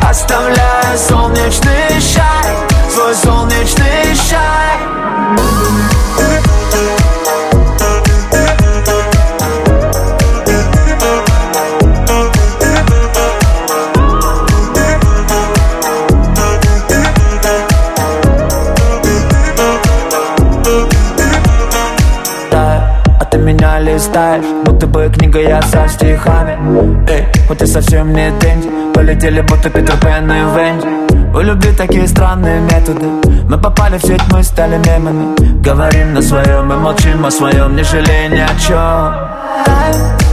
Оставляя 0.10 0.98
солнечный 0.98 2.02
шай, 2.02 2.50
свой 2.92 3.16
солнечный 3.16 3.95
меня 24.16 24.38
листаешь 24.38 24.45
Будто 24.66 24.88
бы 24.88 25.11
книга 25.13 25.39
я 25.39 25.61
со 25.61 25.88
стихами. 25.88 26.57
Эй, 27.09 27.26
хоть 27.47 27.61
и 27.61 27.66
совсем 27.66 28.13
не 28.13 28.32
Дэнди 28.32 28.93
Полетели 28.93 29.41
будто 29.41 29.70
Питер 29.70 29.97
Пен 29.99 30.32
и 30.32 30.39
Венди. 30.55 31.36
У 31.36 31.41
любви 31.41 31.72
такие 31.78 32.07
странные 32.07 32.61
методы. 32.61 33.05
Мы 33.49 33.57
попали 33.57 33.97
в 33.97 34.01
сеть, 34.01 34.22
мы 34.32 34.41
стали 34.41 34.78
мемами. 34.78 35.36
Говорим 35.61 36.13
на 36.13 36.22
своем 36.22 36.72
и 36.72 36.76
молчим 36.76 37.26
о 37.26 37.32
своем 37.32 37.76
Не 37.76 37.84
жалея 37.84 38.30
ни 38.30 38.39
о 38.39 38.55
чем 38.59 39.36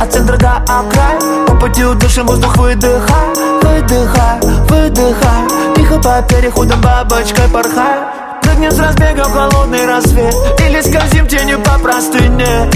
от 0.01 0.13
центра 0.13 0.37
до 0.37 0.57
окрая 0.57 1.47
По 1.47 1.55
пути 1.55 1.85
удушим 1.85 2.27
воздух 2.27 2.57
выдыхай 2.57 3.29
Выдыхай, 3.63 4.41
выдыхай. 4.69 5.75
Тихо 5.77 5.99
по 5.99 6.23
переходам 6.29 6.81
бабочкой 6.81 7.49
порхай 7.49 8.22
Прыгнем 8.63 8.71
с 8.71 8.79
разбега 8.79 9.25
в 9.25 9.33
холодный 9.33 9.87
рассвет. 9.87 10.35
Или 10.61 10.81
скользим 10.83 11.27
тенью 11.27 11.59
по 11.59 11.81
простыне. 11.81 12.71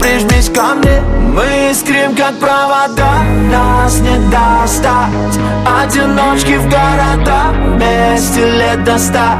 Прижмись 0.00 0.48
ко 0.48 0.74
мне. 0.74 1.02
Мы 1.34 1.70
искрим 1.70 2.16
как 2.16 2.38
провода. 2.38 3.22
Нас 3.50 3.98
не 4.00 4.16
достать. 4.30 5.38
Одиночки 5.82 6.56
в 6.56 6.64
города 6.64 7.52
Вместе 7.74 8.50
лет 8.52 8.84
до 8.84 8.98
ста. 8.98 9.38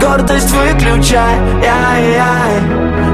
Гордость 0.00 0.50
выключай. 0.52 1.36
Яй-яй, 1.62 2.62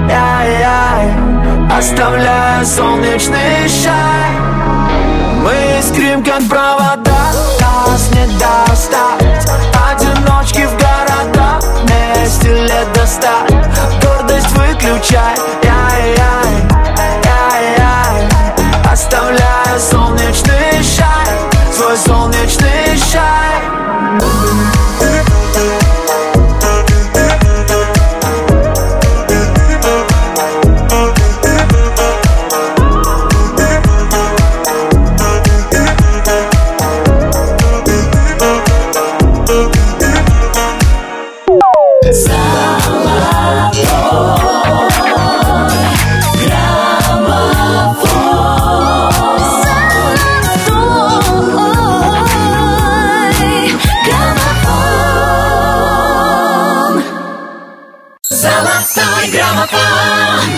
яй-яй 0.09 1.77
Оставляя 1.77 2.65
солнечный 2.65 3.69
шай 3.69 4.31
Мы 5.43 5.81
искрим 5.81 6.23
как 6.23 6.43
провода. 6.49 7.33
Нас 7.61 8.11
не 8.13 8.27
достать 8.39 9.06
выключай 15.07 15.46
Граммофон. 59.33 60.51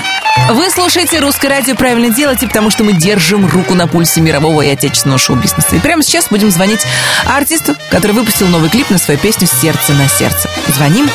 Вы 0.50 0.70
слушаете 0.70 1.18
«Русское 1.20 1.48
радио» 1.48 1.74
правильно 1.74 2.14
делаете, 2.14 2.46
потому 2.46 2.70
что 2.70 2.84
мы 2.84 2.92
держим 2.92 3.46
руку 3.46 3.74
на 3.74 3.86
пульсе 3.86 4.20
мирового 4.20 4.62
и 4.62 4.68
отечественного 4.70 5.18
шоу-бизнеса. 5.18 5.76
И 5.76 5.78
прямо 5.78 6.02
сейчас 6.02 6.28
будем 6.28 6.50
звонить 6.50 6.80
артисту, 7.26 7.74
который 7.90 8.12
выпустил 8.12 8.46
новый 8.48 8.70
клип 8.70 8.88
на 8.90 8.98
свою 8.98 9.18
песню 9.20 9.46
«Сердце 9.46 9.92
на 9.92 10.08
сердце». 10.08 10.48
Звоним 10.74 11.08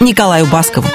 Николаю 0.00 0.46
Баскову. 0.46 0.88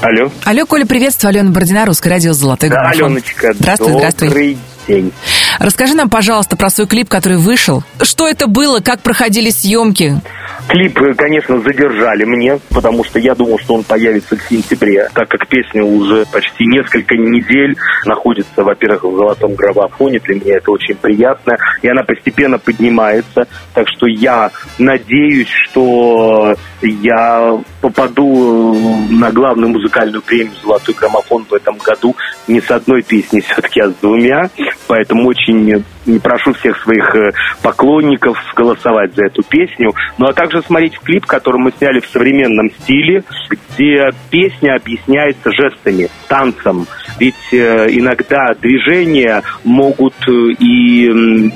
Алло. 0.00 0.32
Алло, 0.44 0.66
Коля, 0.66 0.86
приветствую. 0.86 1.30
Алена 1.30 1.50
Бородина, 1.50 1.84
Русское 1.84 2.10
радио 2.10 2.32
«Золотой 2.32 2.68
Да, 2.70 2.76
граммофон». 2.76 3.04
Аленочка, 3.04 3.52
Здравствуй, 3.54 3.92
добрый 3.92 4.10
здравствуй. 4.10 4.58
день. 4.88 5.12
Расскажи 5.58 5.94
нам, 5.94 6.08
пожалуйста, 6.10 6.56
про 6.56 6.70
свой 6.70 6.86
клип, 6.86 7.08
который 7.08 7.38
вышел. 7.38 7.84
Что 8.00 8.26
это 8.26 8.46
было, 8.46 8.80
как 8.80 9.00
проходили 9.02 9.50
съемки? 9.50 10.20
Клип, 10.68 11.00
э, 11.02 11.14
конечно, 11.14 11.58
задержали 11.60 12.24
мне, 12.24 12.58
потому 12.70 13.04
что 13.04 13.18
я 13.18 13.34
думал, 13.34 13.58
что 13.58 13.74
он 13.74 13.82
появится 13.82 14.36
в 14.36 14.42
сентябре, 14.42 15.08
так 15.12 15.28
как 15.28 15.46
песня 15.48 15.84
уже 15.84 16.24
почти 16.32 16.66
несколько 16.66 17.16
недель 17.16 17.76
находится, 18.04 18.62
во-первых, 18.62 19.04
в 19.04 19.16
золотом 19.16 19.54
граммофоне, 19.54 20.20
для 20.20 20.36
меня 20.36 20.56
это 20.56 20.70
очень 20.70 20.94
приятно, 20.94 21.56
и 21.82 21.88
она 21.88 22.02
постепенно 22.02 22.58
поднимается, 22.58 23.46
так 23.74 23.86
что 23.88 24.06
я 24.06 24.50
надеюсь, 24.78 25.48
что 25.48 26.54
я 26.80 27.60
попаду 27.80 28.74
на 29.10 29.30
главную 29.30 29.70
музыкальную 29.70 30.22
премию 30.22 30.54
«Золотой 30.62 30.94
граммофон» 30.94 31.44
в 31.44 31.54
этом 31.54 31.76
году 31.78 32.16
не 32.46 32.60
с 32.60 32.70
одной 32.70 33.02
песней, 33.02 33.40
все-таки, 33.46 33.80
а 33.80 33.90
с 33.90 33.94
двумя, 33.96 34.50
поэтому 34.86 35.28
очень 35.28 35.84
прошу 36.22 36.52
всех 36.54 36.80
своих 36.82 37.14
э, 37.14 37.32
поклонников 37.62 38.36
голосовать 38.56 39.14
за 39.14 39.26
эту 39.26 39.42
песню, 39.42 39.92
ну 40.18 40.26
а 40.26 40.32
также 40.32 40.51
смотреть 40.60 40.98
клип, 40.98 41.24
который 41.24 41.58
мы 41.58 41.72
сняли 41.72 42.00
в 42.00 42.06
современном 42.06 42.70
стиле, 42.70 43.24
где 43.48 44.10
песня 44.30 44.74
объясняется 44.74 45.50
жестами, 45.50 46.10
танцем. 46.28 46.86
Ведь 47.18 47.34
э, 47.52 47.88
иногда 47.90 48.54
движения 48.60 49.42
могут 49.64 50.14
э, 50.28 50.32
и 50.58 51.50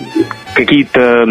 какие-то 0.56 1.26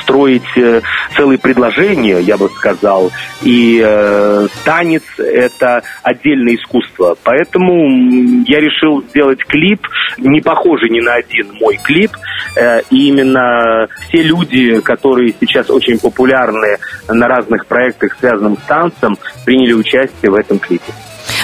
строить 0.00 0.56
э, 0.56 0.80
целые 1.16 1.38
предложения, 1.38 2.20
я 2.20 2.36
бы 2.36 2.48
сказал. 2.48 3.10
И 3.42 3.82
э, 3.84 4.46
танец– 4.64 5.02
это 5.18 5.82
отдельное 6.02 6.54
искусство. 6.54 7.16
Поэтому 7.24 8.44
я 8.46 8.60
решил 8.60 9.02
сделать 9.02 9.40
клип, 9.44 9.86
не 10.18 10.40
похожий 10.40 10.90
ни 10.90 11.00
на 11.00 11.14
один 11.14 11.52
мой 11.60 11.78
клип. 11.82 12.12
Э, 12.56 12.80
и 12.90 13.08
именно 13.08 13.88
все 14.08 14.22
люди, 14.22 14.80
которые 14.80 15.34
сейчас 15.40 15.68
очень 15.70 15.98
популярны 15.98 16.78
на 17.08 17.26
разных 17.26 17.66
проектах, 17.66 18.16
связанных 18.20 18.60
с 18.60 18.62
танцем, 18.62 19.18
приняли 19.44 19.72
участие 19.72 20.30
в 20.30 20.34
этом 20.34 20.58
клипе. 20.60 20.92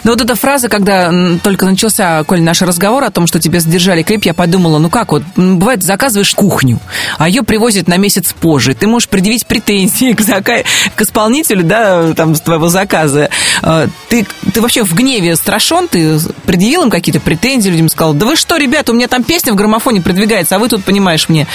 Но 0.05 0.13
вот 0.13 0.21
эта 0.21 0.35
фраза, 0.35 0.69
когда 0.69 1.11
только 1.43 1.67
начался, 1.67 2.23
Коль, 2.25 2.43
наш 2.43 2.63
разговор 2.63 3.05
о 3.05 3.11
том, 3.11 3.27
что 3.27 3.41
тебе 3.41 3.61
задержали 3.61 4.03
клип, 4.03 4.25
я 4.25 4.35
подумала, 4.35 4.79
ну 4.79 4.91
как 4.91 5.13
вот, 5.13 5.23
бывает, 5.37 5.83
заказываешь 5.83 6.35
кухню, 6.35 6.79
а 7.19 7.29
ее 7.29 7.43
привозят 7.43 7.89
на 7.89 7.97
месяц 7.97 8.33
позже. 8.33 8.75
Ты 8.75 8.87
можешь 8.87 9.09
предъявить 9.09 9.47
претензии 9.47 10.13
к, 10.17 10.21
зака... 10.21 10.59
к 10.95 11.03
исполнителю, 11.03 11.65
да, 11.65 12.13
там, 12.15 12.35
твоего 12.35 12.69
заказа. 12.69 13.31
А, 13.63 13.87
ты, 14.09 14.27
ты 14.53 14.61
вообще 14.61 14.85
в 14.85 14.95
гневе 14.95 15.37
страшен? 15.37 15.89
Ты 15.89 16.19
предъявил 16.45 16.83
им 16.83 16.91
какие-то 16.91 17.21
претензии 17.21 17.71
людям? 17.71 17.89
Сказал, 17.89 18.15
да 18.15 18.27
вы 18.27 18.37
что, 18.37 18.57
ребята, 18.57 18.93
у 18.93 18.95
меня 18.95 19.09
там 19.09 19.25
песня 19.25 19.53
в 19.53 19.57
граммофоне 19.57 20.03
продвигается, 20.03 20.57
а 20.57 20.59
вы 20.59 20.69
тут, 20.69 20.85
понимаешь, 20.85 21.29
мне 21.29 21.47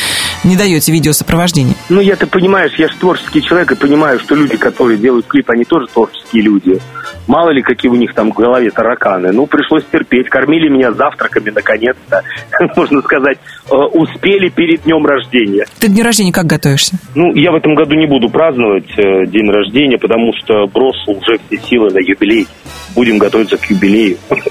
не 0.43 0.55
даете 0.55 0.91
видеосопровождение. 0.91 1.75
Ну, 1.89 2.01
я, 2.01 2.15
ты 2.15 2.25
понимаешь, 2.25 2.73
я 2.77 2.87
же 2.87 2.95
творческий 2.97 3.43
человек 3.43 3.71
и 3.71 3.75
понимаю, 3.75 4.19
что 4.19 4.35
люди, 4.35 4.57
которые 4.57 4.97
делают 4.97 5.27
клип, 5.27 5.49
они 5.51 5.65
тоже 5.65 5.87
творческие 5.87 6.43
люди. 6.43 6.79
Мало 7.27 7.51
ли, 7.51 7.61
какие 7.61 7.91
у 7.91 7.95
них 7.95 8.15
там 8.15 8.31
голове 8.39 8.71
тараканы. 8.71 9.31
Ну, 9.31 9.45
пришлось 9.45 9.83
терпеть. 9.91 10.29
Кормили 10.29 10.69
меня 10.69 10.91
завтраками, 10.93 11.49
наконец-то. 11.49 12.23
Можно 12.75 13.01
сказать, 13.01 13.37
э, 13.69 13.75
успели 13.75 14.49
перед 14.49 14.83
днем 14.83 15.05
рождения. 15.05 15.65
Ты 15.79 15.87
к 15.87 15.91
дню 15.91 16.03
рождения 16.03 16.31
как 16.31 16.45
готовишься? 16.45 16.97
Ну, 17.15 17.33
я 17.35 17.51
в 17.51 17.55
этом 17.55 17.75
году 17.75 17.95
не 17.95 18.07
буду 18.07 18.29
праздновать 18.29 18.89
э, 18.97 19.25
день 19.27 19.49
рождения, 19.49 19.97
потому 19.97 20.31
что 20.41 20.67
бросил 20.67 21.11
уже 21.11 21.39
все 21.47 21.57
силы 21.69 21.91
на 21.91 21.99
юбилей. 21.99 22.47
Будем 22.95 23.17
готовиться 23.17 23.57
к 23.57 23.65
юбилею. 23.69 24.17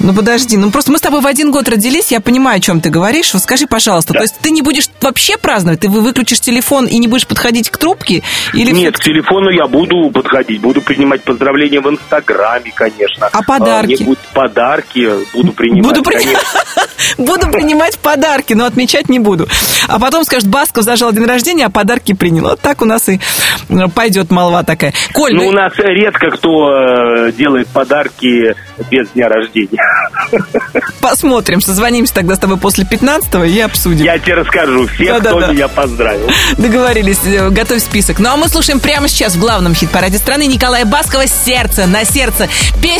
Ну, 0.00 0.14
подожди. 0.14 0.56
Ну, 0.56 0.70
просто 0.70 0.92
мы 0.92 0.98
с 0.98 1.00
тобой 1.00 1.20
в 1.20 1.26
один 1.26 1.50
год 1.50 1.68
родились, 1.68 2.12
я 2.12 2.20
понимаю, 2.20 2.58
о 2.58 2.60
чем 2.60 2.80
ты 2.80 2.88
говоришь. 2.88 3.34
Вот 3.34 3.42
скажи, 3.42 3.66
пожалуйста, 3.66 4.12
да. 4.12 4.20
то 4.20 4.22
есть 4.24 4.38
ты 4.40 4.50
не 4.50 4.62
будешь 4.62 4.88
вообще 5.02 5.36
праздновать? 5.36 5.80
Ты 5.80 5.88
выключишь 5.88 6.40
телефон 6.40 6.86
и 6.86 6.98
не 6.98 7.08
будешь 7.08 7.26
подходить 7.26 7.68
к 7.68 7.76
трубке? 7.76 8.22
Или 8.54 8.70
Нет, 8.70 8.96
к 8.96 9.02
телефону 9.02 9.50
я 9.50 9.66
буду 9.66 10.10
подходить, 10.10 10.60
буду 10.60 10.80
принимать 10.82 11.22
поздравления 11.22 11.80
в 11.80 11.90
Инстаграме, 11.90 12.72
конечно. 12.74 13.17
А 13.20 13.42
подарки? 13.42 13.96
Мне 13.96 14.04
будут 14.04 14.18
подарки, 14.32 15.10
буду 15.32 15.52
принимать, 15.52 15.82
буду 15.82 16.02
при... 16.02 16.18
Буду 17.16 17.48
принимать 17.50 17.98
подарки, 17.98 18.52
но 18.52 18.64
отмечать 18.64 19.08
не 19.08 19.18
буду. 19.18 19.48
А 19.88 19.98
потом 19.98 20.24
скажет, 20.24 20.48
Басков 20.48 20.84
зажал 20.84 21.12
день 21.12 21.24
рождения, 21.24 21.66
а 21.66 21.70
подарки 21.70 22.12
принял. 22.12 22.44
Вот 22.44 22.60
так 22.60 22.82
у 22.82 22.84
нас 22.84 23.08
и 23.08 23.20
э, 23.68 23.74
пойдет 23.94 24.30
молва 24.30 24.62
такая. 24.62 24.92
Коль, 25.12 25.34
ну, 25.34 25.42
ну... 25.42 25.48
у 25.48 25.52
нас 25.52 25.72
редко 25.76 26.30
кто 26.30 27.28
э, 27.28 27.32
делает 27.32 27.68
подарки 27.68 28.54
без 28.90 29.08
дня 29.10 29.28
рождения. 29.28 29.82
Посмотрим, 31.00 31.60
созвонимся 31.60 32.14
тогда 32.14 32.34
с 32.34 32.38
тобой 32.38 32.58
после 32.58 32.84
15-го 32.84 33.44
и 33.44 33.58
обсудим. 33.60 34.04
Я 34.04 34.18
тебе 34.18 34.34
расскажу 34.34 34.86
всех, 34.88 35.22
да, 35.22 35.30
кто 35.30 35.40
да, 35.40 35.46
да. 35.46 35.52
меня 35.52 35.68
поздравил. 35.68 36.28
Договорились, 36.58 37.20
э, 37.24 37.50
готовь 37.50 37.82
список. 37.82 38.18
Ну 38.18 38.30
а 38.30 38.36
мы 38.36 38.48
слушаем 38.48 38.80
прямо 38.80 39.08
сейчас 39.08 39.34
в 39.34 39.40
главном 39.40 39.74
хит-параде 39.74 40.18
страны 40.18 40.46
Николая 40.46 40.84
Баскова 40.84 41.26
«Сердце 41.26 41.86
на 41.86 42.04
сердце». 42.04 42.48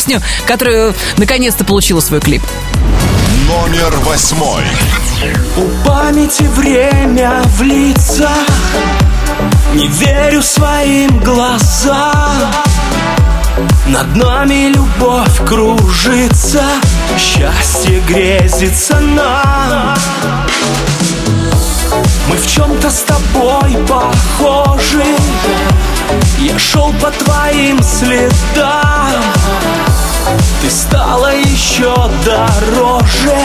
Песню, 0.09 0.23
которую 0.47 0.95
наконец-то 1.19 1.67
получила 1.67 2.01
свой 2.01 2.21
клип. 2.21 2.43
Номер 3.47 3.95
восьмой. 3.99 4.65
У 5.59 5.87
памяти 5.87 6.45
время 6.45 7.43
в 7.45 7.61
лица 7.61 8.31
Не 9.75 9.87
верю 9.89 10.43
своим 10.43 11.19
глазам 11.19 12.55
над 13.89 14.17
нами 14.17 14.73
любовь 14.73 15.45
кружится, 15.47 16.63
счастье 17.19 18.01
грезится 18.07 18.99
нам. 19.01 19.97
Мы 22.29 22.37
в 22.37 22.47
чем-то 22.47 22.91
с 22.91 23.01
тобой 23.01 23.77
похожи, 23.87 25.05
я 26.39 26.59
шел 26.59 26.95
по 27.01 27.11
твоим 27.11 27.83
следам. 27.83 28.89
Ты 30.61 30.71
стала 30.71 31.35
еще 31.35 31.95
дороже, 32.25 33.37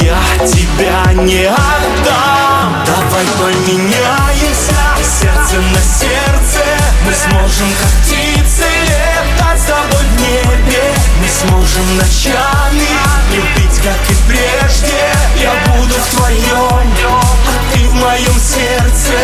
я 0.00 0.46
тебя 0.46 1.12
не 1.12 1.44
отдам. 1.46 2.84
Давай 2.86 3.24
поменяемся, 3.38 4.74
сердце 5.02 5.60
на 5.60 5.80
сердце, 5.80 6.64
мы 7.04 7.12
сможем 7.12 7.68
как 7.80 7.90
птицы 8.02 8.64
летать 8.82 9.60
с 9.60 9.64
тобой 9.64 10.04
в 10.04 10.20
небе. 10.20 10.94
Мы 11.20 11.28
сможем 11.28 11.96
ночами 11.96 12.88
любить, 13.32 13.78
как 13.82 13.98
и 14.10 14.14
прежде. 14.26 15.12
Я 15.36 15.52
буду 15.72 15.94
в 15.94 16.16
твоем, 16.16 16.92
а 17.06 17.74
ты 17.74 17.88
в 17.88 17.94
моем 17.94 18.40
сердце. 18.40 19.18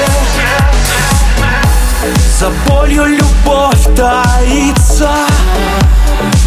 За 2.39 2.51
болью 2.67 3.05
любовь 3.05 3.85
таится 3.95 5.11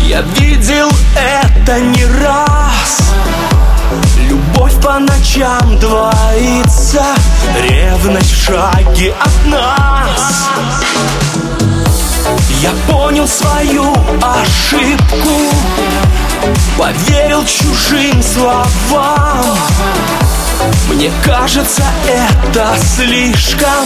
Я 0.04 0.22
видел 0.22 0.89
это 1.16 1.80
не 1.80 2.06
раз. 2.06 2.99
Любовь 4.30 4.74
по 4.82 4.99
ночам 4.99 5.80
двоится 5.80 7.04
Ревность 7.62 8.32
в 8.32 8.45
шаге 8.45 9.16
от 9.20 9.45
нас. 9.45 10.49
Я 12.62 12.72
понял 12.88 13.28
свою 13.28 13.93
ошибку 14.22 15.51
Поверил 16.78 17.43
чужим 17.45 18.22
словам 18.24 19.58
мне 20.88 21.11
кажется, 21.24 21.84
это 22.07 22.76
слишком. 22.95 23.86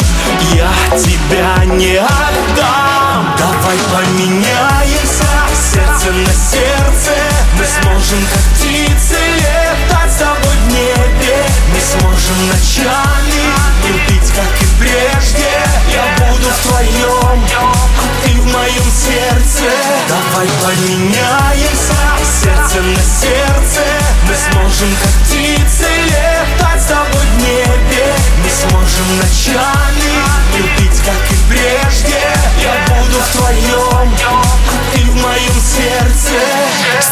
Я 0.54 0.72
тебя 0.98 1.66
не 1.66 1.98
отдам. 1.98 3.36
Давай 3.38 3.78
поменяемся. 3.92 5.28
Сердце 5.54 6.12
на 6.12 6.34
сердце. 6.34 7.12
Мы 7.58 7.66
сможем 7.66 8.20
как 8.32 8.42
птицы 8.56 9.18
летать 9.36 10.12
с 10.12 10.18
тобой 10.18 10.56
в 10.56 10.72
небе. 10.72 11.46
Мы 11.74 11.80
сможем 11.80 12.48
ночами 12.48 13.44
любить, 13.88 14.32
как 14.32 14.62
и 14.62 14.66
прежде. 14.80 15.50
Я 15.92 16.26
буду 16.26 16.48
в 16.50 16.68
твоем, 16.68 17.44
моем 18.68 18.92
сердце 18.92 19.72
Давай 20.10 20.48
поменяемся 20.62 21.94
Сердце 22.24 22.82
на 22.82 23.02
сердце 23.02 23.82
Мы 24.28 24.36
сможем 24.36 24.90
как 25.02 25.12
птицы 25.24 25.88
летать 26.06 26.82
с 26.82 26.86
тобой 26.86 27.26
в 27.26 27.42
небе 27.42 28.16
Мы 28.44 28.50
сможем 28.50 29.18
ночами 29.18 30.12
любить, 30.58 31.00
как 31.00 31.32
и 31.32 31.50
прежде 31.50 32.20
Я 32.62 32.74
буду 32.88 33.18
в 33.20 33.38
твоем, 33.38 34.14
а 34.30 34.94
ты 34.94 35.02
в 35.02 35.16
моем 35.16 35.62
сердце 35.62 36.34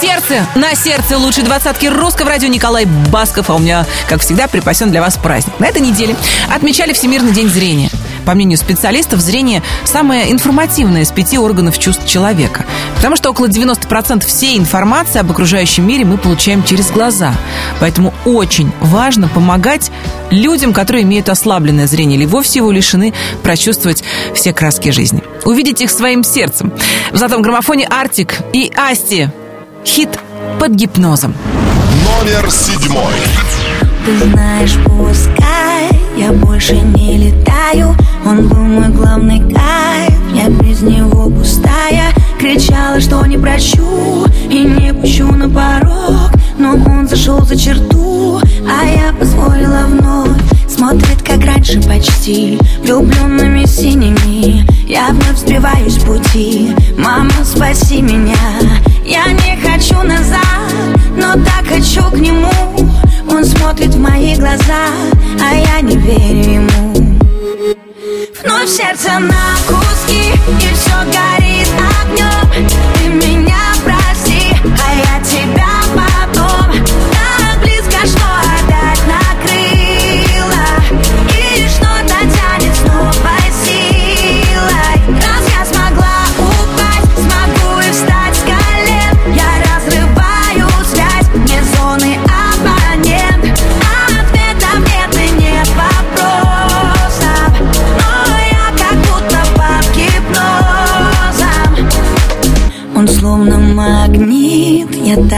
Сердце 0.01 0.47
на 0.55 0.75
сердце 0.75 1.17
лучшей 1.17 1.43
двадцатки 1.43 1.85
русского 1.85 2.29
радио 2.29 2.47
Николай 2.47 2.85
Басков. 2.85 3.49
А 3.49 3.53
у 3.55 3.59
меня, 3.59 3.85
как 4.09 4.21
всегда, 4.21 4.47
припасен 4.47 4.91
для 4.91 5.01
вас 5.01 5.17
праздник. 5.17 5.59
На 5.59 5.67
этой 5.67 5.81
неделе 5.81 6.15
отмечали 6.49 6.93
Всемирный 6.93 7.31
день 7.31 7.49
зрения. 7.49 7.89
По 8.25 8.33
мнению 8.33 8.57
специалистов, 8.57 9.19
зрение 9.19 9.61
самое 9.83 10.31
информативное 10.31 11.03
из 11.03 11.11
пяти 11.11 11.37
органов 11.37 11.77
чувств 11.77 12.07
человека. 12.07 12.65
Потому 12.95 13.15
что 13.15 13.29
около 13.29 13.47
90% 13.47 14.25
всей 14.25 14.57
информации 14.57 15.19
об 15.19 15.31
окружающем 15.31 15.87
мире 15.87 16.05
мы 16.05 16.17
получаем 16.17 16.63
через 16.63 16.91
глаза. 16.91 17.33
Поэтому 17.79 18.13
очень 18.25 18.71
важно 18.81 19.27
помогать 19.27 19.91
людям, 20.31 20.73
которые 20.73 21.03
имеют 21.03 21.29
ослабленное 21.29 21.87
зрение 21.87 22.17
или 22.17 22.25
вовсе 22.25 22.59
его 22.59 22.71
лишены, 22.71 23.13
прочувствовать 23.43 24.03
все 24.33 24.53
краски 24.53 24.89
жизни. 24.89 25.23
Увидеть 25.43 25.81
их 25.81 25.91
своим 25.91 26.23
сердцем. 26.23 26.73
В 27.11 27.17
золотом 27.17 27.41
граммофоне 27.41 27.85
«Артик» 27.87 28.39
и 28.53 28.71
«Асти». 28.75 29.29
Хит 29.85 30.19
под 30.59 30.71
гипнозом. 30.71 31.35
Номер 32.05 32.49
седьмой. 32.49 33.13
Ты 34.05 34.17
знаешь, 34.29 34.75
пускай 34.85 35.74
я 36.17 36.31
больше 36.31 36.75
не 36.75 37.17
летаю. 37.17 37.95
Он 38.25 38.47
был 38.47 38.61
мой 38.61 38.89
главный 38.89 39.39
кайф, 39.39 40.19
я 40.33 40.49
без 40.49 40.81
него 40.81 41.29
пустая. 41.29 42.13
Кричала, 42.39 42.99
что 42.99 43.25
не 43.25 43.37
прощу 43.37 44.25
и 44.49 44.63
не 44.63 44.93
пущу 44.93 45.27
на 45.27 45.49
порог. 45.49 46.31
Но 46.57 46.73
он 46.73 47.07
зашел 47.07 47.41
за 47.45 47.57
черту, 47.57 48.39
а 48.67 48.85
я 48.85 49.13
позволила 49.13 49.85
вновь 49.87 50.41
Смотрит, 50.67 51.21
как 51.23 51.43
раньше 51.45 51.81
почти. 51.81 52.59
Влюбленными 52.83 53.65
синими 53.65 54.65
Я 54.87 55.09
вновь 55.09 55.37
сбиваюсь 55.37 55.95
с 55.95 56.03
пути. 56.03 56.75
Мама, 56.97 57.31
спаси 57.43 58.01
меня. 58.01 58.35
Я 59.05 59.25
не 59.31 59.57
хочу 59.61 60.01
назад 60.03 60.39
Но 61.15 61.33
так 61.33 61.65
хочу 61.67 62.03
к 62.11 62.17
нему 62.17 62.49
Он 63.29 63.43
смотрит 63.43 63.93
в 63.93 63.99
мои 63.99 64.35
глаза 64.35 64.87
А 65.41 65.53
я 65.53 65.81
не 65.81 65.97
верю 65.97 66.51
ему. 66.51 67.19
Вновь 68.43 68.69
сердце 68.69 69.19
на 69.19 69.55
куски 69.67 70.31
И 70.31 70.73
все 70.73 70.95
горит 71.11 71.69
огнем 72.01 72.94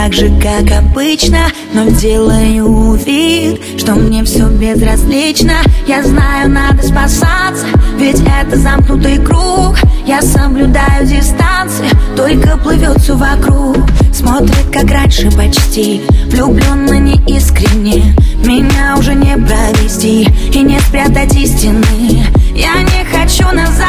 так 0.08 0.14
же, 0.14 0.32
как 0.41 0.72
обычно 0.72 1.39
Но 1.74 1.89
делаю 1.89 2.93
вид, 2.93 3.60
что 3.78 3.95
мне 3.95 4.24
все 4.24 4.47
безразлично. 4.47 5.55
Я 5.86 6.01
знаю, 6.01 6.49
надо 6.49 6.82
спасаться, 6.82 7.66
ведь 7.97 8.22
это 8.22 8.58
замкнутый 8.58 9.18
круг. 9.18 9.78
Я 10.05 10.22
соблюдаю 10.22 11.05
дистанции, 11.05 11.89
только 12.16 12.58
плывет 12.58 13.01
все 13.01 13.18
вокруг. 13.18 13.78
Смотрит, 14.14 14.68
как 14.72 14.89
раньше 14.89 15.30
почти, 15.32 16.01
влюбленно 16.28 16.99
неискренне. 16.99 18.16
Меня 18.45 18.95
уже 18.97 19.14
не 19.14 19.36
провести 19.36 20.24
и 20.53 20.60
не 20.60 20.80
спрятать 20.80 21.36
истины. 21.36 22.24
Я 22.55 22.82
не 22.82 23.03
хочу 23.12 23.45
назад, 23.53 23.88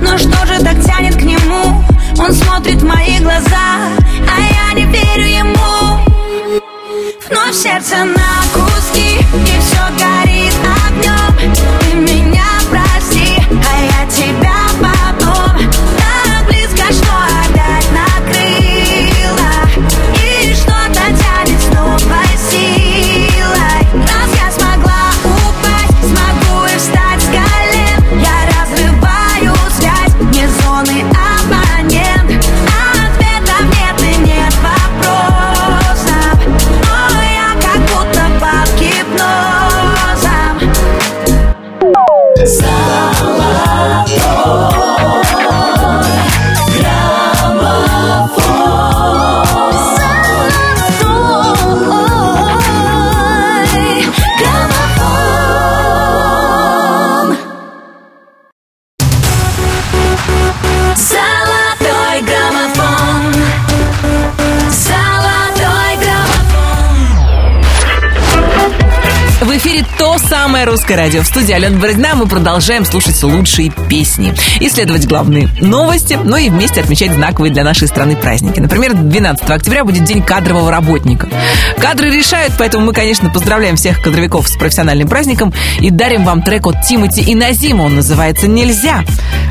но 0.00 0.16
что 0.16 0.46
же 0.46 0.64
так 0.64 0.82
тянет 0.82 1.16
к 1.16 1.22
нему? 1.22 1.84
Он 2.18 2.32
смотрит 2.32 2.80
в 2.80 2.86
мои 2.86 3.18
глаза, 3.18 3.90
а 4.28 4.40
я 4.40 4.74
не 4.74 4.84
верю 4.86 5.26
ему. 5.26 6.00
Вновь 7.28 7.54
сердце 7.54 8.04
на 8.04 8.42
куски, 8.52 9.18
русское 70.64 70.96
радио. 70.96 71.22
В 71.22 71.26
студии 71.26 71.52
Алена 71.52 71.78
Бородина 71.78 72.14
мы 72.14 72.26
продолжаем 72.26 72.84
слушать 72.84 73.22
лучшие 73.22 73.70
песни, 73.88 74.34
исследовать 74.60 75.06
главные 75.06 75.48
новости, 75.60 76.18
ну 76.22 76.36
и 76.36 76.48
вместе 76.48 76.80
отмечать 76.80 77.12
знаковые 77.12 77.52
для 77.52 77.64
нашей 77.64 77.88
страны 77.88 78.16
праздники. 78.16 78.60
Например, 78.60 78.94
12 78.94 79.50
октября 79.50 79.84
будет 79.84 80.04
День 80.04 80.22
кадрового 80.22 80.70
работника. 80.70 81.28
Кадры 81.78 82.10
решают, 82.10 82.54
поэтому 82.58 82.86
мы, 82.86 82.92
конечно, 82.92 83.30
поздравляем 83.30 83.76
всех 83.76 84.02
кадровиков 84.02 84.48
с 84.48 84.56
профессиональным 84.56 85.08
праздником 85.08 85.52
и 85.80 85.90
дарим 85.90 86.24
вам 86.24 86.42
трек 86.42 86.66
от 86.66 86.82
Тимати 86.82 87.20
и 87.20 87.34
Назима. 87.34 87.82
Он 87.82 87.96
называется 87.96 88.48
«Нельзя». 88.48 89.04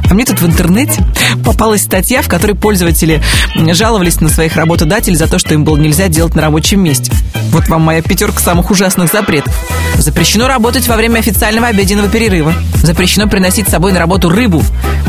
А 0.09 0.13
мне 0.13 0.25
тут 0.25 0.41
в 0.41 0.45
интернете 0.45 1.03
попалась 1.43 1.83
статья, 1.83 2.21
в 2.21 2.27
которой 2.27 2.53
пользователи 2.53 3.21
жаловались 3.55 4.21
на 4.21 4.29
своих 4.29 4.55
работодателей 4.55 5.15
за 5.15 5.27
то, 5.27 5.39
что 5.39 5.53
им 5.53 5.63
было 5.63 5.77
нельзя 5.77 6.07
делать 6.07 6.35
на 6.35 6.41
рабочем 6.41 6.81
месте. 6.81 7.11
Вот 7.51 7.67
вам 7.67 7.81
моя 7.81 8.01
пятерка 8.01 8.39
самых 8.39 8.71
ужасных 8.71 9.11
запретов. 9.11 9.53
Запрещено 9.97 10.47
работать 10.47 10.87
во 10.87 10.95
время 10.95 11.19
официального 11.19 11.67
обеденного 11.67 12.09
перерыва. 12.09 12.53
Запрещено 12.81 13.27
приносить 13.27 13.67
с 13.67 13.71
собой 13.71 13.91
на 13.91 13.99
работу 13.99 14.29
рыбу. 14.29 14.63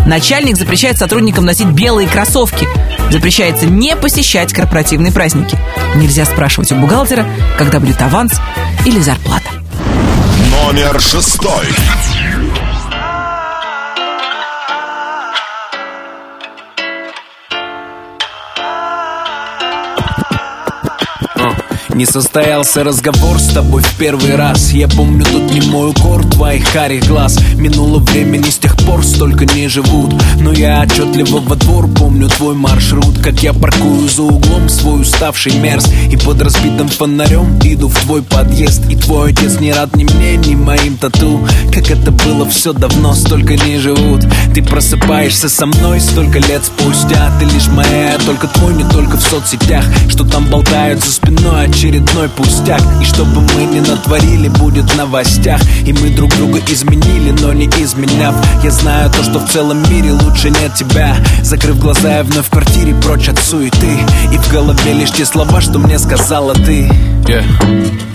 Начальник 0.06 0.56
запрещает 0.56 0.98
сотрудникам 0.98 1.44
носить 1.44 1.68
белые 1.68 2.08
кроссовки. 2.08 2.68
Запрещается 3.10 3.66
не 3.66 3.96
посещать 3.96 4.52
корпоративные 4.52 5.12
праздники. 5.12 5.58
Нельзя 5.96 6.24
спрашивать 6.24 6.72
у 6.72 6.76
бухгалтера, 6.76 7.26
когда 7.58 7.80
будет 7.80 8.00
аванс 8.02 8.34
или 8.84 9.00
зарплата. 9.00 9.48
Номер 10.50 11.00
шестой. 11.00 11.66
Не 21.94 22.06
состоялся 22.06 22.82
разговор 22.82 23.38
с 23.38 23.52
тобой 23.54 23.80
в 23.80 23.94
первый 23.94 24.34
раз. 24.34 24.72
Я 24.72 24.88
помню 24.88 25.24
тут 25.24 25.52
не 25.52 25.60
мой 25.60 25.90
укор 25.90 26.24
твоих 26.24 26.68
карих 26.72 27.06
глаз. 27.06 27.38
Минуло 27.54 28.00
времени 28.00 28.50
с 28.50 28.58
тех 28.58 28.76
пор 28.78 29.04
столько 29.04 29.46
не 29.46 29.68
живут. 29.68 30.12
Но 30.40 30.50
я 30.50 30.82
отчетливо 30.82 31.38
во 31.38 31.54
двор 31.54 31.86
помню 31.86 32.28
твой 32.28 32.56
маршрут. 32.56 33.20
Как 33.22 33.44
я 33.44 33.52
паркую 33.52 34.08
за 34.08 34.22
углом 34.22 34.68
свой 34.68 35.02
уставший 35.02 35.54
мерз. 35.60 35.86
И 36.10 36.16
под 36.16 36.42
разбитым 36.42 36.88
фонарем 36.88 37.60
иду 37.62 37.86
в 37.86 37.96
твой 38.00 38.24
подъезд. 38.24 38.90
И 38.90 38.96
твой 38.96 39.30
отец 39.30 39.60
не 39.60 39.72
рад 39.72 39.94
ни 39.94 40.02
мне, 40.02 40.36
ни 40.36 40.56
моим 40.56 40.96
тату. 40.96 41.46
Как 41.72 41.92
это 41.92 42.10
было 42.10 42.44
все 42.50 42.72
давно, 42.72 43.14
столько 43.14 43.54
не 43.54 43.78
живут. 43.78 44.26
Ты 44.52 44.64
просыпаешься 44.64 45.48
со 45.48 45.66
мной 45.66 46.00
столько 46.00 46.40
лет 46.40 46.64
спустя. 46.64 47.30
Ты 47.38 47.44
лишь 47.44 47.68
моя, 47.68 48.18
только 48.26 48.48
твой, 48.48 48.74
не 48.74 48.84
только 48.90 49.16
в 49.16 49.22
соцсетях. 49.22 49.84
Что 50.08 50.24
там 50.24 50.46
болтают 50.46 51.04
за 51.04 51.12
спиной 51.12 51.66
очередной 51.84 52.28
пустяк. 52.30 52.80
И 53.00 53.04
чтобы 53.04 53.42
мы 53.42 53.64
не 53.64 53.80
натворили, 53.80 54.48
будет 54.48 54.90
в 54.90 54.96
новостях. 54.96 55.60
И 55.86 55.92
мы 55.92 56.10
друг 56.10 56.34
друга 56.36 56.60
изменили, 56.66 57.30
но 57.42 57.52
не 57.52 57.66
изменяв. 57.66 58.34
Я 58.62 58.70
знаю 58.70 59.10
то, 59.10 59.22
что 59.22 59.38
в 59.38 59.50
целом 59.50 59.82
мире 59.90 60.12
лучше 60.12 60.50
нет 60.50 60.74
тебя. 60.74 61.14
Закрыв 61.42 61.78
глаза, 61.78 62.16
я 62.16 62.24
вновь 62.24 62.46
в 62.46 62.50
квартире 62.50 62.94
прочь 62.94 63.28
от 63.28 63.38
суеты. 63.38 63.98
И 64.32 64.38
в 64.38 64.50
голове 64.50 64.94
лишь 64.94 65.10
те 65.10 65.26
слова, 65.26 65.60
что 65.60 65.78
мне 65.78 65.98
сказала 65.98 66.54
ты. 66.54 66.88
Yeah. 67.26 68.13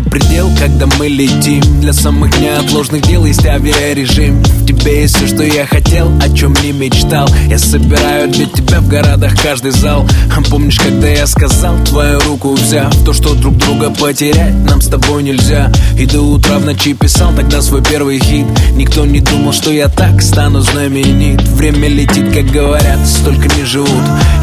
your 0.00 0.09
предел, 0.10 0.50
когда 0.58 0.86
мы 0.98 1.08
летим. 1.08 1.62
Для 1.80 1.92
самых 1.92 2.38
неотложных 2.40 3.02
дел 3.02 3.24
есть 3.24 3.46
авиарежим. 3.46 4.42
В 4.42 4.66
тебе 4.66 5.02
есть 5.02 5.16
все, 5.16 5.26
что 5.28 5.42
я 5.44 5.64
хотел, 5.66 6.10
о 6.20 6.28
чем 6.36 6.54
не 6.62 6.72
мечтал. 6.72 7.28
Я 7.48 7.58
собираю 7.58 8.28
для 8.28 8.46
тебя 8.46 8.80
в 8.80 8.88
городах 8.88 9.40
каждый 9.40 9.70
зал. 9.70 10.06
Помнишь, 10.50 10.80
когда 10.80 11.06
я 11.06 11.28
сказал, 11.28 11.76
твою 11.84 12.18
руку 12.20 12.54
взяв? 12.54 12.92
То, 13.04 13.12
что 13.12 13.34
друг 13.34 13.56
друга 13.56 13.90
потерять 13.90 14.54
нам 14.64 14.80
с 14.80 14.88
тобой 14.88 15.22
нельзя. 15.22 15.70
И 15.96 16.06
до 16.06 16.20
утра 16.22 16.58
в 16.58 16.64
ночи 16.64 16.92
писал 16.92 17.32
тогда 17.36 17.62
свой 17.62 17.82
первый 17.84 18.18
хит. 18.18 18.46
Никто 18.74 19.06
не 19.06 19.20
думал, 19.20 19.52
что 19.52 19.70
я 19.70 19.88
так 19.88 20.20
стану 20.22 20.60
знаменит. 20.60 21.40
Время 21.42 21.88
летит, 21.88 22.32
как 22.32 22.46
говорят, 22.46 23.06
столько 23.06 23.48
не 23.56 23.64
живут. 23.64 23.88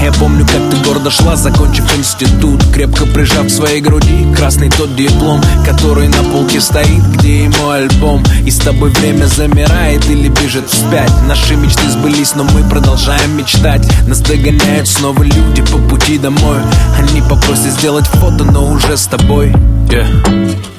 Я 0.01 0.13
помню, 0.13 0.45
как 0.45 0.69
ты 0.71 0.77
гордо 0.87 1.11
шла, 1.11 1.35
закончив 1.35 1.85
институт. 1.97 2.63
Крепко 2.73 3.05
прижав 3.05 3.47
к 3.47 3.49
своей 3.49 3.81
груди 3.81 4.25
красный 4.33 4.69
тот 4.69 4.95
диплом 4.95 5.41
Который 5.65 6.07
на 6.07 6.23
полке 6.23 6.61
стоит, 6.61 7.03
где 7.13 7.45
и 7.45 7.47
мой 7.47 7.83
альбом. 7.83 8.23
И 8.45 8.51
с 8.51 8.57
тобой 8.57 8.89
время 8.91 9.25
замирает 9.25 10.05
или 10.09 10.29
бежит 10.29 10.69
вспять. 10.69 11.11
Наши 11.27 11.55
мечты 11.55 11.89
сбылись, 11.89 12.35
но 12.35 12.43
мы 12.43 12.63
продолжаем 12.69 13.37
мечтать. 13.37 13.87
Нас 14.07 14.19
догоняют 14.21 14.87
снова 14.87 15.23
люди 15.23 15.61
по 15.63 15.77
пути 15.77 16.17
домой. 16.17 16.59
Они 16.97 17.21
попросят 17.21 17.71
сделать 17.71 18.07
фото, 18.07 18.43
но 18.43 18.71
уже 18.71 18.97
с 18.97 19.07
тобой. 19.07 19.53
Yeah. 19.89 20.76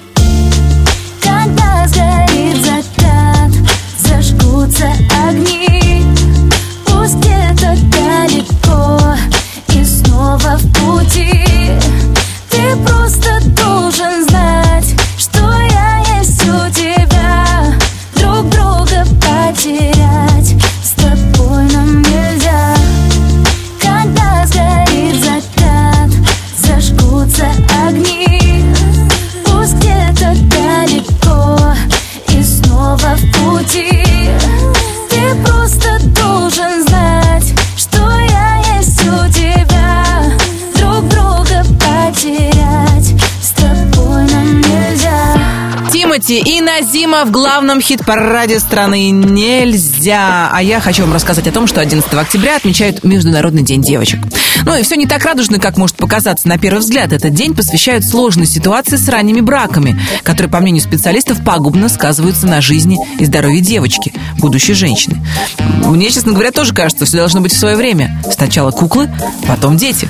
Тимати 46.29 46.51
и 46.51 46.57
Назима 46.68 47.24
в 47.24 47.30
главном 47.30 47.80
хит-параде 47.80 48.60
страны 48.60 49.08
«Нельзя». 49.08 50.50
А 50.52 50.62
я 50.62 50.80
хочу 50.80 51.02
вам 51.02 51.14
рассказать 51.14 51.46
о 51.46 51.50
том, 51.50 51.66
что 51.66 51.80
11 51.80 52.12
октября 52.12 52.56
отмечают 52.56 53.02
Международный 53.04 53.62
день 53.62 53.80
девочек. 53.80 54.20
Ну 54.64 54.76
и 54.76 54.82
все 54.82 54.96
не 54.96 55.06
так 55.06 55.24
радужно, 55.24 55.58
как 55.58 55.78
может 55.78 55.96
показаться 55.96 56.46
на 56.46 56.58
первый 56.58 56.80
взгляд. 56.80 57.14
Этот 57.14 57.32
день 57.32 57.54
посвящают 57.54 58.04
сложной 58.04 58.44
ситуации 58.44 58.96
с 58.96 59.08
ранними 59.08 59.40
браками, 59.40 59.98
которые, 60.24 60.50
по 60.50 60.60
мнению 60.60 60.82
специалистов, 60.82 61.42
пагубно 61.42 61.88
сказываются 61.88 62.46
на 62.46 62.60
жизни 62.60 62.98
и 63.18 63.24
здоровье 63.24 63.62
девочки, 63.62 64.12
будущей 64.36 64.74
женщины. 64.74 65.24
Мне, 65.86 66.10
честно 66.10 66.32
говоря, 66.32 66.50
тоже 66.50 66.74
кажется, 66.74 67.06
все 67.06 67.16
должно 67.16 67.40
быть 67.40 67.54
в 67.54 67.58
свое 67.58 67.76
время. 67.76 68.20
Сначала 68.30 68.72
куклы, 68.72 69.10
потом 69.46 69.78
дети. 69.78 70.06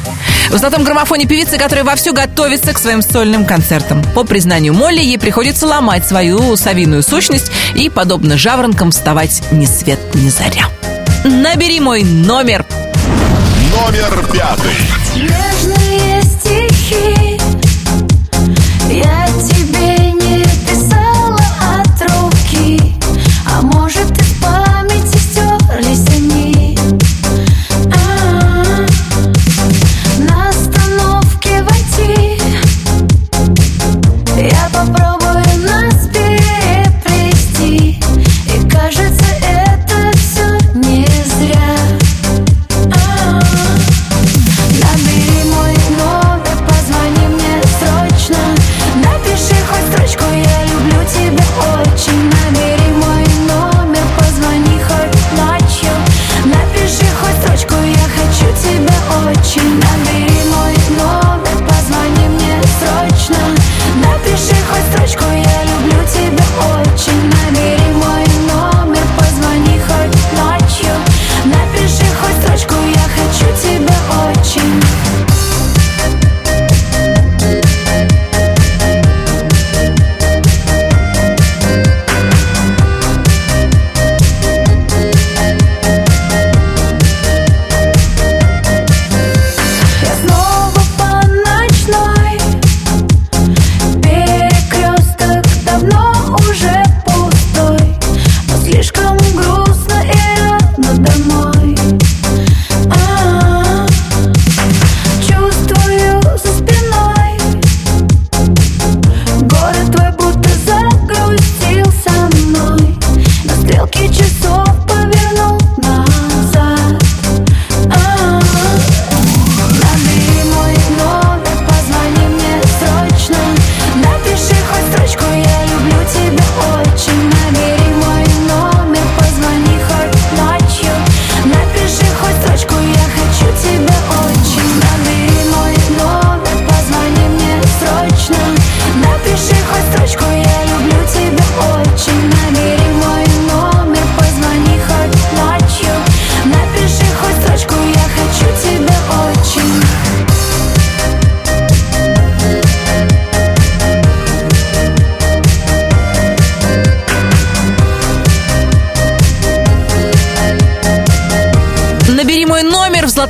В 0.50 0.58
золотом 0.58 0.82
граммофоне 0.82 1.26
певицы, 1.26 1.56
которая 1.56 1.84
вовсю 1.84 2.12
готовится 2.12 2.72
к 2.72 2.78
своим 2.78 3.02
сольным 3.02 3.44
концертам. 3.44 4.02
По 4.14 4.24
признанию 4.24 4.74
Молли, 4.74 5.00
ей 5.00 5.18
приходится 5.18 5.66
ломать 5.66 6.06
свою 6.06 6.47
совиную 6.56 7.02
сущность 7.02 7.50
и, 7.74 7.90
подобно 7.90 8.38
жаворонкам, 8.38 8.90
вставать 8.90 9.42
ни 9.50 9.66
свет 9.66 10.00
ни 10.14 10.28
заря. 10.28 10.66
Набери 11.24 11.80
мой 11.80 12.02
номер. 12.02 12.64
Номер 13.72 14.24
пятый. 14.32 14.74
Нежные 15.16 16.22
стихи 16.22 17.17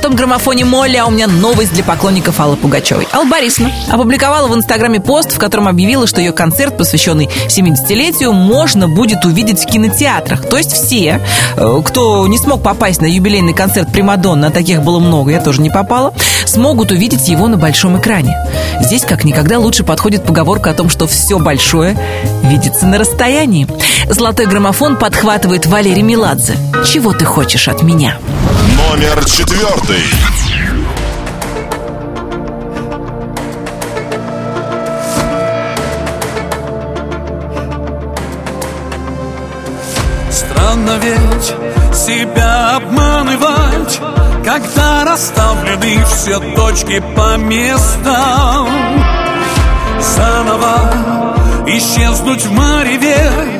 золотом 0.09 0.15
граммофоне 0.15 0.65
Молли, 0.65 0.97
а 0.97 1.05
у 1.05 1.11
меня 1.11 1.27
новость 1.27 1.73
для 1.73 1.83
поклонников 1.83 2.39
Аллы 2.39 2.55
Пугачевой. 2.55 3.07
Алла 3.13 3.25
Борисовна 3.25 3.71
опубликовала 3.89 4.47
в 4.47 4.55
Инстаграме 4.55 4.99
пост, 4.99 5.31
в 5.31 5.37
котором 5.37 5.67
объявила, 5.67 6.07
что 6.07 6.21
ее 6.21 6.31
концерт, 6.31 6.77
посвященный 6.77 7.29
70-летию, 7.47 8.31
можно 8.31 8.87
будет 8.87 9.25
увидеть 9.25 9.59
в 9.59 9.65
кинотеатрах. 9.65 10.47
То 10.47 10.57
есть 10.57 10.71
все, 10.71 11.21
э, 11.55 11.81
кто 11.85 12.27
не 12.27 12.37
смог 12.37 12.63
попасть 12.63 13.01
на 13.01 13.05
юбилейный 13.05 13.53
концерт 13.53 13.91
Примадонна, 13.91 14.47
а 14.47 14.51
таких 14.51 14.81
было 14.81 14.99
много, 14.99 15.31
я 15.31 15.41
тоже 15.41 15.61
не 15.61 15.69
попала, 15.69 16.13
смогут 16.45 16.91
увидеть 16.91 17.27
его 17.27 17.47
на 17.47 17.57
большом 17.57 17.99
экране. 17.99 18.37
Здесь 18.81 19.03
как 19.03 19.23
никогда 19.23 19.59
лучше 19.59 19.83
подходит 19.83 20.23
поговорка 20.23 20.71
о 20.71 20.73
том, 20.73 20.89
что 20.89 21.07
все 21.07 21.39
большое 21.39 21.97
видится 22.43 22.85
на 22.85 22.97
расстоянии. 22.97 23.67
Золотой 24.09 24.47
граммофон 24.47 24.97
подхватывает 24.97 25.65
Валерий 25.65 26.01
Меладзе. 26.01 26.55
Чего 26.85 27.13
ты 27.13 27.25
хочешь 27.25 27.67
от 27.67 27.83
меня? 27.83 28.17
Номер 28.87 29.25
четвертый. 29.25 30.03
Странно 40.31 40.97
ведь 41.01 41.95
себя 41.95 42.77
обманывать 42.77 43.99
Когда 44.45 45.03
расставлены 45.03 46.03
все 46.05 46.39
точки 46.55 47.03
по 47.15 47.35
местам 47.37 48.69
Заново 49.99 50.93
исчезнуть 51.67 52.45
в 52.45 52.51
мареве 52.53 53.58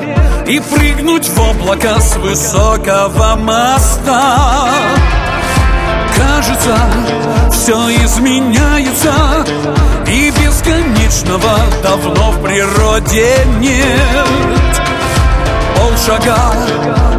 И 0.49 0.59
прыгнуть 0.59 1.29
в 1.29 1.39
облака 1.39 1.99
с 2.01 2.15
высокого 2.15 3.35
моста. 3.35 4.71
Кажется, 6.17 6.75
все 7.51 7.77
изменяется 8.03 9.13
И 10.07 10.31
бесконечного 10.31 11.55
давно 11.83 12.31
в 12.31 12.41
природе 12.41 13.45
нет. 13.59 14.81
Полшага 15.75 16.39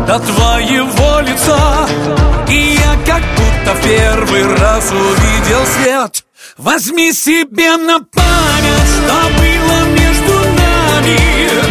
до 0.08 0.18
твоего 0.18 1.20
лица 1.20 1.86
И 2.48 2.78
я 2.80 2.96
как 3.06 3.22
будто 3.36 3.74
в 3.76 3.82
первый 3.84 4.56
раз 4.56 4.90
увидел 4.90 5.64
свет. 5.78 6.24
Возьми 6.58 7.12
себе 7.12 7.76
на 7.76 8.00
память, 8.00 8.90
что 8.96 9.14
было 9.38 9.84
между 9.94 10.32
нами 10.32 11.69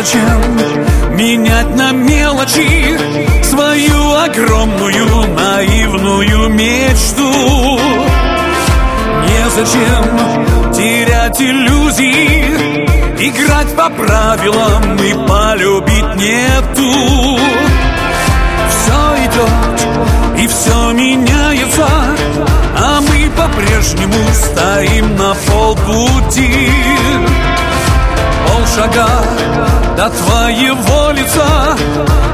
Незачем 0.00 1.14
менять 1.14 1.76
на 1.76 1.92
мелочи 1.92 2.96
Свою 3.44 4.14
огромную 4.14 5.26
наивную 5.34 6.48
мечту? 6.48 7.78
Незачем 9.28 10.72
терять 10.72 11.38
иллюзии 11.38 12.86
Играть 13.28 13.76
по 13.76 13.90
правилам 13.90 14.96
и 14.96 15.12
полюбить 15.28 16.16
нету. 16.16 17.38
Все 18.70 19.16
идет 19.26 20.40
и 20.42 20.46
все 20.46 20.92
меняется 20.92 21.86
А 22.74 23.00
мы 23.02 23.30
по-прежнему 23.36 24.14
стоим 24.32 25.14
на 25.16 25.34
полпути 25.46 26.70
Полшага 28.60 29.08
до 29.96 30.10
твоего 30.10 31.12
лица 31.12 31.76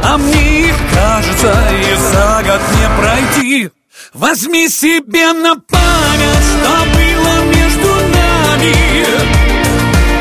А 0.03 0.19
мне 0.19 0.75
кажется 0.93 1.55
и 1.71 1.95
за 1.95 2.43
год 2.43 2.61
не 2.75 2.89
пройти. 2.99 3.71
Возьми 4.13 4.69
себе 4.69 5.33
на 5.33 5.55
память, 5.55 6.47
что 6.51 6.71
было 6.97 7.45
между 7.45 7.91
нами 8.17 8.75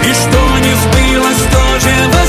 И 0.04 0.14
что 0.14 0.42
не 0.60 0.74
сбылось, 0.84 1.44
тоже. 1.52 1.94
Возьми 2.14 2.25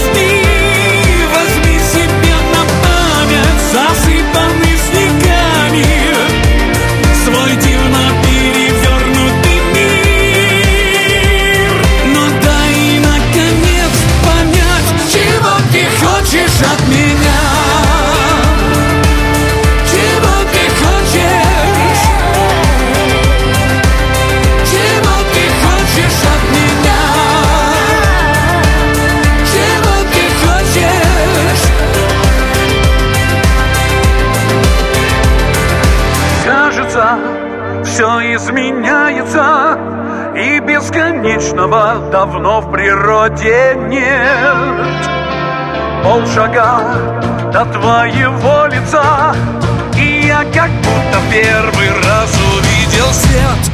бесконечного 41.66 42.10
давно 42.10 42.60
в 42.60 42.72
природе 42.72 43.74
нет. 43.88 45.06
Полшага 46.02 46.80
до 47.52 47.64
твоего 47.66 48.66
лица. 48.66 49.34
И 49.96 50.26
я 50.26 50.44
как 50.52 50.70
будто 50.70 51.20
первый 51.30 51.88
раз 52.04 52.32
увидел 52.54 53.06
свет. 53.12 53.72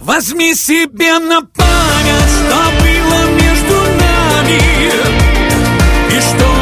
Возьми 0.00 0.54
себе 0.54 1.18
на 1.18 1.42
память, 1.42 2.32
что 2.38 2.56
было 2.80 3.30
между 3.40 3.76
нами. 4.00 4.60
И 6.10 6.20
что 6.20 6.61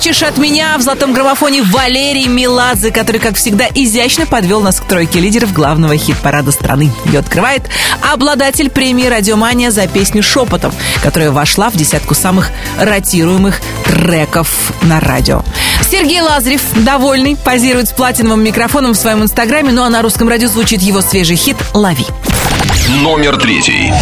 хочешь 0.00 0.22
от 0.22 0.38
меня» 0.38 0.78
в 0.78 0.80
золотом 0.80 1.12
граммофоне 1.12 1.62
Валерий 1.62 2.26
Меладзе, 2.26 2.90
который, 2.90 3.20
как 3.20 3.36
всегда, 3.36 3.66
изящно 3.74 4.24
подвел 4.24 4.62
нас 4.62 4.80
к 4.80 4.84
тройке 4.84 5.20
лидеров 5.20 5.52
главного 5.52 5.94
хит-парада 5.94 6.52
страны. 6.52 6.90
Ее 7.04 7.18
открывает 7.18 7.64
обладатель 8.10 8.70
премии 8.70 9.04
«Радиомания» 9.04 9.70
за 9.70 9.86
песню 9.86 10.22
«Шепотом», 10.22 10.72
которая 11.02 11.30
вошла 11.30 11.68
в 11.68 11.76
десятку 11.76 12.14
самых 12.14 12.50
ротируемых 12.78 13.60
треков 13.84 14.72
на 14.80 15.00
радио. 15.00 15.42
Сергей 15.90 16.22
Лазарев, 16.22 16.62
довольный, 16.76 17.36
позирует 17.36 17.88
с 17.88 17.92
платиновым 17.92 18.42
микрофоном 18.42 18.94
в 18.94 18.96
своем 18.96 19.22
инстаграме, 19.22 19.70
ну 19.70 19.82
а 19.82 19.90
на 19.90 20.00
русском 20.00 20.30
радио 20.30 20.48
звучит 20.48 20.80
его 20.80 21.02
свежий 21.02 21.36
хит 21.36 21.58
«Лови». 21.74 22.06
Номер 23.02 23.36
третий. 23.36 23.92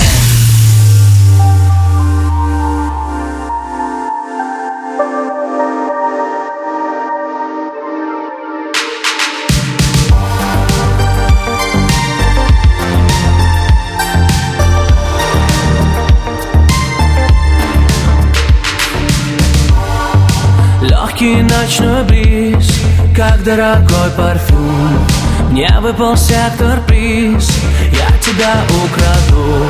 Дорогой 23.49 24.11
парфюм. 24.15 25.07
Мне 25.51 25.71
выпал 25.81 26.19
сектор 26.19 26.81
приз, 26.87 27.51
я 27.93 28.19
тебя 28.19 28.55
украду. 28.85 29.65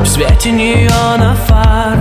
В 0.00 0.06
свете 0.06 0.50
неона 0.50 1.36
фар, 1.46 1.98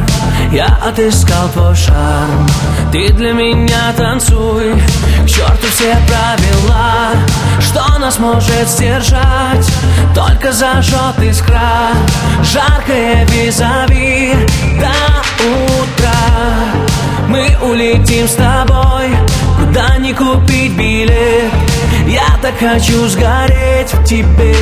я 0.53 0.79
отыскал 0.87 1.49
твой 1.49 1.75
шарм. 1.75 2.47
Ты 2.93 3.09
для 3.09 3.33
меня 3.33 3.91
танцуй, 3.97 4.73
к 5.25 5.27
черту 5.27 5.67
все 5.75 5.97
правила. 6.07 7.11
Что 7.59 7.99
нас 7.99 8.19
может 8.19 8.69
сдержать, 8.69 9.69
только 10.15 10.53
зажжет 10.53 11.21
искра. 11.21 11.89
Жаркое 12.41 13.25
визави. 13.25 14.33
До 14.79 15.43
утра 15.43 16.13
мы 17.27 17.57
улетим 17.61 18.29
с 18.29 18.35
тобой 18.35 19.11
Куда 19.57 19.97
не 19.97 20.13
купить 20.13 20.73
билет. 20.73 21.51
Я 22.07 22.37
так 22.41 22.57
хочу 22.59 23.07
сгореть 23.07 23.93
в 23.93 24.03
тебе. 24.03 24.55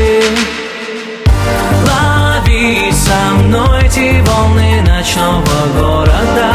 Лови 1.86 2.91
со 2.91 3.36
мной 3.36 3.84
эти 3.84 4.22
волны 4.28 4.82
ночного 4.82 5.43
города. 5.78 6.54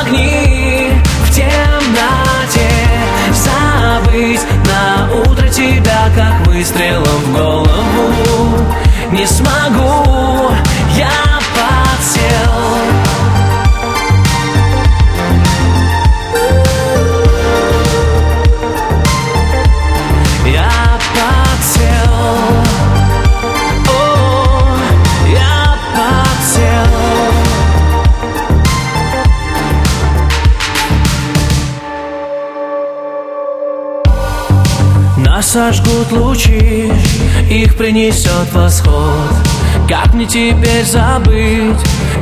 Огни 0.00 0.92
в 1.24 1.30
темноте. 1.30 2.70
Забыть 3.32 4.40
на 4.66 5.12
утро 5.12 5.48
тебя, 5.48 6.08
как 6.14 6.46
выстрелом 6.46 7.04
в 7.04 7.32
голову. 7.32 8.58
Не 9.10 9.26
смогу, 9.26 10.50
я 10.96 11.10
подсел 11.54 12.73
Нас 35.34 35.50
сожгут 35.50 36.12
лучи, 36.12 36.92
их 37.50 37.76
принесет 37.76 38.52
восход. 38.52 39.32
Как 39.88 40.14
мне 40.14 40.26
теперь 40.26 40.84
забыть 40.84 41.76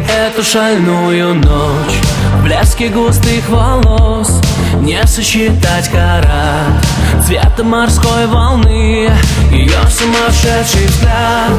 эту 0.09 0.43
шальную 0.43 1.35
ночь? 1.35 2.01
В 2.39 2.43
блеске 2.43 2.89
густых 2.89 3.47
волос 3.51 4.41
не 4.81 5.07
сосчитать 5.07 5.91
карат 5.91 6.87
Цвета 7.27 7.63
морской 7.63 8.27
волны, 8.29 9.11
ее 9.51 9.81
сумасшедший 9.91 10.87
взгляд. 10.87 11.51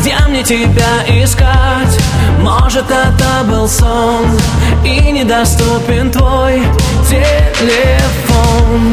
Где 0.00 0.14
мне 0.28 0.42
тебя 0.42 1.24
искать? 1.24 1.98
Может 2.40 2.84
это 2.90 3.44
был 3.50 3.66
сон 3.66 4.26
И 4.84 5.10
недоступен 5.10 6.10
твой 6.10 6.62
телефон 7.08 8.92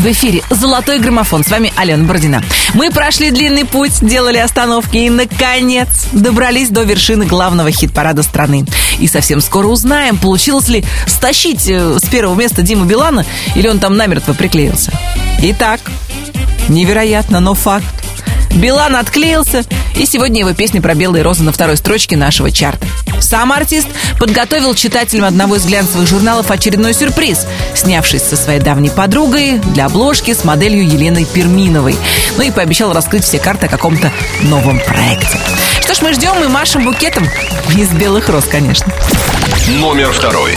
В 0.00 0.06
эфире 0.06 0.42
«Золотой 0.48 0.98
граммофон». 0.98 1.44
С 1.44 1.50
вами 1.50 1.74
Алена 1.76 2.04
Бородина. 2.04 2.42
Мы 2.72 2.90
прошли 2.90 3.30
длинный 3.30 3.66
путь, 3.66 4.00
делали 4.00 4.38
остановки 4.38 4.96
и, 4.96 5.10
наконец, 5.10 6.06
добрались 6.12 6.70
до 6.70 6.84
вершины 6.84 7.26
главного 7.26 7.70
хит-парада 7.70 8.22
страны. 8.22 8.64
И 8.98 9.06
совсем 9.06 9.42
скоро 9.42 9.66
узнаем, 9.66 10.16
получилось 10.16 10.68
ли 10.68 10.86
стащить 11.06 11.68
э, 11.68 11.98
с 11.98 12.08
первого 12.08 12.34
места 12.34 12.62
Диму 12.62 12.86
Билана 12.86 13.26
или 13.54 13.68
он 13.68 13.78
там 13.78 13.98
намертво 13.98 14.32
приклеился. 14.32 14.90
Итак, 15.42 15.82
невероятно, 16.68 17.40
но 17.40 17.52
факт. 17.52 17.84
Билан 18.54 18.96
отклеился, 18.96 19.64
и 19.96 20.06
сегодня 20.06 20.40
его 20.40 20.54
песня 20.54 20.80
про 20.80 20.94
белые 20.94 21.22
розы 21.22 21.42
на 21.42 21.52
второй 21.52 21.76
строчке 21.76 22.16
нашего 22.16 22.50
чарта. 22.50 22.86
Сам 23.20 23.52
артист 23.52 23.86
подготовил 24.18 24.74
читателям 24.74 25.24
одного 25.24 25.56
из 25.56 25.64
глянцевых 25.64 26.08
журналов 26.08 26.50
очередной 26.50 26.94
сюрприз, 26.94 27.46
снявшись 27.74 28.22
со 28.22 28.36
своей 28.36 28.60
давней 28.60 28.90
подругой 28.90 29.58
для 29.58 29.86
обложки 29.86 30.34
с 30.34 30.44
моделью 30.44 30.86
Еленой 30.86 31.24
Перминовой. 31.24 31.96
Ну 32.36 32.42
и 32.42 32.50
пообещал 32.50 32.92
раскрыть 32.92 33.24
все 33.24 33.38
карты 33.38 33.66
о 33.66 33.68
каком-то 33.68 34.10
новом 34.42 34.80
проекте. 34.80 35.38
Что 35.80 35.94
ж, 35.94 36.02
мы 36.02 36.12
ждем 36.12 36.42
и 36.42 36.48
машем 36.48 36.84
букетом 36.84 37.26
из 37.76 37.88
белых 37.90 38.28
роз, 38.28 38.44
конечно. 38.44 38.92
Номер 39.68 40.12
второй. 40.12 40.54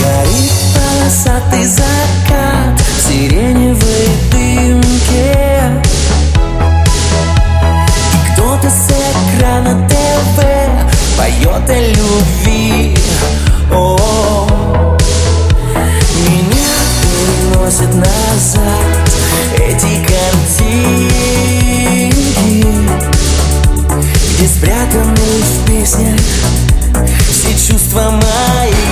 Горит 0.00 0.52
полосатый 0.74 1.64
закат 1.64 2.80
в 2.80 3.08
сиреневой 3.08 4.08
дымке 4.32 5.82
И 8.12 8.32
кто-то 8.32 8.68
с 8.68 8.90
экрана 9.36 9.88
ТВ 9.88 10.51
поет 11.16 11.68
о 11.68 11.80
любви. 11.80 12.96
О, 13.70 14.48
меня 16.28 16.72
переносит 17.02 17.94
назад 17.94 19.10
эти 19.56 20.04
картинки, 20.06 21.02
где 24.34 24.46
спрятаны 24.46 25.14
в 25.14 25.66
песнях 25.66 26.20
все 27.30 27.52
чувства 27.72 28.10
мои. 28.10 28.91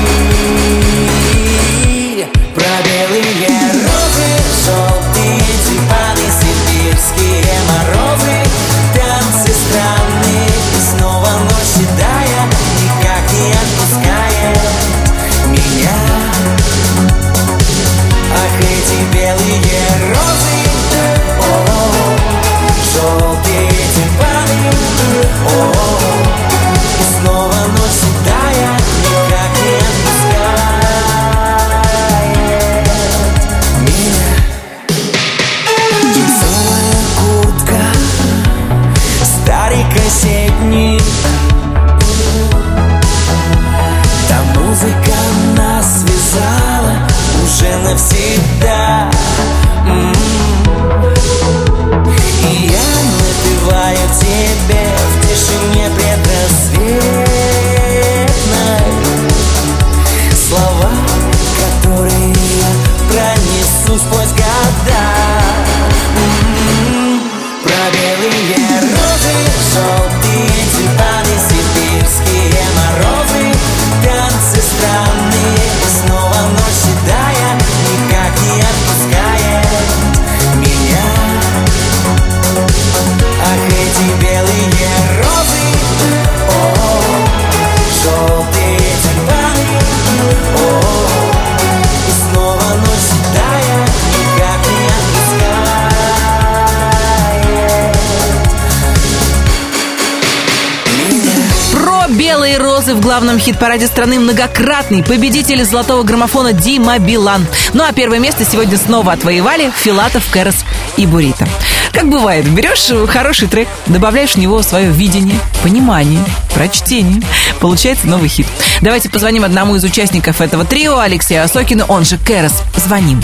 Главном 103.20 103.38
хит-параде 103.38 103.86
страны 103.86 104.18
многократный 104.18 105.04
победитель 105.04 105.62
золотого 105.62 106.04
граммофона 106.04 106.54
Дима 106.54 106.98
Билан. 106.98 107.46
Ну 107.74 107.84
а 107.84 107.92
первое 107.92 108.18
место 108.18 108.46
сегодня 108.46 108.78
снова 108.78 109.12
отвоевали 109.12 109.70
Филатов, 109.76 110.24
Кэрос 110.30 110.64
и 110.96 111.04
Бурита. 111.04 111.46
Как 111.92 112.08
бывает, 112.08 112.48
берешь 112.48 112.90
хороший 113.10 113.46
трек, 113.46 113.68
добавляешь 113.84 114.36
в 114.36 114.38
него 114.38 114.62
свое 114.62 114.90
видение, 114.90 115.38
понимание, 115.62 116.24
прочтение. 116.54 117.20
Получается 117.60 118.06
новый 118.06 118.30
хит. 118.30 118.46
Давайте 118.80 119.10
позвоним 119.10 119.44
одному 119.44 119.76
из 119.76 119.84
участников 119.84 120.40
этого 120.40 120.64
трио, 120.64 120.98
Алексею 120.98 121.44
Осокину, 121.44 121.84
он 121.88 122.06
же 122.06 122.16
Кэрос. 122.16 122.62
Звоним. 122.76 123.22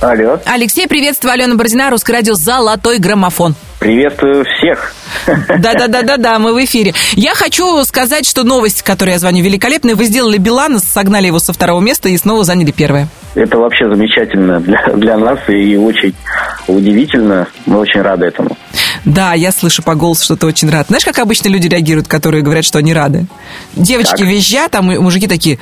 Алло. 0.00 0.40
Алексей, 0.46 0.86
приветствую, 0.86 1.32
Алена 1.32 1.56
Бородина, 1.56 1.90
Русское 1.90 2.14
радио 2.14 2.32
«Золотой 2.32 2.96
граммофон». 2.96 3.54
Приветствую 3.78 4.44
всех. 4.44 4.94
Да-да-да-да-да, 5.26 6.38
мы 6.38 6.54
в 6.54 6.64
эфире. 6.64 6.94
Я 7.12 7.34
хочу 7.34 7.84
сказать, 7.84 8.26
что 8.26 8.42
новость, 8.42 8.82
которую 8.82 9.12
я 9.12 9.18
звоню, 9.18 9.44
великолепная. 9.44 9.94
Вы 9.94 10.06
сделали 10.06 10.38
Билана, 10.38 10.78
согнали 10.78 11.26
его 11.26 11.38
со 11.38 11.52
второго 11.52 11.80
места 11.80 12.08
и 12.08 12.16
снова 12.16 12.42
заняли 12.44 12.70
первое. 12.70 13.08
Это 13.34 13.58
вообще 13.58 13.84
замечательно 13.84 14.60
для, 14.60 14.82
для 14.94 15.18
нас 15.18 15.38
и 15.48 15.76
очень 15.76 16.14
удивительно. 16.66 17.48
Мы 17.66 17.78
очень 17.78 18.00
рады 18.00 18.26
этому. 18.26 18.56
Да, 19.04 19.34
я 19.34 19.52
слышу 19.52 19.82
по 19.82 19.94
голосу, 19.94 20.24
что 20.24 20.36
ты 20.36 20.46
очень 20.46 20.70
рад. 20.70 20.86
Знаешь, 20.88 21.04
как 21.04 21.18
обычно 21.18 21.48
люди 21.48 21.68
реагируют, 21.68 22.08
которые 22.08 22.42
говорят, 22.42 22.64
что 22.64 22.78
они 22.78 22.94
рады? 22.94 23.26
Девочки 23.74 24.12
Как? 24.12 24.20
визжат, 24.20 24.74
а 24.74 24.82
мужики 24.82 25.26
такие, 25.26 25.58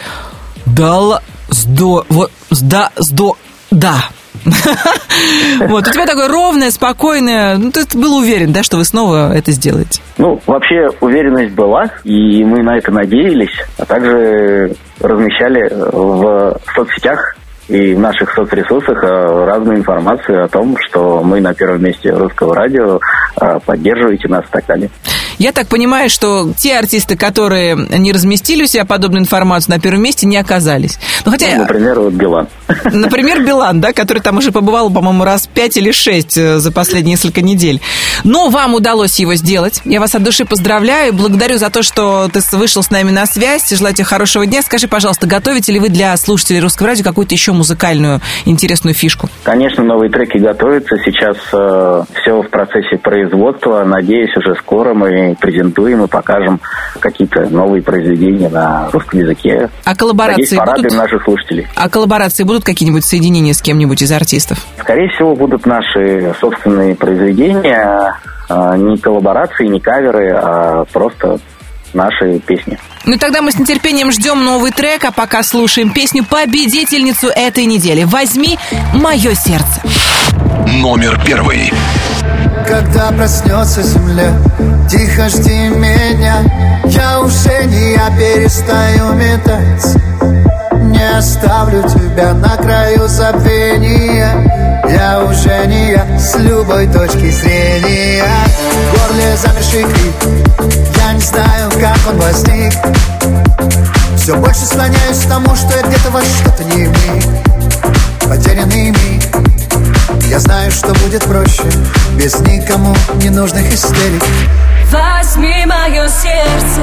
да, 0.66 1.20
сдо, 1.48 2.06
вот, 2.08 2.30
сда, 2.50 2.90
сдо, 2.96 3.36
да. 3.70 4.04
Вот, 5.68 5.86
у 5.86 5.90
тебя 5.90 6.06
такое 6.06 6.28
ровное, 6.28 6.70
спокойное, 6.70 7.56
ну, 7.56 7.70
ты 7.70 7.86
был 7.96 8.16
уверен, 8.16 8.52
да, 8.52 8.62
что 8.62 8.76
вы 8.76 8.84
снова 8.84 9.34
это 9.34 9.52
сделаете. 9.52 10.02
Ну, 10.18 10.40
вообще 10.46 10.88
уверенность 11.00 11.54
была, 11.54 11.84
и 12.02 12.44
мы 12.44 12.62
на 12.62 12.76
это 12.76 12.90
надеялись, 12.90 13.54
а 13.78 13.84
также 13.84 14.74
размещали 15.00 15.68
в 15.72 16.58
соцсетях 16.74 17.36
и 17.68 17.94
в 17.94 17.98
наших 17.98 18.30
соцресурсах 18.32 19.02
э, 19.02 19.44
разную 19.46 19.78
информацию 19.78 20.44
о 20.44 20.48
том, 20.48 20.76
что 20.78 21.22
мы 21.22 21.40
на 21.40 21.54
первом 21.54 21.82
месте 21.82 22.10
русского 22.10 22.54
радио, 22.54 23.00
э, 23.40 23.58
поддерживаете 23.64 24.28
нас 24.28 24.44
и 24.44 24.52
так 24.52 24.66
далее. 24.66 24.90
Я 25.38 25.52
так 25.52 25.68
понимаю, 25.68 26.10
что 26.10 26.52
те 26.56 26.78
артисты, 26.78 27.16
которые 27.16 27.74
не 27.76 28.12
разместили 28.12 28.64
у 28.64 28.66
себя 28.66 28.84
подобную 28.84 29.22
информацию, 29.22 29.74
на 29.74 29.80
первом 29.80 30.02
месте 30.02 30.26
не 30.26 30.36
оказались. 30.36 30.98
Ну, 31.24 31.32
хотя, 31.32 31.46
Ну, 31.54 31.62
например, 31.62 32.00
вот 32.00 32.12
Билан. 32.12 32.48
например, 32.84 33.44
Билан, 33.44 33.80
да, 33.80 33.92
который 33.92 34.20
там 34.20 34.38
уже 34.38 34.52
побывал, 34.52 34.90
по-моему, 34.90 35.24
раз 35.24 35.46
пять 35.46 35.76
или 35.76 35.90
шесть 35.90 36.36
э, 36.36 36.58
за 36.58 36.72
последние 36.72 37.12
несколько 37.14 37.42
недель. 37.42 37.80
Но 38.22 38.48
вам 38.48 38.74
удалось 38.74 39.18
его 39.18 39.34
сделать. 39.34 39.80
Я 39.84 40.00
вас 40.00 40.14
от 40.14 40.22
души 40.22 40.44
поздравляю. 40.44 41.12
Благодарю 41.12 41.58
за 41.58 41.70
то, 41.70 41.82
что 41.82 42.28
ты 42.32 42.40
вышел 42.56 42.82
с 42.82 42.90
нами 42.90 43.10
на 43.10 43.26
связь. 43.26 43.70
Желаю 43.70 43.94
тебе 43.94 44.04
хорошего 44.04 44.46
дня. 44.46 44.62
Скажи, 44.62 44.88
пожалуйста, 44.88 45.26
готовите 45.26 45.72
ли 45.72 45.80
вы 45.80 45.88
для 45.88 46.16
слушателей 46.16 46.60
русского 46.60 46.88
радио 46.88 47.04
какую-то 47.04 47.34
еще 47.34 47.52
музыкальную 47.52 48.20
интересную 48.44 48.94
фишку? 48.94 49.28
Конечно, 49.42 49.82
новые 49.82 50.10
треки 50.10 50.38
готовятся. 50.38 50.96
Сейчас 51.04 51.36
все 51.46 52.42
в 52.42 52.48
процессе 52.50 52.96
производства. 52.98 53.84
Надеюсь, 53.84 54.36
уже 54.36 54.54
скоро 54.56 54.94
мы 54.94 55.23
презентуем 55.40 56.04
и 56.04 56.06
покажем 56.06 56.60
какие-то 57.00 57.48
новые 57.50 57.82
произведения 57.82 58.48
на 58.48 58.88
русском 58.92 59.20
языке. 59.20 59.70
А 59.84 59.94
коллаборации 59.94 60.56
Надеюсь, 60.56 60.82
будут? 60.82 60.94
наших 60.98 61.24
слушателей. 61.24 61.66
А 61.76 61.88
коллаборации 61.88 62.44
будут 62.44 62.64
какие-нибудь 62.64 63.04
соединения 63.04 63.52
с 63.52 63.62
кем-нибудь 63.62 64.02
из 64.02 64.12
артистов? 64.12 64.58
Скорее 64.80 65.08
всего, 65.10 65.34
будут 65.34 65.66
наши 65.66 66.34
собственные 66.40 66.94
произведения, 66.94 68.14
а, 68.48 68.76
не 68.76 68.98
коллаборации, 68.98 69.66
не 69.66 69.80
каверы, 69.80 70.30
а 70.34 70.84
просто 70.92 71.38
наши 71.94 72.38
песни. 72.40 72.78
Ну 73.04 73.18
тогда 73.18 73.42
мы 73.42 73.52
с 73.52 73.58
нетерпением 73.58 74.10
ждем 74.12 74.44
новый 74.44 74.72
трек, 74.72 75.04
а 75.04 75.12
пока 75.12 75.42
слушаем 75.42 75.90
песню 75.90 76.24
победительницу 76.24 77.28
этой 77.28 77.66
недели. 77.66 78.04
Возьми 78.04 78.58
мое 78.94 79.34
сердце. 79.34 79.82
Номер 80.66 81.20
первый. 81.24 81.72
Когда 82.66 83.10
проснется 83.12 83.82
земля, 83.82 84.32
тихо 84.88 85.28
жди 85.28 85.68
меня 85.68 86.42
Я 86.86 87.20
уже 87.20 87.64
не 87.66 87.92
я 87.92 88.10
перестаю 88.16 89.12
метаться 89.12 90.00
Не 90.76 91.18
оставлю 91.18 91.82
тебя 91.82 92.32
на 92.32 92.56
краю 92.56 93.06
забвения 93.06 94.82
Я 94.88 95.24
уже 95.24 95.66
не 95.66 95.90
я 95.90 96.18
с 96.18 96.36
любой 96.36 96.86
точки 96.86 97.30
зрения 97.30 98.24
В 98.24 99.08
горле 99.08 99.36
замерший 99.36 99.82
крик 99.82 100.32
Я 100.96 101.12
не 101.12 101.20
знаю, 101.20 101.43
он 102.06 102.18
возник 102.18 102.72
Все 104.16 104.34
больше 104.36 104.64
склоняюсь 104.66 105.18
к 105.24 105.28
тому, 105.28 105.54
что 105.56 105.76
я 105.76 105.82
где-то 105.82 106.10
во 106.10 106.20
что-то 106.22 106.64
не 106.64 106.84
имею. 106.84 107.22
Потерянный 108.28 108.90
миг 108.90 109.22
я 110.28 110.38
знаю, 110.40 110.70
что 110.70 110.92
будет 110.94 111.24
проще. 111.24 111.64
Без 112.16 112.38
никому 112.40 112.94
ненужных 113.16 113.72
истерик. 113.72 114.22
Возьми 114.90 115.66
мое 115.66 116.08
сердце, 116.08 116.82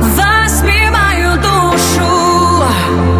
возьми 0.00 0.90
мою 0.90 1.36
душу. 1.36 3.19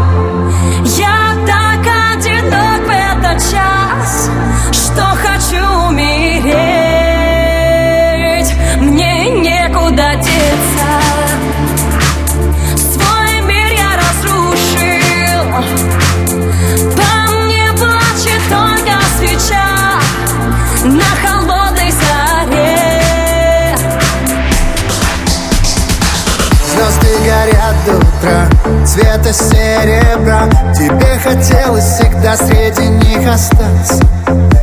Цвета 28.90 29.32
серебра. 29.32 30.48
Тебе 30.74 31.16
хотелось 31.22 31.84
всегда 31.84 32.36
среди 32.36 32.88
них 32.88 33.32
остаться. 33.32 34.04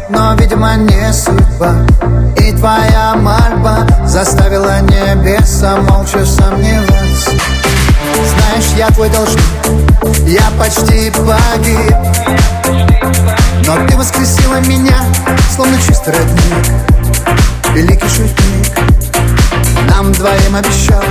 Но, 0.10 0.36
видимо, 0.36 0.76
не 0.76 1.14
судьба. 1.14 1.76
И 2.36 2.52
твоя 2.52 3.16
мольба 3.16 3.88
Заставила 4.06 4.82
небеса 4.82 5.78
молча 5.78 6.26
сомневаться. 6.26 7.32
Знаешь, 8.16 8.74
я 8.76 8.90
твой 8.90 9.10
должник. 9.12 9.42
Я 10.28 10.44
почти 10.60 11.10
погиб. 11.12 11.96
Но 13.66 13.88
ты 13.88 13.96
воскресила 13.96 14.60
меня 14.60 14.98
Словно 15.56 15.78
чистый 15.78 16.14
родник. 16.14 16.74
Великий 17.74 18.10
шутник. 18.10 18.78
Нам 19.90 20.12
двоим 20.12 20.54
обещал 20.58 21.04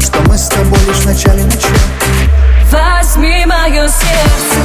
Что 0.00 0.18
мы 0.26 0.38
с 0.38 0.48
тобой 0.48 0.78
лишь 0.88 0.96
в 0.96 1.06
начале 1.06 1.44
начала 1.44 2.33
Возьми 3.14 3.46
мое 3.46 3.86
сердце, 3.86 4.58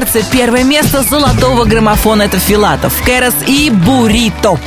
сердце. 0.00 0.26
Первое 0.30 0.64
место 0.64 1.02
золотого 1.02 1.64
граммофона 1.64 2.22
это 2.22 2.38
Филатов, 2.38 2.92
Кэрос 3.04 3.34
и 3.46 3.70
Бурито. 3.70 4.58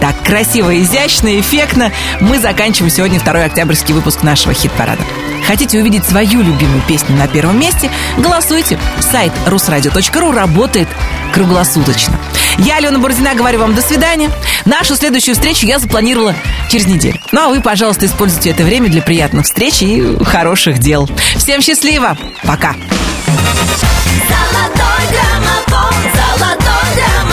Так 0.00 0.22
красиво, 0.22 0.80
изящно, 0.80 1.38
эффектно 1.40 1.92
мы 2.20 2.38
заканчиваем 2.38 2.90
сегодня 2.90 3.18
второй 3.18 3.44
октябрьский 3.44 3.94
выпуск 3.94 4.22
нашего 4.22 4.54
хит-парада. 4.54 5.02
Хотите 5.46 5.78
увидеть 5.78 6.04
свою 6.04 6.40
любимую 6.42 6.82
песню 6.86 7.16
на 7.16 7.26
первом 7.26 7.58
месте? 7.58 7.90
Голосуйте. 8.18 8.78
Сайт 9.00 9.32
русрадио.ру 9.46 10.32
работает 10.32 10.88
круглосуточно. 11.32 12.18
Я, 12.58 12.76
Алена 12.76 12.98
Бородина, 12.98 13.34
говорю 13.34 13.60
вам 13.60 13.74
до 13.74 13.82
свидания. 13.82 14.30
Нашу 14.64 14.96
следующую 14.96 15.34
встречу 15.34 15.66
я 15.66 15.78
запланировала 15.78 16.34
через 16.70 16.86
неделю. 16.86 17.18
Ну 17.32 17.40
а 17.40 17.48
вы, 17.48 17.60
пожалуйста, 17.60 18.06
используйте 18.06 18.50
это 18.50 18.62
время 18.62 18.88
для 18.88 19.02
приятных 19.02 19.46
встреч 19.46 19.82
и 19.82 20.16
хороших 20.24 20.78
дел. 20.78 21.08
Всем 21.36 21.60
счастливо. 21.60 22.16
Пока. 22.44 22.74
Золотой 24.28 25.02
граммофон, 25.12 25.94
золотой 26.14 26.88
граммофон. 26.96 27.27